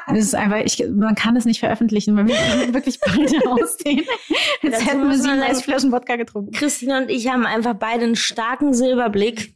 Das 0.07 0.19
ist 0.19 0.35
einfach, 0.35 0.61
ich, 0.63 0.81
man 0.89 1.15
kann 1.15 1.35
es 1.35 1.43
nicht 1.43 1.59
veröffentlichen, 1.59 2.15
weil 2.15 2.27
wir 2.27 2.73
wirklich 2.73 2.97
beide 3.01 3.45
aussehen. 3.51 4.05
Jetzt 4.61 4.85
hätten 4.87 4.99
wir 5.01 5.07
muss 5.07 5.17
man 5.17 5.41
37 5.41 5.55
sagen- 5.57 5.63
Flaschen 5.63 5.91
Wodka 5.91 6.15
getrunken. 6.15 6.51
Christina 6.53 6.99
und 6.99 7.09
ich 7.11 7.27
haben 7.29 7.45
einfach 7.45 7.73
beide 7.73 8.05
einen 8.05 8.15
starken 8.15 8.73
Silberblick. 8.73 9.53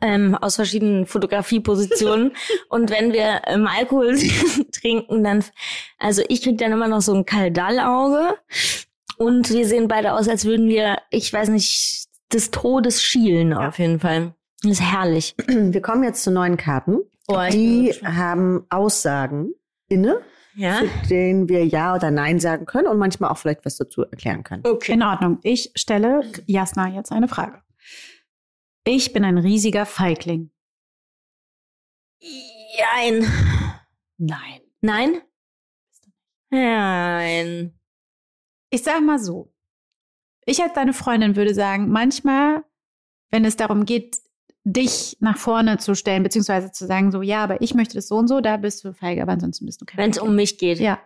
Ähm, 0.00 0.34
aus 0.34 0.56
verschiedenen 0.56 1.06
Fotografiepositionen. 1.06 2.32
und 2.68 2.90
wenn 2.90 3.12
wir 3.12 3.42
ähm, 3.46 3.66
Alkohol 3.68 4.16
trinken, 4.72 5.22
dann, 5.22 5.44
also 5.98 6.22
ich 6.28 6.42
krieg 6.42 6.58
dann 6.58 6.72
immer 6.72 6.88
noch 6.88 7.02
so 7.02 7.14
ein 7.14 7.24
Kaldallauge. 7.24 8.34
Und 9.18 9.50
wir 9.50 9.66
sehen 9.66 9.88
beide 9.88 10.12
aus, 10.12 10.28
als 10.28 10.44
würden 10.44 10.68
wir, 10.68 10.98
ich 11.10 11.32
weiß 11.32 11.48
nicht, 11.48 12.06
des 12.32 12.50
Todes 12.50 13.02
schielen 13.02 13.52
auf 13.54 13.78
jeden 13.78 14.00
Fall. 14.00 14.34
Das 14.62 14.72
ist 14.72 14.80
herrlich. 14.82 15.34
Wir 15.46 15.80
kommen 15.80 16.02
jetzt 16.02 16.22
zu 16.22 16.30
neuen 16.30 16.56
Karten. 16.56 16.98
Oh, 17.28 17.38
Die 17.50 17.92
haben 18.04 18.64
Aussagen 18.68 19.52
inne, 19.88 20.20
ja? 20.54 20.80
zu 20.80 21.08
denen 21.08 21.48
wir 21.48 21.64
Ja 21.66 21.94
oder 21.94 22.10
Nein 22.10 22.40
sagen 22.40 22.66
können 22.66 22.88
und 22.88 22.98
manchmal 22.98 23.30
auch 23.30 23.38
vielleicht 23.38 23.64
was 23.64 23.76
dazu 23.76 24.02
erklären 24.02 24.44
können. 24.44 24.62
Okay. 24.66 24.92
In 24.92 25.02
Ordnung. 25.02 25.38
Ich 25.42 25.72
stelle 25.74 26.22
Jasna 26.46 26.88
jetzt 26.88 27.12
eine 27.12 27.28
Frage. 27.28 27.58
Ich 28.88 29.12
bin 29.12 29.24
ein 29.24 29.36
riesiger 29.36 29.84
Feigling. 29.84 30.50
Nein. 32.22 33.26
Nein. 34.16 34.60
Nein? 34.80 35.22
Nein. 36.50 37.78
Ich 38.70 38.84
sag 38.84 39.02
mal 39.02 39.18
so. 39.18 39.52
Ich 40.44 40.62
als 40.62 40.72
deine 40.74 40.92
Freundin 40.92 41.34
würde 41.34 41.52
sagen, 41.52 41.88
manchmal, 41.90 42.64
wenn 43.30 43.44
es 43.44 43.56
darum 43.56 43.86
geht, 43.86 44.18
dich 44.62 45.16
nach 45.18 45.36
vorne 45.36 45.78
zu 45.78 45.96
stellen, 45.96 46.22
beziehungsweise 46.22 46.70
zu 46.70 46.86
sagen, 46.86 47.10
so, 47.10 47.22
ja, 47.22 47.42
aber 47.42 47.60
ich 47.62 47.74
möchte 47.74 47.94
das 47.94 48.06
so 48.06 48.16
und 48.16 48.28
so, 48.28 48.40
da 48.40 48.56
bist 48.56 48.84
du 48.84 48.92
feige, 48.94 49.20
aber 49.22 49.32
ansonsten 49.32 49.66
bist 49.66 49.80
du 49.80 49.84
kein 49.84 49.98
Wenn 49.98 50.10
es 50.10 50.18
um 50.18 50.36
mich 50.36 50.58
geht. 50.58 50.78
Ja, 50.78 51.00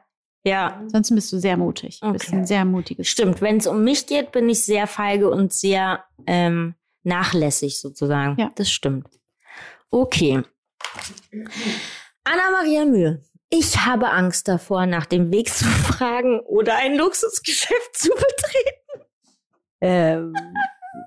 Ja. 0.44 0.76
ansonsten 0.76 1.14
bist 1.14 1.32
du 1.32 1.38
sehr 1.38 1.56
mutig. 1.56 2.00
Du 2.00 2.12
bist 2.12 2.28
Okay. 2.28 2.36
ein 2.36 2.46
sehr 2.46 2.66
mutiges 2.66 3.08
Stimmt, 3.08 3.40
wenn 3.40 3.56
es 3.56 3.66
um 3.66 3.82
mich 3.84 4.06
geht, 4.06 4.32
bin 4.32 4.50
ich 4.50 4.62
sehr 4.64 4.86
feige 4.86 5.30
und 5.30 5.54
sehr 5.54 6.04
ähm, 6.26 6.74
nachlässig 7.02 7.80
sozusagen. 7.80 8.36
Ja. 8.38 8.50
Das 8.54 8.70
stimmt. 8.70 9.08
Okay. 9.90 10.42
Anna-Maria 12.24 12.84
Mühe. 12.84 13.22
Ich 13.48 13.84
habe 13.84 14.10
Angst 14.10 14.46
davor, 14.46 14.86
nach 14.86 15.06
dem 15.06 15.32
Weg 15.32 15.52
zu 15.52 15.64
fragen 15.68 16.40
oder 16.40 16.76
ein 16.76 16.96
Luxusgeschäft 16.96 17.96
zu 17.96 18.10
betreten. 18.10 19.06
Ähm, 19.80 20.34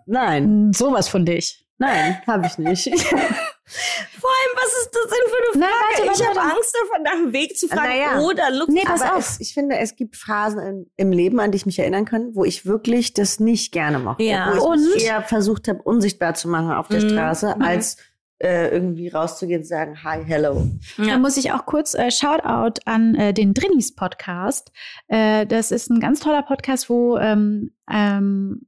nein, 0.06 0.74
Sowas 0.74 1.08
von 1.08 1.26
dich. 1.26 1.66
nein, 1.78 2.22
habe 2.28 2.48
ich 2.48 2.58
nicht. 2.58 2.90
Vor 3.66 4.30
allem, 4.30 4.56
was 4.56 4.84
ist 4.84 4.90
das 4.94 5.04
denn 5.04 5.30
für 5.30 5.60
eine 5.60 5.60
Nein, 5.62 5.70
Frage? 5.70 6.08
warte, 6.08 6.20
warte, 6.20 6.22
ich 6.22 6.28
habe. 6.40 6.56
Angst 6.56 6.78
davor, 6.82 7.00
nach 7.04 7.12
dem 7.24 7.34
Weg 7.34 7.58
zu 7.58 7.68
fragen 7.68 7.90
Naja. 7.90 8.20
oder 8.20 8.52
Luxus. 8.52 8.76
Nee, 8.76 8.82
pass 8.86 9.02
Aber 9.02 9.16
auf. 9.18 9.30
es, 9.30 9.40
ich 9.40 9.54
finde, 9.54 9.78
es 9.78 9.96
gibt 9.96 10.16
Phasen 10.18 10.60
im, 10.60 10.86
im 10.98 11.12
Leben, 11.12 11.40
an 11.40 11.52
die 11.52 11.56
ich 11.58 11.66
mich 11.66 11.80
erinnern 11.80 12.06
kann, 12.06 12.36
wo 12.36 12.44
ich 12.44 12.66
wirklich 12.66 13.14
das 13.14 13.40
nicht 13.40 13.72
gerne 13.72 14.00
mochte. 14.00 14.24
Ja. 14.24 14.52
Wo 14.54 14.58
ich 14.58 14.62
Und? 14.96 15.02
eher 15.02 15.22
versucht 15.24 15.68
habe, 15.70 15.82
unsichtbar 15.82 16.34
zu 16.34 16.50
machen 16.50 16.72
auf 16.72 16.88
der 16.90 17.02
Mhm. 17.04 17.10
Straße, 17.10 17.56
Mhm. 17.58 17.62
als 17.62 17.98
äh, 18.40 18.68
irgendwie 18.74 19.08
rauszugehen 19.08 19.62
und 19.62 19.68
sagen, 19.68 20.04
hi, 20.04 20.22
hello. 20.26 20.68
Ja. 20.98 21.06
Da 21.06 21.18
muss 21.18 21.38
ich 21.38 21.54
auch 21.54 21.66
kurz 21.66 21.94
äh, 21.94 22.12
Shoutout 22.12 22.82
an 22.84 23.16
äh, 23.16 23.34
den 23.34 23.54
Drinnies 23.54 23.96
Podcast. 23.96 24.72
Äh, 25.08 25.46
das 25.46 25.72
ist 25.72 25.90
ein 25.90 26.02
ganz 26.02 26.20
toller 26.20 26.42
Podcast, 26.42 26.90
wo 26.90 27.18
ähm, 27.18 27.72
ähm, 27.90 28.68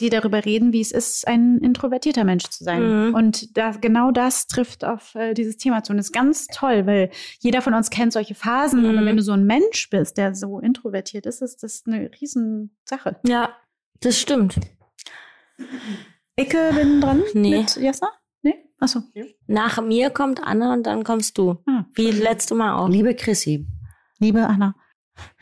die 0.00 0.08
darüber 0.10 0.44
reden, 0.44 0.72
wie 0.72 0.80
es 0.80 0.90
ist, 0.92 1.26
ein 1.28 1.58
introvertierter 1.58 2.24
Mensch 2.24 2.44
zu 2.48 2.64
sein. 2.64 3.08
Mhm. 3.08 3.14
Und 3.14 3.56
da, 3.56 3.70
genau 3.72 4.10
das 4.10 4.46
trifft 4.46 4.84
auf 4.84 5.14
äh, 5.14 5.34
dieses 5.34 5.56
Thema 5.56 5.82
zu. 5.82 5.92
Und 5.92 5.98
das 5.98 6.06
ist 6.06 6.12
ganz 6.12 6.46
toll, 6.48 6.86
weil 6.86 7.10
jeder 7.40 7.62
von 7.62 7.74
uns 7.74 7.90
kennt 7.90 8.12
solche 8.12 8.34
Phasen. 8.34 8.82
Mhm. 8.82 8.88
Aber 8.98 9.06
wenn 9.06 9.16
du 9.16 9.22
so 9.22 9.32
ein 9.32 9.44
Mensch 9.44 9.88
bist, 9.90 10.16
der 10.18 10.34
so 10.34 10.58
introvertiert 10.60 11.26
ist, 11.26 11.42
ist 11.42 11.62
das 11.62 11.82
eine 11.86 12.10
Riesensache. 12.20 13.16
ja, 13.26 13.54
das 14.00 14.18
stimmt. 14.18 14.56
Icke 16.36 16.72
bin 16.74 17.00
dran 17.00 17.22
Nee. 17.34 17.58
mit 17.58 17.76
Jasna? 17.76 18.08
Nee? 18.42 18.54
Achso. 18.78 19.02
Nach 19.46 19.82
mir 19.82 20.08
kommt 20.10 20.42
Anna 20.42 20.72
und 20.72 20.84
dann 20.86 21.04
kommst 21.04 21.36
du. 21.36 21.58
Ah. 21.66 21.84
Wie 21.94 22.10
letzte 22.10 22.54
Mal 22.54 22.78
auch. 22.78 22.88
Liebe 22.88 23.14
Chrissy, 23.14 23.66
Liebe 24.18 24.46
Anna. 24.46 24.74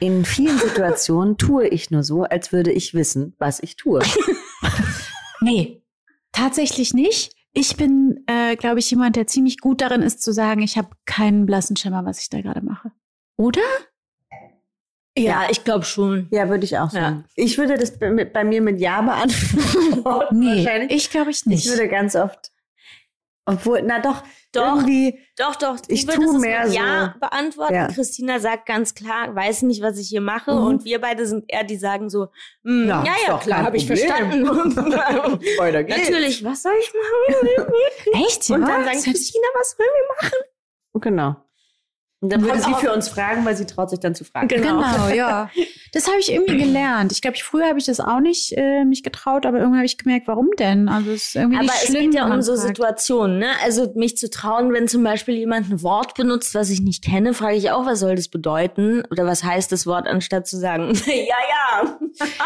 in 0.00 0.24
vielen 0.24 0.58
Situationen 0.58 1.36
tue 1.38 1.68
ich 1.68 1.92
nur 1.92 2.02
so, 2.02 2.24
als 2.24 2.52
würde 2.52 2.72
ich 2.72 2.94
wissen, 2.94 3.36
was 3.38 3.60
ich 3.60 3.76
tue. 3.76 4.00
Nee, 5.40 5.82
tatsächlich 6.32 6.94
nicht. 6.94 7.32
Ich 7.52 7.76
bin, 7.76 8.22
äh, 8.26 8.56
glaube 8.56 8.78
ich, 8.78 8.90
jemand, 8.90 9.16
der 9.16 9.26
ziemlich 9.26 9.58
gut 9.58 9.80
darin 9.80 10.02
ist 10.02 10.22
zu 10.22 10.32
sagen, 10.32 10.60
ich 10.62 10.76
habe 10.76 10.90
keinen 11.06 11.46
blassen 11.46 11.76
Schimmer, 11.76 12.04
was 12.04 12.20
ich 12.20 12.28
da 12.28 12.40
gerade 12.40 12.60
mache. 12.60 12.92
Oder? 13.36 13.62
Ja, 15.16 15.48
ich 15.50 15.64
glaube 15.64 15.84
schon. 15.84 16.28
Ja, 16.30 16.48
würde 16.48 16.64
ich 16.64 16.78
auch 16.78 16.90
sagen. 16.90 17.24
Ich 17.34 17.58
würde 17.58 17.76
das 17.76 17.98
bei, 17.98 18.24
bei 18.24 18.44
mir 18.44 18.62
mit 18.62 18.78
Ja 18.78 19.00
beantworten. 19.02 20.38
Nee, 20.38 20.86
ich 20.90 21.10
glaube 21.10 21.30
ich 21.32 21.38
Ich 21.38 21.46
nicht. 21.46 21.68
würde 21.68 21.88
ganz 21.88 22.14
oft, 22.14 22.52
obwohl, 23.48 23.80
na 23.82 23.98
doch, 23.98 24.22
Doch. 24.52 24.76
irgendwie, 24.76 25.18
Doch, 25.38 25.56
doch. 25.56 25.78
Ich 25.88 26.06
würde 26.06 26.20
tu 26.20 26.36
es 26.36 26.40
mehr 26.40 26.68
so. 26.68 26.74
Ja 26.74 27.14
beantworten. 27.18 27.74
Ja. 27.74 27.88
Christina 27.88 28.40
sagt 28.40 28.66
ganz 28.66 28.94
klar, 28.94 29.34
weiß 29.34 29.62
nicht, 29.62 29.82
was 29.82 29.98
ich 29.98 30.08
hier 30.08 30.20
mache. 30.20 30.52
Mhm. 30.52 30.64
Und 30.64 30.84
wir 30.84 31.00
beide 31.00 31.26
sind 31.26 31.44
eher, 31.48 31.64
die 31.64 31.76
sagen 31.76 32.10
so, 32.10 32.28
hm, 32.62 32.88
Ja, 32.88 33.04
ja, 33.26 33.38
klar, 33.38 33.62
habe 33.62 33.78
ich 33.78 33.86
verstanden. 33.86 34.46
weiter 35.58 35.82
geht's. 35.82 36.10
Natürlich, 36.10 36.44
was 36.44 36.62
soll 36.62 36.72
ich 36.78 36.92
machen? 36.92 37.72
Echt? 38.26 38.50
Und 38.50 38.60
ja? 38.60 38.66
dann 38.66 38.84
sagt 38.84 39.04
Christina, 39.04 39.46
was 39.54 39.78
wollen 39.78 39.88
wir 39.94 40.28
machen? 40.28 40.38
Genau. 41.00 41.36
Und 42.20 42.32
dann 42.32 42.42
würde 42.42 42.58
sie 42.60 42.74
für 42.74 42.92
uns 42.92 43.08
fragen, 43.08 43.44
weil 43.44 43.56
sie 43.56 43.64
traut 43.64 43.90
sich 43.90 44.00
dann 44.00 44.12
zu 44.14 44.24
fragen. 44.24 44.48
Genau. 44.48 44.78
Genau, 44.82 45.08
ja. 45.08 45.50
Das 45.94 46.06
habe 46.06 46.18
ich 46.18 46.30
irgendwie 46.30 46.58
gelernt. 46.58 47.12
Ich 47.12 47.22
glaube, 47.22 47.38
früher 47.38 47.66
habe 47.66 47.78
ich 47.78 47.86
das 47.86 47.98
auch 47.98 48.20
nicht 48.20 48.52
äh, 48.58 48.84
mich 48.84 49.02
getraut, 49.02 49.46
aber 49.46 49.56
irgendwann 49.56 49.78
habe 49.78 49.86
ich 49.86 49.96
gemerkt, 49.96 50.28
warum 50.28 50.48
denn? 50.58 50.86
Also 50.90 51.12
es 51.12 51.28
ist 51.28 51.36
irgendwie 51.36 51.56
Aber 51.56 51.64
nicht 51.64 51.74
es 51.82 51.88
schlimm, 51.88 52.10
geht 52.10 52.14
ja 52.20 52.26
um 52.26 52.42
so 52.42 52.56
fragt. 52.56 52.66
Situationen, 52.68 53.38
ne? 53.38 53.46
Also 53.64 53.90
mich 53.94 54.18
zu 54.18 54.28
trauen, 54.28 54.70
wenn 54.74 54.86
zum 54.86 55.02
Beispiel 55.02 55.36
jemand 55.36 55.70
ein 55.70 55.82
Wort 55.82 56.12
benutzt, 56.14 56.54
was 56.54 56.68
ich 56.68 56.82
nicht 56.82 57.02
kenne, 57.02 57.32
frage 57.32 57.56
ich 57.56 57.70
auch, 57.70 57.86
was 57.86 58.00
soll 58.00 58.16
das 58.16 58.28
bedeuten? 58.28 59.02
Oder 59.10 59.24
was 59.24 59.42
heißt 59.44 59.72
das 59.72 59.86
Wort, 59.86 60.06
anstatt 60.06 60.46
zu 60.46 60.58
sagen, 60.58 60.92
ja, 61.06 61.14
ja. 61.84 61.98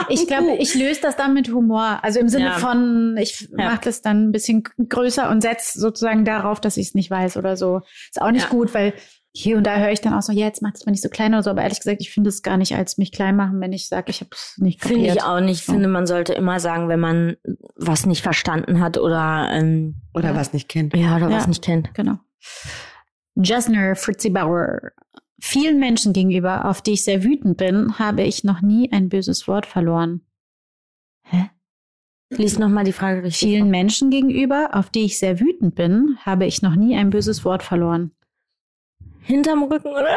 Ich 0.08 0.28
glaube, 0.28 0.52
ich 0.60 0.76
löse 0.76 1.00
das 1.00 1.16
dann 1.16 1.34
mit 1.34 1.48
Humor. 1.48 1.98
Also 2.02 2.20
im 2.20 2.28
Sinne 2.28 2.44
Ja. 2.46 2.58
von, 2.58 3.16
ich 3.20 3.48
Ja. 3.50 3.70
mache 3.70 3.80
das 3.82 4.02
dann 4.02 4.28
ein 4.28 4.32
bisschen 4.32 4.62
größer 4.88 5.28
und 5.30 5.40
setze 5.40 5.80
sozusagen 5.80 6.24
darauf, 6.24 6.60
dass 6.60 6.76
ich 6.76 6.88
es 6.88 6.94
nicht 6.94 7.10
weiß 7.10 7.36
oder 7.38 7.56
so. 7.56 7.80
Ist 8.08 8.22
auch 8.22 8.30
nicht 8.30 8.44
Ja. 8.44 8.50
gut, 8.50 8.72
weil 8.72 8.92
hier 9.34 9.56
und 9.56 9.66
da 9.66 9.78
höre 9.78 9.90
ich 9.92 10.00
dann 10.02 10.12
auch 10.12 10.20
so, 10.22 10.30
ja, 10.32 10.44
jetzt 10.46 10.60
macht 10.60 10.76
es 10.76 10.84
mal 10.84 10.90
nicht 10.92 11.02
so 11.02 11.08
klein 11.08 11.32
oder 11.32 11.42
so. 11.42 11.50
Aber 11.50 11.62
ehrlich 11.62 11.78
gesagt, 11.80 12.00
ich 12.02 12.10
finde 12.10 12.28
es 12.28 12.42
gar 12.42 12.56
nicht 12.58 12.74
als 12.76 12.98
mich 12.98 13.12
klein 13.12 13.34
machen, 13.34 13.60
wenn 13.60 13.72
ich 13.72 13.88
sage, 13.88 14.10
ich 14.10 14.20
habe 14.20 14.30
es 14.32 14.54
nicht 14.58 14.80
kapiert. 14.80 15.00
Finde 15.00 15.14
ich 15.14 15.22
auch 15.22 15.40
nicht. 15.40 15.60
Ich 15.60 15.64
So. 15.66 15.72
finde, 15.72 15.88
man 15.88 16.06
sollte 16.06 16.34
immer 16.34 16.60
sagen, 16.60 16.88
wenn 16.88 17.00
man 17.00 17.36
was 17.74 18.04
nicht 18.04 18.22
verstanden 18.22 18.80
hat 18.80 18.98
oder 18.98 19.48
ähm, 19.52 19.94
Oder 20.14 20.34
was 20.34 20.52
nicht 20.52 20.68
kennt. 20.68 20.94
ja 20.94 21.16
oder 21.16 21.30
Ja. 21.30 21.36
was 21.36 21.46
nicht 21.48 21.64
kennt. 21.64 21.94
Genau. 21.94 22.18
Jasner 23.34 23.96
Fritzi 23.96 24.28
Bauer. 24.30 24.78
Vielen 25.40 25.80
Menschen 25.80 26.12
gegenüber, 26.12 26.66
auf 26.66 26.82
die 26.82 26.92
ich 26.92 27.04
sehr 27.04 27.24
wütend 27.24 27.56
bin, 27.56 27.98
habe 27.98 28.22
ich 28.22 28.44
noch 28.44 28.60
nie 28.60 28.92
ein 28.92 29.08
böses 29.08 29.48
Wort 29.48 29.66
verloren. 29.66 30.20
Lies 32.30 32.58
noch 32.58 32.68
mal 32.70 32.84
die 32.84 32.92
Frage 32.92 33.22
richtig. 33.22 33.46
Vielen 33.48 33.68
Menschen 33.70 34.08
gegenüber, 34.10 34.70
auf 34.74 34.88
die 34.88 35.04
ich 35.04 35.18
sehr 35.18 35.38
wütend 35.38 35.74
bin, 35.74 36.16
habe 36.24 36.46
ich 36.46 36.62
noch 36.62 36.76
nie 36.76 36.96
ein 36.96 37.10
böses 37.10 37.44
Wort 37.44 37.62
verloren. 37.62 38.12
Hinterm 39.22 39.64
Rücken, 39.64 39.88
oder? 39.88 40.16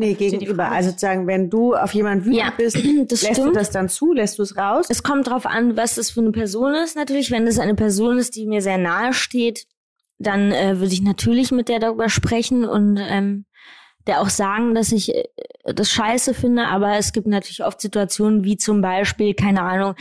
Nee, 0.00 0.14
gegenüber. 0.14 0.70
Also 0.70 0.90
sozusagen, 0.90 1.26
wenn 1.26 1.50
du 1.50 1.74
auf 1.74 1.92
jemanden 1.92 2.26
wütend 2.26 2.38
Ja, 2.38 2.52
bist, 2.56 2.76
das 3.08 3.22
lässt 3.22 3.38
du 3.38 3.42
stimmt. 3.42 3.56
das 3.56 3.70
dann 3.70 3.88
zu, 3.88 4.12
lässt 4.12 4.38
du 4.38 4.44
es 4.44 4.56
raus? 4.56 4.86
Es 4.88 5.02
kommt 5.02 5.26
drauf 5.26 5.44
an, 5.44 5.76
was 5.76 5.96
das 5.96 6.10
für 6.10 6.20
eine 6.20 6.30
Person 6.30 6.74
ist. 6.74 6.94
Natürlich, 6.94 7.32
wenn 7.32 7.46
es 7.48 7.58
eine 7.58 7.74
Person 7.74 8.16
ist, 8.18 8.36
die 8.36 8.46
mir 8.46 8.62
sehr 8.62 8.78
nahe 8.78 9.12
steht, 9.12 9.66
dann 10.18 10.52
äh, 10.52 10.78
würde 10.78 10.92
ich 10.92 11.02
natürlich 11.02 11.50
mit 11.50 11.68
der 11.68 11.80
darüber 11.80 12.08
sprechen 12.08 12.64
und 12.64 12.96
ähm, 13.00 13.44
der 14.06 14.20
auch 14.20 14.30
sagen, 14.30 14.74
dass 14.74 14.92
ich 14.92 15.14
äh, 15.14 15.24
das 15.64 15.90
scheiße 15.90 16.32
finde, 16.32 16.66
aber 16.66 16.96
es 16.96 17.12
gibt 17.12 17.26
natürlich 17.26 17.64
oft 17.64 17.80
Situationen 17.80 18.44
wie 18.44 18.56
zum 18.56 18.80
Beispiel, 18.80 19.34
keine 19.34 19.62
Ahnung, 19.62 19.94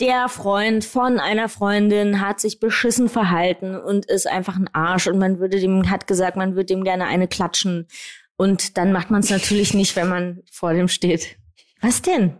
der 0.00 0.28
Freund 0.28 0.84
von 0.84 1.18
einer 1.20 1.48
Freundin 1.48 2.20
hat 2.20 2.40
sich 2.40 2.58
beschissen 2.60 3.08
verhalten 3.08 3.76
und 3.76 4.06
ist 4.06 4.26
einfach 4.26 4.56
ein 4.56 4.68
Arsch 4.72 5.06
und 5.06 5.18
man 5.18 5.38
würde 5.38 5.60
dem, 5.60 5.90
hat 5.90 6.06
gesagt, 6.06 6.36
man 6.36 6.54
würde 6.56 6.66
dem 6.66 6.84
gerne 6.84 7.06
eine 7.06 7.28
klatschen. 7.28 7.86
Und 8.36 8.76
dann 8.76 8.90
macht 8.92 9.10
man 9.10 9.20
es 9.20 9.30
natürlich 9.30 9.74
nicht, 9.74 9.94
wenn 9.94 10.08
man 10.08 10.42
vor 10.50 10.72
dem 10.72 10.88
steht. 10.88 11.36
Was 11.80 12.02
denn? 12.02 12.36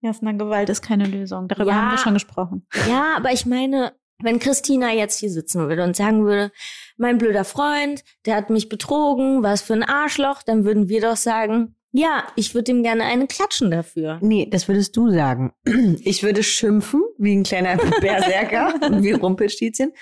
Jasna, 0.00 0.32
Gewalt 0.32 0.68
ist 0.68 0.82
keine 0.82 1.06
Lösung. 1.06 1.48
Darüber 1.48 1.70
Ja. 1.70 1.74
haben 1.76 1.90
wir 1.92 1.98
schon 1.98 2.14
gesprochen. 2.14 2.66
Ja, 2.88 3.14
aber 3.16 3.32
ich 3.32 3.46
meine, 3.46 3.92
wenn 4.20 4.38
Christina 4.38 4.92
jetzt 4.92 5.18
hier 5.18 5.30
sitzen 5.30 5.68
würde 5.68 5.82
und 5.84 5.96
sagen 5.96 6.24
würde, 6.24 6.52
mein 6.96 7.18
blöder 7.18 7.44
Freund, 7.44 8.04
der 8.26 8.36
hat 8.36 8.50
mich 8.50 8.68
betrogen, 8.68 9.42
was 9.42 9.62
für 9.62 9.74
ein 9.74 9.82
Arschloch, 9.84 10.42
dann 10.42 10.64
würden 10.64 10.88
wir 10.88 11.00
doch 11.00 11.16
sagen, 11.16 11.76
ja, 11.94 12.24
ich 12.36 12.54
würde 12.54 12.72
ihm 12.72 12.82
gerne 12.82 13.04
eine 13.04 13.26
klatschen 13.26 13.70
dafür. 13.70 14.18
Nee, 14.22 14.48
das 14.50 14.66
würdest 14.66 14.96
du 14.96 15.10
sagen. 15.10 15.52
Ich 16.04 16.22
würde 16.22 16.42
schimpfen, 16.42 17.02
wie 17.18 17.36
ein 17.36 17.42
kleiner 17.42 17.76
Berserker 18.00 18.74
und 18.86 19.02
wie 19.02 19.12
Rumpelstilzchen. 19.12 19.92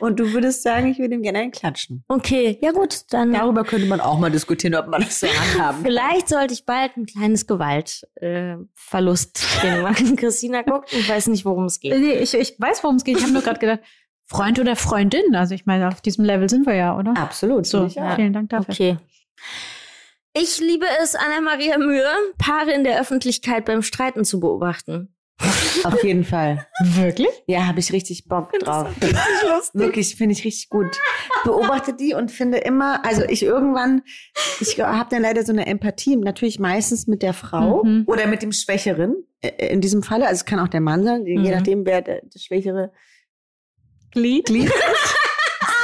Und 0.00 0.18
du 0.18 0.32
würdest 0.32 0.62
sagen, 0.62 0.90
ich 0.90 0.98
würde 0.98 1.14
ihm 1.14 1.22
gerne 1.22 1.38
einen 1.38 1.50
klatschen. 1.52 2.04
Okay, 2.08 2.58
ja 2.60 2.72
gut, 2.72 3.02
dann 3.10 3.32
Darüber 3.32 3.64
könnte 3.64 3.86
man 3.86 4.00
auch 4.00 4.18
mal 4.18 4.30
diskutieren, 4.30 4.74
ob 4.74 4.88
man 4.88 5.02
das 5.02 5.20
so 5.20 5.26
handhaben 5.28 5.82
kann. 5.82 5.84
vielleicht 5.84 6.28
sollte 6.28 6.52
ich 6.52 6.66
bald 6.66 6.96
ein 6.96 7.06
kleines 7.06 7.46
Gewaltverlust 7.46 9.46
äh, 9.62 9.82
machen. 9.82 10.16
Christina 10.26 10.62
guckt 10.62 10.92
und 10.92 11.08
weiß 11.08 11.28
nicht, 11.28 11.44
worum 11.44 11.66
es 11.66 11.80
geht. 11.80 11.96
Nee, 11.98 12.14
ich, 12.14 12.34
ich 12.34 12.56
weiß, 12.58 12.82
worum 12.82 12.96
es 12.96 13.04
geht. 13.04 13.18
Ich 13.18 13.22
habe 13.22 13.32
nur 13.32 13.42
gerade 13.42 13.60
gedacht, 13.60 13.80
Freund 14.24 14.58
oder 14.58 14.74
Freundin. 14.74 15.34
Also 15.34 15.54
ich 15.54 15.66
meine, 15.66 15.88
auf 15.88 16.00
diesem 16.00 16.24
Level 16.24 16.50
sind 16.50 16.66
wir 16.66 16.74
ja, 16.74 16.98
oder? 16.98 17.16
Absolut. 17.16 17.66
So, 17.66 17.84
auch. 17.84 18.16
vielen 18.16 18.32
Dank 18.32 18.50
dafür. 18.50 18.72
Okay. 18.72 18.96
Ich 20.38 20.60
liebe 20.60 20.84
es, 21.02 21.14
Anna-Maria 21.14 21.78
Mühe, 21.78 22.04
Paare 22.38 22.72
in 22.72 22.84
der 22.84 23.00
Öffentlichkeit 23.00 23.64
beim 23.64 23.82
Streiten 23.82 24.24
zu 24.24 24.38
beobachten. 24.40 25.14
Auf 25.84 26.02
jeden 26.02 26.24
Fall. 26.24 26.66
Wirklich? 26.82 27.28
Ja, 27.46 27.66
habe 27.66 27.78
ich 27.80 27.92
richtig 27.92 28.26
Bock 28.26 28.52
drauf. 28.58 28.88
Wirklich, 29.74 30.16
finde 30.16 30.32
ich 30.34 30.44
richtig 30.44 30.68
gut. 30.70 30.98
Beobachte 31.44 31.94
die 31.94 32.14
und 32.14 32.30
finde 32.30 32.58
immer, 32.58 33.04
also 33.04 33.22
ich 33.28 33.42
irgendwann, 33.42 34.02
ich 34.60 34.78
habe 34.80 35.08
dann 35.10 35.22
leider 35.22 35.44
so 35.44 35.52
eine 35.52 35.66
Empathie, 35.66 36.16
natürlich 36.16 36.58
meistens 36.58 37.06
mit 37.06 37.22
der 37.22 37.34
Frau 37.34 37.82
Mhm. 37.84 38.04
oder 38.06 38.26
mit 38.26 38.42
dem 38.42 38.52
Schwächeren. 38.52 39.24
äh, 39.42 39.68
In 39.72 39.80
diesem 39.82 40.02
Falle, 40.02 40.24
also 40.26 40.40
es 40.40 40.44
kann 40.46 40.58
auch 40.60 40.68
der 40.68 40.80
Mann 40.80 41.04
sein, 41.04 41.26
je 41.26 41.36
Mhm. 41.38 41.50
nachdem, 41.50 41.86
wer 41.86 42.00
der, 42.02 42.22
das 42.32 42.42
schwächere 42.42 42.92
Glied, 44.12 44.46
Glied 44.46 44.72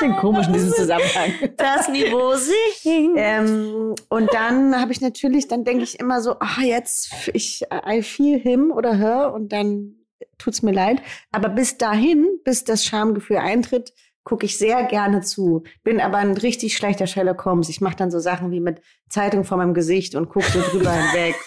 klingt 0.02 0.18
komisch 0.18 0.46
in 0.46 0.52
diesem 0.52 0.72
Zusammenhang. 0.72 1.32
Das 1.56 1.88
Niveau 1.88 2.34
sinkt. 2.34 3.16
Ähm, 3.16 3.94
und 4.08 4.32
dann 4.32 4.80
habe 4.80 4.92
ich 4.92 5.00
natürlich, 5.00 5.48
dann 5.48 5.64
denke 5.64 5.84
ich 5.84 6.00
immer 6.00 6.20
so, 6.20 6.36
ah, 6.40 6.62
jetzt, 6.62 7.30
ich, 7.32 7.62
I 7.88 8.02
feel 8.02 8.38
him 8.38 8.72
oder 8.72 8.94
her 8.94 9.32
und 9.34 9.52
dann 9.52 9.96
tut's 10.38 10.62
mir 10.62 10.72
leid. 10.72 11.02
Aber 11.30 11.48
bis 11.48 11.78
dahin, 11.78 12.26
bis 12.44 12.64
das 12.64 12.84
Schamgefühl 12.84 13.36
eintritt, 13.36 13.92
gucke 14.24 14.46
ich 14.46 14.58
sehr 14.58 14.84
gerne 14.84 15.20
zu. 15.20 15.64
Bin 15.82 16.00
aber 16.00 16.18
ein 16.18 16.36
richtig 16.36 16.76
schlechter 16.76 17.06
Sherlock 17.06 17.44
Holmes. 17.44 17.68
Ich 17.68 17.80
mache 17.80 17.96
dann 17.96 18.10
so 18.10 18.18
Sachen 18.18 18.50
wie 18.50 18.60
mit 18.60 18.80
Zeitung 19.08 19.44
vor 19.44 19.58
meinem 19.58 19.74
Gesicht 19.74 20.14
und 20.14 20.28
gucke 20.28 20.46
so 20.46 20.60
drüber 20.60 20.92
hinweg. 20.92 21.34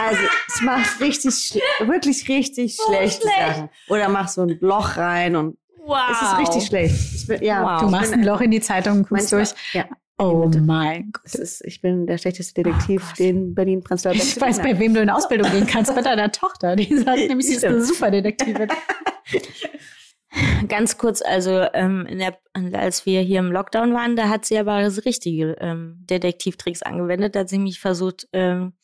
Also 0.00 0.20
es 0.46 0.60
macht 0.60 1.00
richtig, 1.00 1.60
wirklich 1.80 2.28
richtig 2.28 2.76
schlechte 2.76 3.22
schlecht. 3.22 3.56
Sachen. 3.56 3.68
Oder 3.88 4.08
mach 4.08 4.28
so 4.28 4.42
ein 4.42 4.56
Loch 4.60 4.96
rein 4.96 5.34
und 5.34 5.58
Wow. 5.88 6.10
es 6.12 6.22
ist 6.22 6.38
richtig 6.38 6.66
schlecht. 6.66 7.28
Bin, 7.28 7.42
ja, 7.42 7.62
Wow. 7.62 7.80
Du 7.82 7.88
machst 7.88 8.12
ein 8.12 8.22
Loch 8.22 8.40
in 8.40 8.50
die 8.50 8.60
Zeitung 8.60 8.98
und 8.98 9.08
guckst 9.08 9.32
durch. 9.32 9.50
Ja. 9.72 9.86
Oh 10.18 10.50
mein 10.60 11.12
Gott. 11.12 11.34
Ist, 11.34 11.64
ich 11.64 11.80
bin 11.80 12.06
der 12.06 12.18
schlechteste 12.18 12.62
Detektiv, 12.62 13.12
den 13.14 13.54
Berlin 13.54 13.82
Prenzlauer 13.82 14.14
Berg 14.14 14.24
Ich 14.24 14.40
weiß, 14.40 14.58
bei 14.60 14.78
wem 14.78 14.92
du 14.92 15.00
in 15.00 15.10
Ausbildung 15.10 15.50
gehen 15.52 15.66
kannst. 15.66 15.94
Bei 15.94 16.02
deiner 16.02 16.30
Tochter. 16.32 16.76
Die 16.76 16.94
sagt 16.96 17.18
nämlich, 17.28 17.46
sie 17.46 17.54
ist 17.54 17.64
eine 17.64 17.76
Stimmt. 17.76 17.94
Superdetektivin. 17.96 18.68
Ganz 20.68 20.98
kurz, 20.98 21.22
also 21.22 21.64
ähm, 21.72 22.06
der, 22.10 22.38
als 22.78 23.06
wir 23.06 23.22
hier 23.22 23.38
im 23.38 23.50
Lockdown 23.50 23.94
waren, 23.94 24.14
da 24.14 24.28
hat 24.28 24.44
sie 24.44 24.58
aber 24.58 24.82
das 24.82 25.06
richtige 25.06 25.56
ähm, 25.60 26.04
Detektivtricks 26.10 26.82
angewendet. 26.82 27.34
Da 27.34 27.40
hat 27.40 27.48
sie 27.48 27.58
mich 27.58 27.80
versucht, 27.80 28.28
ähm, 28.32 28.74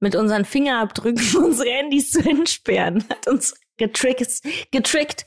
mit 0.00 0.16
unseren 0.16 0.44
Fingerabdrücken 0.44 1.24
unsere 1.44 1.70
Handys 1.70 2.10
zu 2.10 2.28
entsperren. 2.28 3.04
Hat 3.08 3.28
uns 3.28 3.54
getrickt, 3.82 4.42
getrickt, 4.70 5.24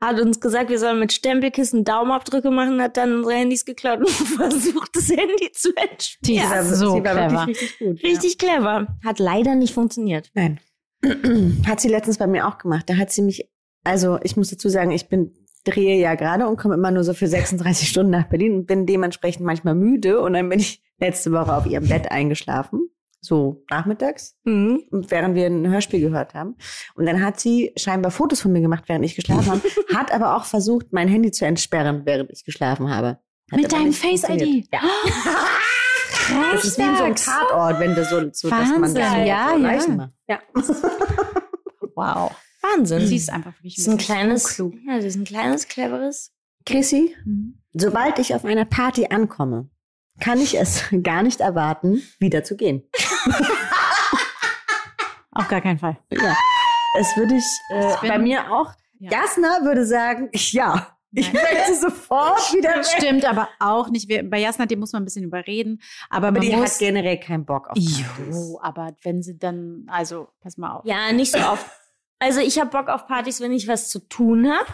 hat 0.00 0.20
uns 0.20 0.40
gesagt, 0.40 0.70
wir 0.70 0.78
sollen 0.78 0.98
mit 0.98 1.12
Stempelkissen 1.12 1.84
Daumenabdrücke 1.84 2.50
machen, 2.50 2.82
hat 2.82 2.96
dann 2.96 3.14
unsere 3.14 3.34
Handys 3.34 3.64
geklaut 3.64 4.00
und 4.00 4.10
versucht, 4.10 4.96
das 4.96 5.08
Handy 5.08 5.52
zu 5.52 5.70
Die 6.22 6.36
ist 6.36 6.42
Sie 6.42 6.50
war, 6.50 6.64
so 6.64 6.94
sie 6.94 7.00
clever. 7.00 7.30
wirklich 7.30 7.48
richtig 7.48 7.78
gut. 7.78 8.02
Richtig 8.02 8.38
clever. 8.38 8.86
Hat 9.04 9.18
leider 9.18 9.54
nicht 9.54 9.72
funktioniert. 9.72 10.30
Ja. 10.34 10.42
Nein. 10.42 10.60
hat 11.66 11.80
sie 11.80 11.88
letztens 11.88 12.18
bei 12.18 12.26
mir 12.26 12.46
auch 12.46 12.58
gemacht. 12.58 12.88
Da 12.88 12.96
hat 12.96 13.10
sie 13.12 13.22
mich, 13.22 13.48
also 13.84 14.18
ich 14.22 14.36
muss 14.36 14.50
dazu 14.50 14.68
sagen, 14.68 14.90
ich 14.90 15.08
bin 15.08 15.34
drehe 15.64 16.00
ja 16.00 16.16
gerade 16.16 16.48
und 16.48 16.56
komme 16.56 16.74
immer 16.74 16.90
nur 16.90 17.04
so 17.04 17.14
für 17.14 17.28
36 17.28 17.88
Stunden 17.88 18.10
nach 18.10 18.28
Berlin 18.28 18.54
und 18.54 18.66
bin 18.66 18.86
dementsprechend 18.86 19.46
manchmal 19.46 19.74
müde 19.74 20.20
und 20.20 20.32
dann 20.32 20.48
bin 20.48 20.58
ich 20.58 20.82
letzte 20.98 21.32
Woche 21.32 21.54
auf 21.54 21.66
ihrem 21.66 21.88
Bett 21.88 22.10
eingeschlafen. 22.10 22.88
So 23.24 23.62
nachmittags, 23.70 24.36
Mhm. 24.44 24.82
während 24.90 25.36
wir 25.36 25.46
ein 25.46 25.68
Hörspiel 25.68 26.00
gehört 26.00 26.34
haben. 26.34 26.56
Und 26.96 27.06
dann 27.06 27.24
hat 27.24 27.38
sie 27.38 27.72
scheinbar 27.76 28.10
Fotos 28.10 28.40
von 28.40 28.52
mir 28.52 28.60
gemacht, 28.60 28.84
während 28.88 29.04
ich 29.04 29.14
geschlafen 29.14 29.46
habe, 29.48 29.60
hat 29.94 30.12
aber 30.12 30.36
auch 30.36 30.44
versucht, 30.44 30.86
mein 30.92 31.06
Handy 31.08 31.30
zu 31.30 31.44
entsperren, 31.46 32.02
während 32.04 32.30
ich 32.32 32.44
geschlafen 32.44 32.90
habe. 32.92 33.18
Hat 33.50 33.60
Mit 33.60 33.70
deinem 33.72 33.88
nicht 33.88 33.98
Face 34.00 34.22
funktioniert. 34.24 34.64
ID. 34.66 34.68
Ja. 34.72 34.80
Das 36.52 36.64
ist 36.64 36.78
wie 36.78 36.82
in 36.82 36.96
so 36.96 37.02
einem 37.02 37.16
Tatort, 37.16 37.80
wenn 37.80 37.94
du 37.96 38.04
so, 38.04 38.20
so 38.32 38.48
dass 38.48 38.68
man 38.78 38.88
so 38.90 38.98
ja, 38.98 39.10
so 39.10 39.62
ja. 39.62 40.08
Ja. 40.28 40.38
Wow. 41.94 42.32
Wahnsinn. 42.62 43.06
Sie 43.06 43.16
ist 43.16 43.30
einfach 43.30 43.52
wirklich 43.58 43.76
ist 43.78 43.88
ein 43.88 43.96
bisschen 43.96 44.14
kleines, 44.16 44.56
so 44.56 44.70
klug. 44.70 44.80
ja, 44.86 45.00
sie 45.00 45.08
ist 45.08 45.16
ein 45.16 45.24
kleines, 45.24 45.68
cleveres. 45.68 46.32
Chrissy, 46.64 47.14
Mhm. 47.24 47.58
sobald 47.72 48.18
ich 48.20 48.34
auf 48.34 48.44
einer 48.44 48.64
Party 48.64 49.06
ankomme, 49.10 49.68
kann 50.22 50.40
ich 50.40 50.56
es 50.58 50.84
gar 51.02 51.22
nicht 51.22 51.40
erwarten, 51.40 52.02
wieder 52.18 52.44
zu 52.44 52.56
gehen. 52.56 52.88
Auf 55.32 55.48
gar 55.48 55.60
keinen 55.60 55.78
Fall. 55.78 55.98
Ja. 56.10 56.36
Das 56.98 57.16
würde 57.16 57.36
ich 57.36 57.44
äh, 57.70 58.08
bei 58.08 58.18
mir 58.18 58.52
auch. 58.52 58.70
Ja. 58.98 59.10
Jasna 59.12 59.60
würde 59.62 59.86
sagen, 59.86 60.28
ja, 60.32 60.94
ich 61.10 61.32
möchte 61.32 61.74
sofort 61.80 62.38
wieder 62.52 62.76
weg. 62.76 62.84
Stimmt 62.84 63.24
aber 63.24 63.48
auch 63.58 63.88
nicht. 63.88 64.08
Wir- 64.08 64.28
Bei 64.28 64.38
Jasna, 64.38 64.66
die 64.66 64.76
muss 64.76 64.92
man 64.92 65.02
ein 65.02 65.04
bisschen 65.06 65.24
überreden. 65.24 65.80
Aber, 66.10 66.28
Aber 66.28 66.38
man 66.38 66.42
die 66.48 66.54
muss. 66.54 66.72
hat 66.74 66.78
generell 66.78 67.18
keinen 67.18 67.44
Bock 67.46 67.68
auf 67.68 67.74
Partys. 67.74 68.04
Jo, 68.30 68.58
aber 68.62 68.94
wenn 69.02 69.22
sie 69.22 69.38
dann, 69.38 69.86
also 69.88 70.28
pass 70.40 70.58
mal 70.58 70.72
auf. 70.76 70.84
Ja, 70.84 71.10
nicht 71.12 71.32
so 71.32 71.38
oft. 71.38 71.66
Also 72.18 72.40
ich 72.40 72.60
habe 72.60 72.70
Bock 72.70 72.88
auf 72.88 73.06
Partys, 73.06 73.40
wenn 73.40 73.52
ich 73.52 73.66
was 73.66 73.88
zu 73.88 74.00
tun 74.06 74.50
habe. 74.52 74.66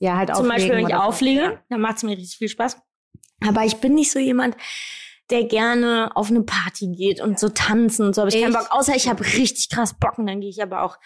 Ja, 0.00 0.16
halt 0.18 0.34
Zum 0.36 0.46
Beispiel, 0.48 0.72
wenn 0.76 0.86
ich 0.86 0.94
auflege, 0.94 1.40
Ja. 1.40 1.58
dann 1.70 1.80
macht 1.80 1.96
es 1.96 2.02
mir 2.02 2.10
richtig 2.16 2.36
viel 2.36 2.48
Spaß. 2.48 2.76
Aber 3.40 3.64
ich 3.64 3.76
bin 3.76 3.94
nicht 3.94 4.10
so 4.10 4.18
jemand, 4.18 4.56
der 5.30 5.44
gerne 5.44 6.10
auf 6.14 6.28
eine 6.30 6.42
Party 6.42 6.88
geht 6.88 7.20
und 7.20 7.38
so 7.38 7.48
tanzen 7.48 8.06
und 8.06 8.14
so. 8.14 8.22
Habe 8.22 8.30
ich, 8.30 8.40
keinen 8.40 8.52
Ich- 8.52 8.58
Bock. 8.58 8.68
Außer 8.70 8.94
ich 8.94 9.08
habe 9.08 9.24
richtig 9.24 9.70
krass 9.70 9.94
Bock 9.98 10.18
und 10.18 10.26
dann 10.26 10.40
gehe 10.40 10.50
ich 10.50 10.62
aber 10.62 10.82
auch 10.82 10.98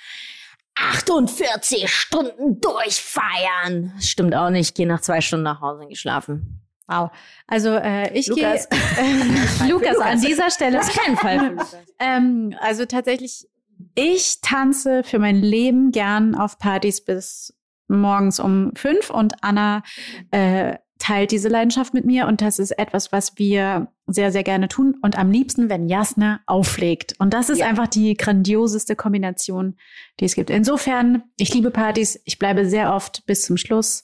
48 0.76 1.92
Stunden 1.92 2.60
durchfeiern. 2.60 3.92
Das 3.96 4.08
Stimmt 4.08 4.34
auch 4.34 4.50
nicht. 4.50 4.68
Ich 4.68 4.74
gehe 4.74 4.86
nach 4.86 5.00
zwei 5.00 5.20
Stunden 5.20 5.44
nach 5.44 5.60
Hause 5.60 5.82
und 5.82 5.88
geschlafen. 5.88 6.62
Wow. 6.86 7.10
Also 7.46 7.70
äh, 7.70 8.12
ich 8.16 8.26
gehe. 8.26 8.44
Lukas. 8.46 8.68
Äh, 8.98 9.68
Lukas, 9.68 9.98
an 9.98 10.20
dieser 10.20 10.50
Stelle. 10.50 10.78
Das 10.78 10.88
ist 10.88 10.98
kein 10.98 11.16
Fall. 11.16 11.56
ähm, 11.98 12.54
also 12.60 12.84
tatsächlich, 12.86 13.46
ich 13.94 14.40
tanze 14.40 15.02
für 15.04 15.18
mein 15.18 15.36
Leben 15.36 15.92
gern 15.92 16.34
auf 16.34 16.58
Partys 16.58 17.04
bis 17.04 17.54
morgens 17.88 18.40
um 18.40 18.72
fünf 18.74 19.10
und 19.10 19.34
Anna 19.42 19.82
äh, 20.30 20.76
teilt 20.98 21.30
diese 21.30 21.48
Leidenschaft 21.48 21.94
mit 21.94 22.04
mir 22.04 22.26
und 22.26 22.40
das 22.40 22.58
ist 22.58 22.72
etwas, 22.72 23.12
was 23.12 23.38
wir 23.38 23.88
sehr, 24.06 24.32
sehr 24.32 24.42
gerne 24.42 24.68
tun 24.68 24.96
und 25.02 25.16
am 25.18 25.30
liebsten, 25.30 25.68
wenn 25.70 25.88
Jasna 25.88 26.40
auflegt. 26.46 27.14
Und 27.18 27.32
das 27.34 27.50
ist 27.50 27.58
Ja. 27.58 27.66
einfach 27.66 27.86
die 27.86 28.14
grandioseste 28.16 28.96
Kombination, 28.96 29.76
die 30.18 30.24
es 30.24 30.34
gibt. 30.34 30.50
Insofern, 30.50 31.22
ich 31.36 31.54
liebe 31.54 31.70
Partys, 31.70 32.20
ich 32.24 32.38
bleibe 32.38 32.68
sehr 32.68 32.92
oft 32.94 33.24
bis 33.26 33.42
zum 33.42 33.56
Schluss. 33.56 34.02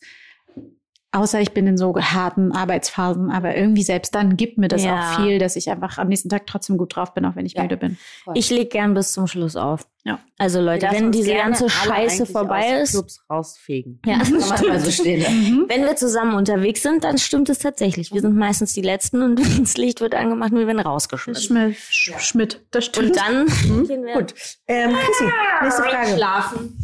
Außer 1.13 1.41
ich 1.41 1.53
bin 1.53 1.67
in 1.69 1.77
so 1.77 1.95
harten 1.97 2.51
Arbeitsphasen, 2.51 3.31
aber 3.31 3.57
irgendwie 3.57 3.85
selbst 3.85 4.15
dann 4.17 4.37
gibt 4.37 4.59
mir 4.59 4.67
das 4.69 4.83
Ja. 4.83 4.99
auch 4.99 5.17
viel, 5.23 5.39
dass 5.39 5.55
ich 5.55 5.71
einfach 5.71 5.99
am 5.99 6.09
nächsten 6.09 6.29
Tag 6.29 6.47
trotzdem 6.49 6.77
gut 6.77 6.97
drauf 6.97 7.15
bin, 7.15 7.25
auch 7.25 7.37
wenn 7.37 7.47
ich 7.47 7.55
Ja. 7.55 7.63
müde 7.63 7.77
bin. 7.77 7.97
Ich 8.35 8.51
leg 8.51 8.71
gern 8.71 8.95
bis 8.95 9.13
zum 9.13 9.29
Schluss 9.29 9.55
auf. 9.55 9.87
Ja. 10.07 10.21
Also 10.37 10.61
Leute, 10.61 10.87
wenn 10.91 11.13
diese 11.13 11.33
ganze 11.35 11.71
Scheiße 11.71 12.27
vorbei 12.27 12.77
aus 12.77 12.83
ist, 12.83 12.91
Clubs 12.93 13.25
rausfegen. 13.31 14.01
Ja, 14.05 14.19
Kann 14.19 14.33
man 14.69 14.81
so 14.81 14.91
stehen 14.91 15.23
lassen. 15.23 15.65
wenn 15.69 15.83
wir 15.83 15.97
zusammen 15.97 16.35
unterwegs 16.35 16.83
sind, 16.83 17.05
dann 17.05 17.17
stimmt 17.17 17.49
es 17.49 17.61
tatsächlich. 17.61 18.13
Wir 18.13 18.21
sind 18.21 18.37
meistens 18.37 18.75
die 18.75 18.83
Letzten 18.83 19.23
und 19.23 19.37
das 19.61 19.79
Licht 19.79 20.03
wird 20.03 20.15
angemacht 20.15 20.53
und 20.53 20.59
wir 20.59 20.67
werden 20.67 20.81
rausgeschmissen. 20.81 21.47
Schmidt, 21.57 21.77
Sch- 21.91 22.19
Schmidt, 22.21 22.67
das 22.71 22.85
stimmt. 22.85 23.11
Und 23.11 23.17
dann 23.17 23.47
gehen 23.87 24.05
wir 24.05 24.13
Gut. 24.15 24.35
Ähm, 24.67 24.91
Chrissy, 24.95 25.25
nächste 25.63 25.83
Frage. 25.85 26.15
schlafen. 26.17 26.79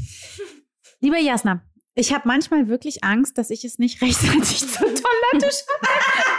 Lieber 1.01 1.19
Jasna, 1.19 1.63
Ich 1.95 2.15
habe 2.15 2.23
manchmal 2.27 2.69
wirklich 2.69 3.05
Angst, 3.05 3.37
dass 3.37 3.51
ich 3.51 3.65
es 3.67 3.79
nicht 3.79 4.01
rechtzeitig 4.01 4.61
zur 4.67 4.87
Toilette 4.87 5.51
schaffe. 5.51 6.30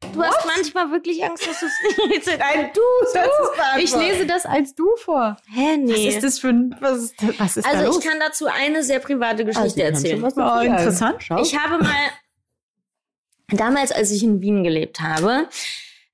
Du 0.00 0.22
hast 0.22 0.46
manchmal 0.46 0.90
wirklich 0.92 1.24
Angst, 1.24 1.46
dass 1.46 1.60
du 1.60 1.66
es 1.66 1.72
nicht 1.98 2.26
liest. 2.26 2.38
Nein, 2.38 2.70
du 2.72 2.80
es 3.04 3.82
Ich 3.84 3.96
lese 3.96 4.26
das 4.26 4.46
als 4.46 4.74
du 4.74 4.86
vor. 4.96 5.36
Hä, 5.52 5.76
nee. 5.76 5.92
Was 5.92 6.14
ist 6.14 6.22
das 6.24 6.38
für 6.38 6.48
ein. 6.48 6.76
Was 6.80 6.98
ist, 6.98 7.14
was 7.38 7.56
ist 7.56 7.66
da 7.66 7.70
also 7.70 7.86
los? 7.86 7.98
ich 7.98 8.04
kann 8.04 8.18
dazu 8.20 8.46
eine 8.46 8.82
sehr 8.82 9.00
private 9.00 9.44
Geschichte 9.44 9.62
Also, 9.62 9.76
du 9.76 9.82
erzählen. 9.82 10.22
was 10.22 10.36
Oh, 10.36 10.60
interessant. 10.60 11.16
Schau. 11.22 11.42
Ich 11.42 11.58
habe 11.58 11.82
mal, 11.82 11.94
damals, 13.48 13.90
als 13.92 14.10
ich 14.12 14.22
in 14.22 14.40
Wien 14.40 14.62
gelebt 14.62 15.00
habe, 15.00 15.48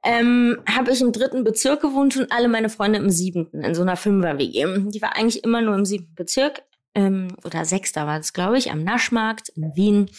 ähm, 0.02 0.58
habe 0.68 0.90
ich 0.92 1.00
im 1.00 1.12
dritten 1.12 1.44
Bezirk 1.44 1.80
gewohnt 1.82 2.16
und 2.16 2.32
alle 2.32 2.48
meine 2.48 2.68
Freunde 2.70 2.98
im 2.98 3.10
siebenten, 3.10 3.62
in 3.62 3.74
so 3.74 3.82
einer 3.82 3.96
Fünfer-WG. 3.96 4.66
Die 4.90 5.02
war 5.02 5.16
eigentlich 5.16 5.44
immer 5.44 5.60
nur 5.62 5.74
im 5.74 5.84
siebten 5.84 6.14
Bezirk, 6.14 6.62
ähm, 6.94 7.28
oder 7.44 7.64
sechster 7.64 8.06
war 8.06 8.18
das, 8.18 8.32
glaube 8.32 8.58
ich, 8.58 8.70
am 8.70 8.82
Naschmarkt 8.84 9.50
in 9.50 9.74
Wien. 9.76 10.10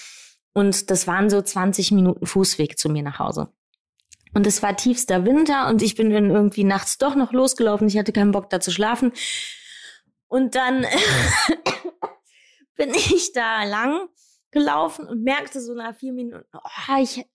Und 0.56 0.90
das 0.90 1.06
waren 1.06 1.30
so 1.30 1.42
20 1.42 1.92
Minuten 1.92 2.26
Fußweg 2.26 2.80
zu 2.80 2.88
mir 2.88 3.04
nach 3.04 3.20
Hause. 3.20 3.50
Und 4.34 4.48
es 4.48 4.64
war 4.64 4.78
tiefster 4.78 5.26
Winter 5.26 5.68
und 5.68 5.82
ich 5.82 5.96
bin 5.96 6.12
dann 6.12 6.30
irgendwie 6.30 6.64
nachts 6.64 6.98
doch 6.98 7.16
noch 7.16 7.34
losgelaufen. 7.34 7.90
Ich 7.90 7.98
hatte 7.98 8.14
keinen 8.14 8.32
Bock 8.32 8.50
da 8.50 8.62
zu 8.62 8.72
schlafen. 8.72 9.12
Und 10.28 10.56
dann 10.56 10.86
bin 12.76 12.90
ich 12.94 13.34
da 13.34 13.66
lang 13.66 14.08
gelaufen 14.52 15.06
und 15.06 15.24
merkte 15.24 15.60
so 15.60 15.74
nach 15.74 15.94
vier 15.94 16.14
Minuten, 16.14 16.46
oh, 16.54 17.02
ich 17.02 17.26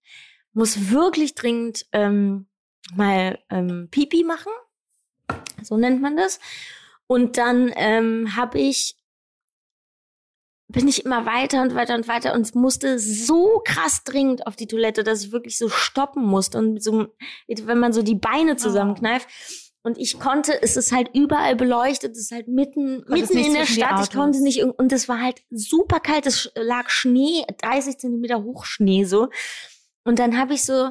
muss 0.55 0.91
wirklich 0.91 1.35
dringend 1.35 1.87
ähm, 1.93 2.49
mal 2.95 3.39
ähm, 3.51 3.89
Pipi 3.91 4.25
machen. 4.25 4.53
So 5.63 5.77
nennt 5.77 6.01
man 6.01 6.17
das. 6.17 6.41
Und 7.07 7.37
dann 7.37 7.71
ähm, 7.77 8.35
habe 8.35 8.59
ich 8.59 8.97
bin 10.71 10.89
ich 10.89 11.05
immer 11.05 11.27
weiter 11.27 11.63
und 11.63 11.75
weiter 11.75 11.95
und 11.95 12.09
weiter 12.09 12.35
und 12.35 12.55
musste 12.55 12.99
so 12.99 13.61
krass 13.65 14.05
dringend 14.05 14.47
auf 14.47 14.57
die 14.57 14.67
Toilette, 14.67 15.05
dass 15.05 15.25
ich 15.25 15.33
wirklich 15.33 15.59
so 15.59 15.69
stoppen 15.69 16.25
musste 16.25 16.59
und 16.59 16.83
so, 16.83 17.09
wenn 17.49 17.79
man 17.79 17.93
so 17.93 18.03
die 18.03 18.15
Beine 18.15 18.57
zusammenkneift. 18.57 19.29
Und 19.83 19.97
ich 19.97 20.21
konnte, 20.21 20.63
es 20.63 20.77
ist 20.77 20.93
halt 20.93 21.11
überall 21.15 21.57
beleuchtet, 21.57 22.13
es 22.13 22.25
ist 22.25 22.33
halt 22.33 22.49
mitten, 22.49 23.03
mitten 23.09 23.39
in 23.39 23.55
der 23.55 23.65
Stadt. 23.65 24.03
Ich 24.05 24.15
konnte 24.15 24.43
nicht, 24.43 24.63
und 24.63 24.93
es 24.93 25.09
war 25.09 25.21
halt 25.23 25.43
super 25.51 26.01
kalt, 26.01 26.27
es 26.27 26.53
lag 26.55 26.91
Schnee, 26.91 27.45
30 27.63 27.99
Zentimeter 27.99 28.43
Hochschnee 28.43 29.05
so. 29.05 29.29
Und 30.05 30.19
dann 30.19 30.39
habe 30.39 30.53
ich 30.53 30.65
so 30.65 30.91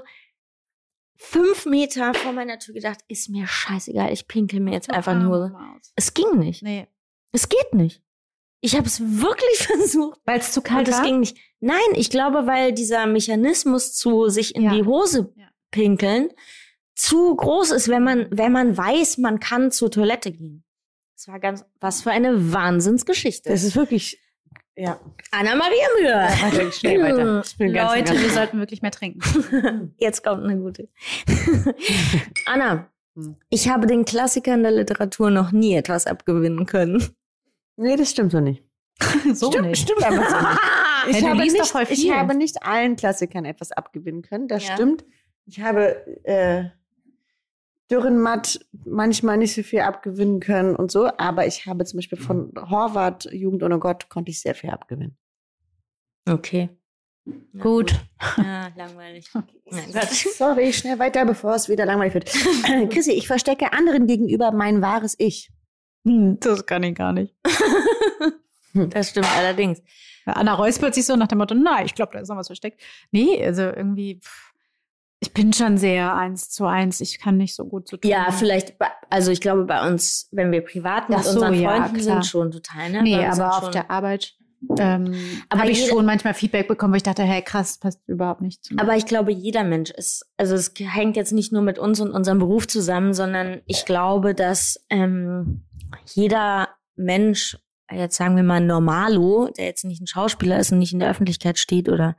fünf 1.17 1.65
Meter 1.67 2.13
vor 2.15 2.32
meiner 2.32 2.57
Tür 2.57 2.73
gedacht, 2.73 2.99
ist 3.07 3.30
mir 3.30 3.45
scheißegal, 3.45 4.11
ich 4.11 4.27
pinkel 4.27 4.59
mir 4.59 4.73
jetzt 4.73 4.89
einfach 4.89 5.13
in 5.13 5.19
die 5.19 5.25
Hose. 5.27 5.53
Es 5.95 6.13
ging 6.15 6.39
nicht. 6.39 6.63
Nee. 6.63 6.88
Es 7.32 7.47
geht 7.47 7.73
nicht. 7.73 8.01
Ich 8.62 8.76
habe 8.76 8.88
es 8.88 8.99
wirklich 9.01 9.57
versucht. 9.68 10.20
Weil 10.26 10.39
es 10.39 10.51
zu 10.51 10.60
Und 10.60 10.66
kalt 10.66 10.88
es 10.88 10.97
war? 10.97 11.03
ging 11.03 11.20
nicht. 11.22 11.38
Nein, 11.60 11.78
ich 11.95 12.10
glaube, 12.10 12.45
weil 12.47 12.74
dieser 12.74 13.05
Mechanismus 13.07 13.93
zu 13.95 14.30
sich 14.30 14.55
in 14.55 14.64
Ja. 14.64 14.74
die 14.74 14.84
Hose 14.86 15.32
Ja. 15.36 15.47
pinkeln 15.72 16.30
zu 16.95 17.36
groß 17.36 17.72
ist, 17.72 17.88
wenn 17.88 18.03
man, 18.03 18.28
wenn 18.32 18.51
man 18.51 18.76
weiß, 18.78 19.18
man 19.20 19.39
kann 19.39 19.72
zur 19.72 19.89
Toilette 19.91 20.32
gehen. 20.32 20.64
Das 21.16 21.28
war 21.30 21.39
ganz, 21.39 21.66
was 21.80 22.01
für 22.01 22.12
eine 22.12 22.51
Wahnsinnsgeschichte. 22.53 23.49
Das 23.49 23.64
ist 23.64 23.76
wirklich, 23.76 24.20
ja. 24.76 24.99
Anna-Maria 25.32 25.88
Müller. 25.97 26.28
Weiter, 26.30 26.72
schnell 26.72 27.01
weiter. 27.03 27.43
Ich 27.45 27.57
bin 27.57 27.74
ganz, 27.74 27.93
Leute, 27.95 28.22
wir 28.22 28.30
sollten 28.30 28.60
wirklich 28.60 28.82
mehr 28.82 28.91
trinken. 28.91 29.93
Jetzt 29.97 30.24
kommt 30.24 30.43
eine 30.43 30.57
gute. 30.57 30.89
Anna, 32.45 32.89
Hm. 33.16 33.36
ich 33.49 33.70
habe 33.70 33.88
den 33.88 34.05
Klassikern 34.05 34.62
der 34.62 34.72
Literatur 34.72 35.30
noch 35.32 35.51
nie 35.51 35.74
etwas 35.76 36.05
abgewinnen 36.05 36.66
können. 36.66 37.03
Nee, 37.80 37.95
das 37.95 38.11
stimmt 38.11 38.32
so 38.32 38.39
nicht. 38.39 38.63
so 39.34 39.49
stimmt, 39.51 39.67
nicht. 39.69 39.82
stimmt 39.82 40.03
einfach 40.03 40.30
so 40.30 40.47
nicht. 40.47 40.59
Ich, 41.07 41.15
Hey, 41.15 41.21
habe 41.21 41.38
nicht, 41.39 41.65
voll 41.67 41.86
ich 41.89 42.11
habe 42.11 42.36
nicht 42.36 42.61
allen 42.61 42.97
Klassikern 42.97 43.45
etwas 43.45 43.71
abgewinnen 43.71 44.21
können, 44.21 44.49
das 44.49 44.67
Ja. 44.67 44.73
stimmt. 44.73 45.05
Ich 45.45 45.61
habe 45.61 46.05
äh, 46.25 46.65
Dürrenmatt 47.89 48.59
manchmal 48.86 49.38
nicht 49.38 49.55
so 49.55 49.63
viel 49.63 49.80
abgewinnen 49.80 50.41
können 50.41 50.75
und 50.75 50.91
so, 50.91 51.09
aber 51.17 51.47
ich 51.47 51.65
habe 51.65 51.86
zum 51.86 51.97
Beispiel 51.99 52.17
von 52.19 52.51
Horvath, 52.69 53.30
Jugend 53.32 53.63
ohne 53.63 53.80
Gott, 53.80 54.09
konnte 54.09 54.30
ich 54.30 54.41
sehr 54.41 54.53
viel 54.55 54.69
abgewinnen. 54.71 55.17
Okay. 56.30 56.69
Na 57.53 57.63
Gut. 57.63 57.95
Ja, 58.38 58.67
langweilig. 58.75 59.25
Gott. 59.34 59.45
Sorry, 60.11 60.73
schnell 60.73 60.99
weiter, 60.99 61.25
bevor 61.25 61.55
es 61.55 61.69
wieder 61.69 61.86
langweilig 61.86 62.13
wird. 62.13 62.25
Chrissy, 62.91 63.13
ich 63.13 63.27
verstecke 63.27 63.71
anderen 63.71 64.05
gegenüber 64.05 64.51
mein 64.51 64.82
wahres 64.82 65.15
Ich. 65.17 65.49
Hm, 66.10 66.39
Das 66.39 66.66
kann 66.66 66.84
ich 66.84 66.95
gar 66.95 67.14
nicht. 67.14 67.36
Das 68.72 69.10
stimmt 69.10 69.28
allerdings. 69.36 69.82
Anna 70.26 70.53
räuspert 70.53 70.93
sich 70.93 71.03
so 71.03 71.16
nach 71.16 71.28
dem 71.28 71.39
Motto, 71.39 71.55
nein, 71.55 71.88
ich 71.88 71.95
glaube, 71.95 72.12
da 72.14 72.20
ist 72.20 72.30
noch 72.30 72.38
was 72.38 72.47
versteckt. 72.47 72.80
Nee, 73.12 73.43
also 73.43 73.64
irgendwie, 73.64 74.20
pff, 74.24 74.53
ich 75.20 75.34
bin 75.34 75.51
schon 75.53 75.80
sehr 75.80 76.16
eins 76.16 76.51
zu 76.51 76.68
eins. 76.68 77.01
Ich 77.01 77.20
kann 77.20 77.36
nicht 77.36 77.55
so 77.55 77.66
gut 77.66 77.88
zu 77.88 77.97
tun. 77.97 78.10
Ja, 78.10 78.32
vielleicht, 78.32 78.76
also 79.10 79.32
ich 79.32 79.41
glaube 79.41 79.66
bei 79.66 79.86
uns, 79.88 80.30
wenn 80.32 80.51
wir 80.51 80.62
privat 80.64 81.10
mit 81.10 81.24
so, 81.24 81.32
unseren 81.32 81.55
ja, 81.55 81.70
Freunden 81.70 81.97
klar. 81.97 82.22
sind, 82.22 82.26
schon 82.28 82.51
total, 82.51 82.91
ne? 82.91 83.01
Nee, 83.01 83.26
aber 83.26 83.57
auf 83.57 83.72
der 83.72 83.89
Arbeit 83.89 84.36
ähm, 84.78 85.16
Aber 85.47 85.62
habe 85.62 85.72
ich 85.72 85.88
schon 85.88 86.05
manchmal 86.05 86.34
Feedback 86.34 86.68
bekommen, 86.68 86.93
wo 86.93 86.97
ich 86.97 87.03
dachte, 87.03 87.24
hey, 87.24 87.41
krass, 87.41 87.78
passt 87.78 88.01
überhaupt 88.07 88.41
nicht 88.41 88.64
zu 88.64 88.74
mir. 88.74 88.82
Aber 88.82 88.95
ich 88.95 89.05
glaube, 89.05 89.32
jeder 89.32 89.64
Mensch 89.64 89.89
ist, 89.91 90.26
also 90.38 90.55
es 90.55 90.74
hängt 90.78 91.16
jetzt 91.16 91.32
nicht 91.32 91.53
nur 91.53 91.62
mit 91.62 91.80
uns 91.80 91.99
und 91.99 92.12
unserem 92.12 92.39
Beruf 92.39 92.68
zusammen, 92.68 93.14
sondern 93.14 93.62
ich 93.66 93.86
glaube, 93.86 94.36
dass 94.36 94.84
ähm, 94.89 95.64
jeder 96.05 96.69
Mensch, 96.95 97.57
jetzt 97.91 98.17
sagen 98.17 98.35
wir 98.35 98.43
mal 98.43 98.61
Normalo, 98.61 99.49
der 99.57 99.65
jetzt 99.65 99.85
nicht 99.85 100.01
ein 100.01 100.07
Schauspieler 100.07 100.59
ist 100.59 100.71
und 100.71 100.79
nicht 100.79 100.93
in 100.93 100.99
der 100.99 101.09
Öffentlichkeit 101.09 101.57
steht 101.57 101.89
oder 101.89 102.15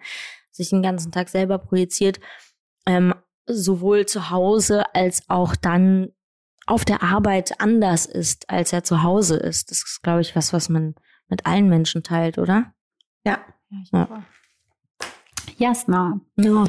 sich 0.50 0.70
den 0.70 0.82
ganzen 0.82 1.12
Tag 1.12 1.28
selber 1.28 1.58
projiziert, 1.58 2.20
ähm, 2.86 3.14
sowohl 3.46 4.06
zu 4.06 4.30
Hause 4.30 4.94
als 4.94 5.28
auch 5.28 5.56
dann 5.56 6.12
auf 6.66 6.84
der 6.84 7.02
Arbeit 7.02 7.60
anders 7.60 8.06
ist, 8.06 8.48
als 8.48 8.72
er 8.72 8.84
zu 8.84 9.02
Hause 9.02 9.36
ist. 9.36 9.70
Das 9.70 9.78
ist, 9.78 10.02
glaube 10.02 10.20
ich, 10.20 10.36
was, 10.36 10.52
was 10.52 10.68
man 10.68 10.94
mit 11.28 11.46
allen 11.46 11.68
Menschen 11.68 12.02
teilt, 12.02 12.38
oder? 12.38 12.72
Ja. 13.24 13.38
ja, 13.70 13.78
ich 13.82 13.90
Ja. 13.92 14.24
Jasna, 15.56 16.20
Ja. 16.36 16.64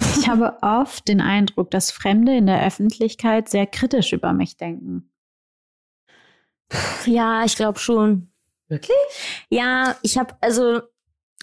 ich 0.00 0.28
habe 0.28 0.58
oft 0.62 1.08
den 1.08 1.20
Eindruck, 1.20 1.70
dass 1.70 1.90
Fremde 1.90 2.36
in 2.36 2.46
der 2.46 2.64
Öffentlichkeit 2.64 3.48
sehr 3.48 3.66
kritisch 3.66 4.12
über 4.12 4.32
mich 4.32 4.56
denken. 4.56 5.10
Ja, 7.08 7.44
ich 7.44 7.56
glaube 7.56 7.78
schon. 7.78 8.30
Wirklich? 8.68 8.96
Ja, 9.48 9.96
ich 10.02 10.18
habe 10.18 10.36
also 10.40 10.82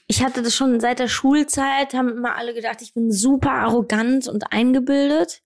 ich 0.07 0.23
hatte 0.23 0.43
das 0.43 0.55
schon 0.55 0.79
seit 0.79 0.99
der 0.99 1.07
Schulzeit, 1.07 1.93
haben 1.93 2.09
immer 2.09 2.35
alle 2.35 2.53
gedacht, 2.53 2.81
ich 2.81 2.93
bin 2.93 3.11
super 3.11 3.51
arrogant 3.51 4.27
und 4.27 4.51
eingebildet. 4.51 5.41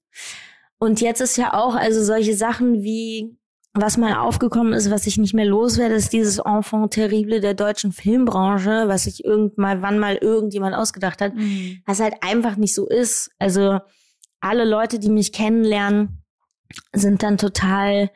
Und 0.80 1.01
jetzt 1.01 1.22
ist 1.22 1.38
ja 1.38 1.53
auch 1.53 1.76
also 1.76 2.03
solche 2.03 2.36
Sachen 2.36 2.84
wie 2.84 3.38
was 3.74 3.97
mal 3.97 4.15
aufgekommen 4.15 4.74
ist, 4.74 4.89
was 4.89 5.05
ich 5.05 5.17
nicht 5.17 5.34
mehr 5.34 5.45
loswerde, 5.45 5.95
ist 5.95 6.11
dieses 6.11 6.39
Enfant 6.39 6.91
terrible 6.91 7.39
der 7.39 7.53
deutschen 7.53 7.91
Filmbranche, 7.91 8.88
was 8.88 9.03
sich 9.03 9.24
irgendwann 9.24 9.82
wann 9.82 9.99
mal 9.99 10.15
irgendjemand 10.15 10.76
ausgedacht 10.76 11.22
hat, 11.22 11.34
was 11.86 11.99
halt 11.99 12.15
einfach 12.22 12.55
nicht 12.55 12.74
so 12.74 12.88
ist. 12.88 13.30
Also 13.38 13.80
alle 14.41 14.65
Leute, 14.65 14.99
die 14.99 15.09
mich 15.09 15.32
kennenlernen, 15.32 16.24
sind 16.93 17.24
dann 17.24 17.38
total 17.38 18.09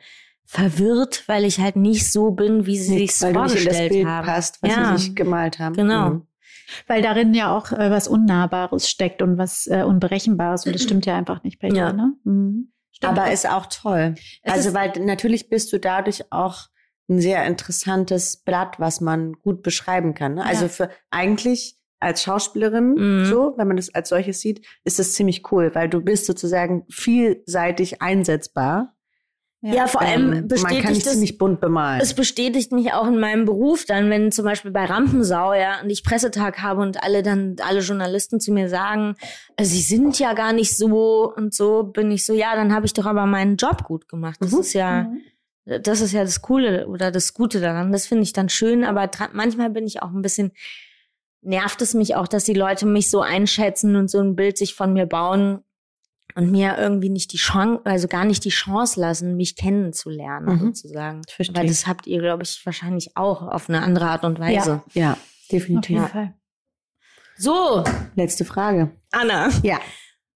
verwirrt, 0.46 1.24
weil 1.26 1.44
ich 1.44 1.58
halt 1.60 1.76
nicht 1.76 2.10
so 2.12 2.30
bin, 2.30 2.66
wie 2.66 2.76
sie 2.78 2.98
sich 3.06 3.22
weil 3.22 3.32
du 3.32 3.40
nicht 3.42 3.50
in 3.50 3.54
das 3.56 3.62
vorgestellt 3.64 3.92
Bild 3.92 4.06
haben. 4.06 4.26
passt, 4.26 4.62
was 4.62 4.70
Ja. 4.70 4.96
sie 4.96 5.02
sich 5.04 5.14
gemalt 5.16 5.58
haben. 5.58 5.74
Genau. 5.74 6.10
Mhm. 6.10 6.26
Weil 6.86 7.02
darin 7.02 7.34
ja 7.34 7.54
auch 7.56 7.72
äh, 7.72 7.90
was 7.90 8.08
Unnahbares 8.08 8.88
steckt 8.88 9.20
und 9.22 9.36
was 9.38 9.66
äh, 9.66 9.82
Unberechenbares. 9.82 10.66
Und 10.66 10.74
das 10.74 10.82
stimmt 10.84 11.06
ja 11.06 11.16
einfach 11.16 11.42
nicht 11.42 11.60
bei 11.60 11.68
dir, 11.68 11.76
Ja. 11.76 11.92
ne? 11.92 12.14
Mhm. 12.24 12.70
Aber 13.02 13.30
ist 13.30 13.48
auch 13.48 13.66
toll. 13.66 14.14
Es 14.42 14.52
also, 14.52 14.72
weil 14.72 14.92
natürlich 15.04 15.50
bist 15.50 15.70
du 15.72 15.78
dadurch 15.78 16.32
auch 16.32 16.68
ein 17.10 17.20
sehr 17.20 17.44
interessantes 17.44 18.38
Blatt, 18.38 18.80
was 18.80 19.02
man 19.02 19.34
gut 19.42 19.62
beschreiben 19.62 20.14
kann. 20.14 20.34
Ne? 20.36 20.44
Also 20.44 20.62
Ja. 20.64 20.68
für 20.70 20.90
eigentlich 21.10 21.76
als 22.00 22.22
Schauspielerin, 22.22 22.94
Mhm. 22.94 23.24
so, 23.26 23.54
wenn 23.58 23.66
man 23.68 23.76
das 23.76 23.94
als 23.94 24.08
solches 24.08 24.40
sieht, 24.40 24.64
ist 24.84 24.98
es 24.98 25.12
ziemlich 25.12 25.50
cool, 25.52 25.70
weil 25.74 25.88
du 25.90 26.00
bist 26.00 26.24
sozusagen 26.24 26.84
vielseitig 26.88 28.00
einsetzbar. 28.00 28.93
Ja, 29.72 29.86
vor 29.86 30.02
allem 30.02 30.24
Ähm, 30.24 30.28
man 30.30 30.40
kann 30.40 30.48
bestätigt 30.48 30.88
dich 30.90 31.06
es, 31.06 31.12
ziemlich 31.12 31.38
bunt 31.38 31.60
bemalen. 31.60 32.00
es 32.02 32.12
bestätigt 32.12 32.70
mich 32.72 32.92
auch 32.92 33.06
in 33.06 33.18
meinem 33.18 33.46
Beruf 33.46 33.86
dann, 33.86 34.10
wenn 34.10 34.30
zum 34.30 34.44
Beispiel 34.44 34.70
bei 34.70 34.84
Rampensau, 34.84 35.54
ja, 35.54 35.80
und 35.82 35.88
ich 35.88 36.04
Pressetag 36.04 36.60
habe 36.60 36.82
und 36.82 37.02
alle 37.02 37.22
dann, 37.22 37.56
alle 37.62 37.80
Journalisten 37.80 38.40
zu 38.40 38.52
mir 38.52 38.68
sagen, 38.68 39.14
äh, 39.56 39.64
sie 39.64 39.80
sind 39.80 40.18
ja 40.18 40.34
gar 40.34 40.52
nicht 40.52 40.76
so 40.76 41.32
und 41.34 41.54
so, 41.54 41.82
bin 41.84 42.10
ich 42.10 42.26
so, 42.26 42.34
ja, 42.34 42.54
dann 42.56 42.74
habe 42.74 42.84
ich 42.84 42.92
doch 42.92 43.06
aber 43.06 43.24
meinen 43.24 43.56
Job 43.56 43.84
gut 43.84 44.06
gemacht. 44.08 44.36
Das 44.40 44.52
Mhm. 44.52 44.60
ist 44.60 44.72
ja, 44.74 45.10
das 45.64 46.02
ist 46.02 46.12
ja 46.12 46.22
das 46.24 46.42
Coole 46.42 46.86
oder 46.88 47.10
das 47.10 47.32
Gute 47.32 47.58
daran. 47.60 47.90
Das 47.90 48.06
finde 48.06 48.24
ich 48.24 48.34
dann 48.34 48.50
schön, 48.50 48.84
aber 48.84 49.10
manchmal 49.32 49.70
bin 49.70 49.86
ich 49.86 50.02
auch 50.02 50.10
ein 50.10 50.20
bisschen, 50.20 50.52
nervt 51.40 51.80
es 51.80 51.94
mich 51.94 52.16
auch, 52.16 52.28
dass 52.28 52.44
die 52.44 52.52
Leute 52.54 52.84
mich 52.84 53.08
so 53.10 53.20
einschätzen 53.20 53.96
und 53.96 54.10
so 54.10 54.18
ein 54.20 54.36
Bild 54.36 54.58
sich 54.58 54.74
von 54.74 54.92
mir 54.92 55.06
bauen, 55.06 55.60
und 56.36 56.50
mir 56.50 56.76
irgendwie 56.78 57.10
nicht 57.10 57.32
die 57.32 57.36
Chance, 57.36 57.82
also 57.84 58.08
gar 58.08 58.24
nicht 58.24 58.44
die 58.44 58.48
Chance 58.50 59.00
lassen, 59.00 59.36
mich 59.36 59.54
kennenzulernen, 59.56 60.46
Mhm. 60.56 60.60
sozusagen. 60.60 61.22
Verstehe. 61.28 61.56
Weil 61.56 61.66
das 61.68 61.86
habt 61.86 62.06
ihr, 62.06 62.20
glaube 62.20 62.42
ich, 62.42 62.60
wahrscheinlich 62.66 63.16
auch 63.16 63.42
auf 63.42 63.68
eine 63.68 63.82
andere 63.82 64.06
Art 64.06 64.24
und 64.24 64.38
Weise. 64.40 64.82
Ja, 64.94 65.12
Auf 65.12 65.18
definitiv. 65.52 65.90
jeden 65.96 66.08
Fall. 66.08 66.34
So, 67.36 67.84
Letzte 68.14 68.44
Frage. 68.44 68.90
Anna 69.10 69.48
Ja. 69.62 69.78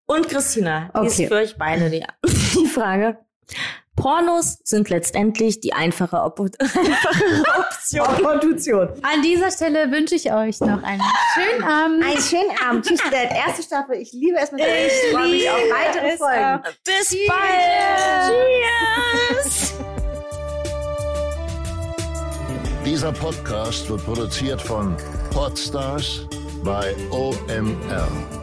und 0.06 0.28
Christina, 0.28 0.90
Okay. 0.94 1.06
ist 1.06 1.16
für 1.28 1.34
euch 1.34 1.56
beide 1.56 1.90
die, 1.90 2.04
die 2.58 2.66
Frage. 2.66 3.18
Pornos 3.98 4.58
sind 4.62 4.90
letztendlich 4.90 5.60
die 5.60 5.72
einfache, 5.72 6.22
Op 6.22 6.38
einfachere 6.58 7.58
Option. 7.58 8.88
An 9.02 9.22
dieser 9.22 9.50
Stelle 9.50 9.90
wünsche 9.90 10.14
ich 10.14 10.32
euch 10.32 10.60
noch 10.60 10.82
einen 10.84 11.02
schönen 11.34 11.64
Abend. 11.64 12.04
Einen 12.04 12.22
schönen 12.22 12.56
Abend. 12.64 12.86
Tschüss, 12.86 13.00
der 13.10 13.30
erste 13.30 13.62
Staffel. 13.64 13.96
Ich 13.96 14.12
liebe 14.12 14.38
es 14.40 14.52
mit 14.52 14.60
euch. 14.60 14.86
Ich 14.86 15.12
freue 15.12 15.30
mich 15.30 15.50
auf 15.50 15.56
weitere 15.56 16.16
Folgen. 16.16 16.62
Bis 16.84 17.16
bald! 17.26 18.32
Cheers! 19.40 19.74
Dieser 22.84 23.12
Podcast 23.12 23.90
wird 23.90 24.04
produziert 24.04 24.62
von 24.62 24.96
Podstars 25.32 26.26
bei 26.62 26.94
OMR. 27.10 28.37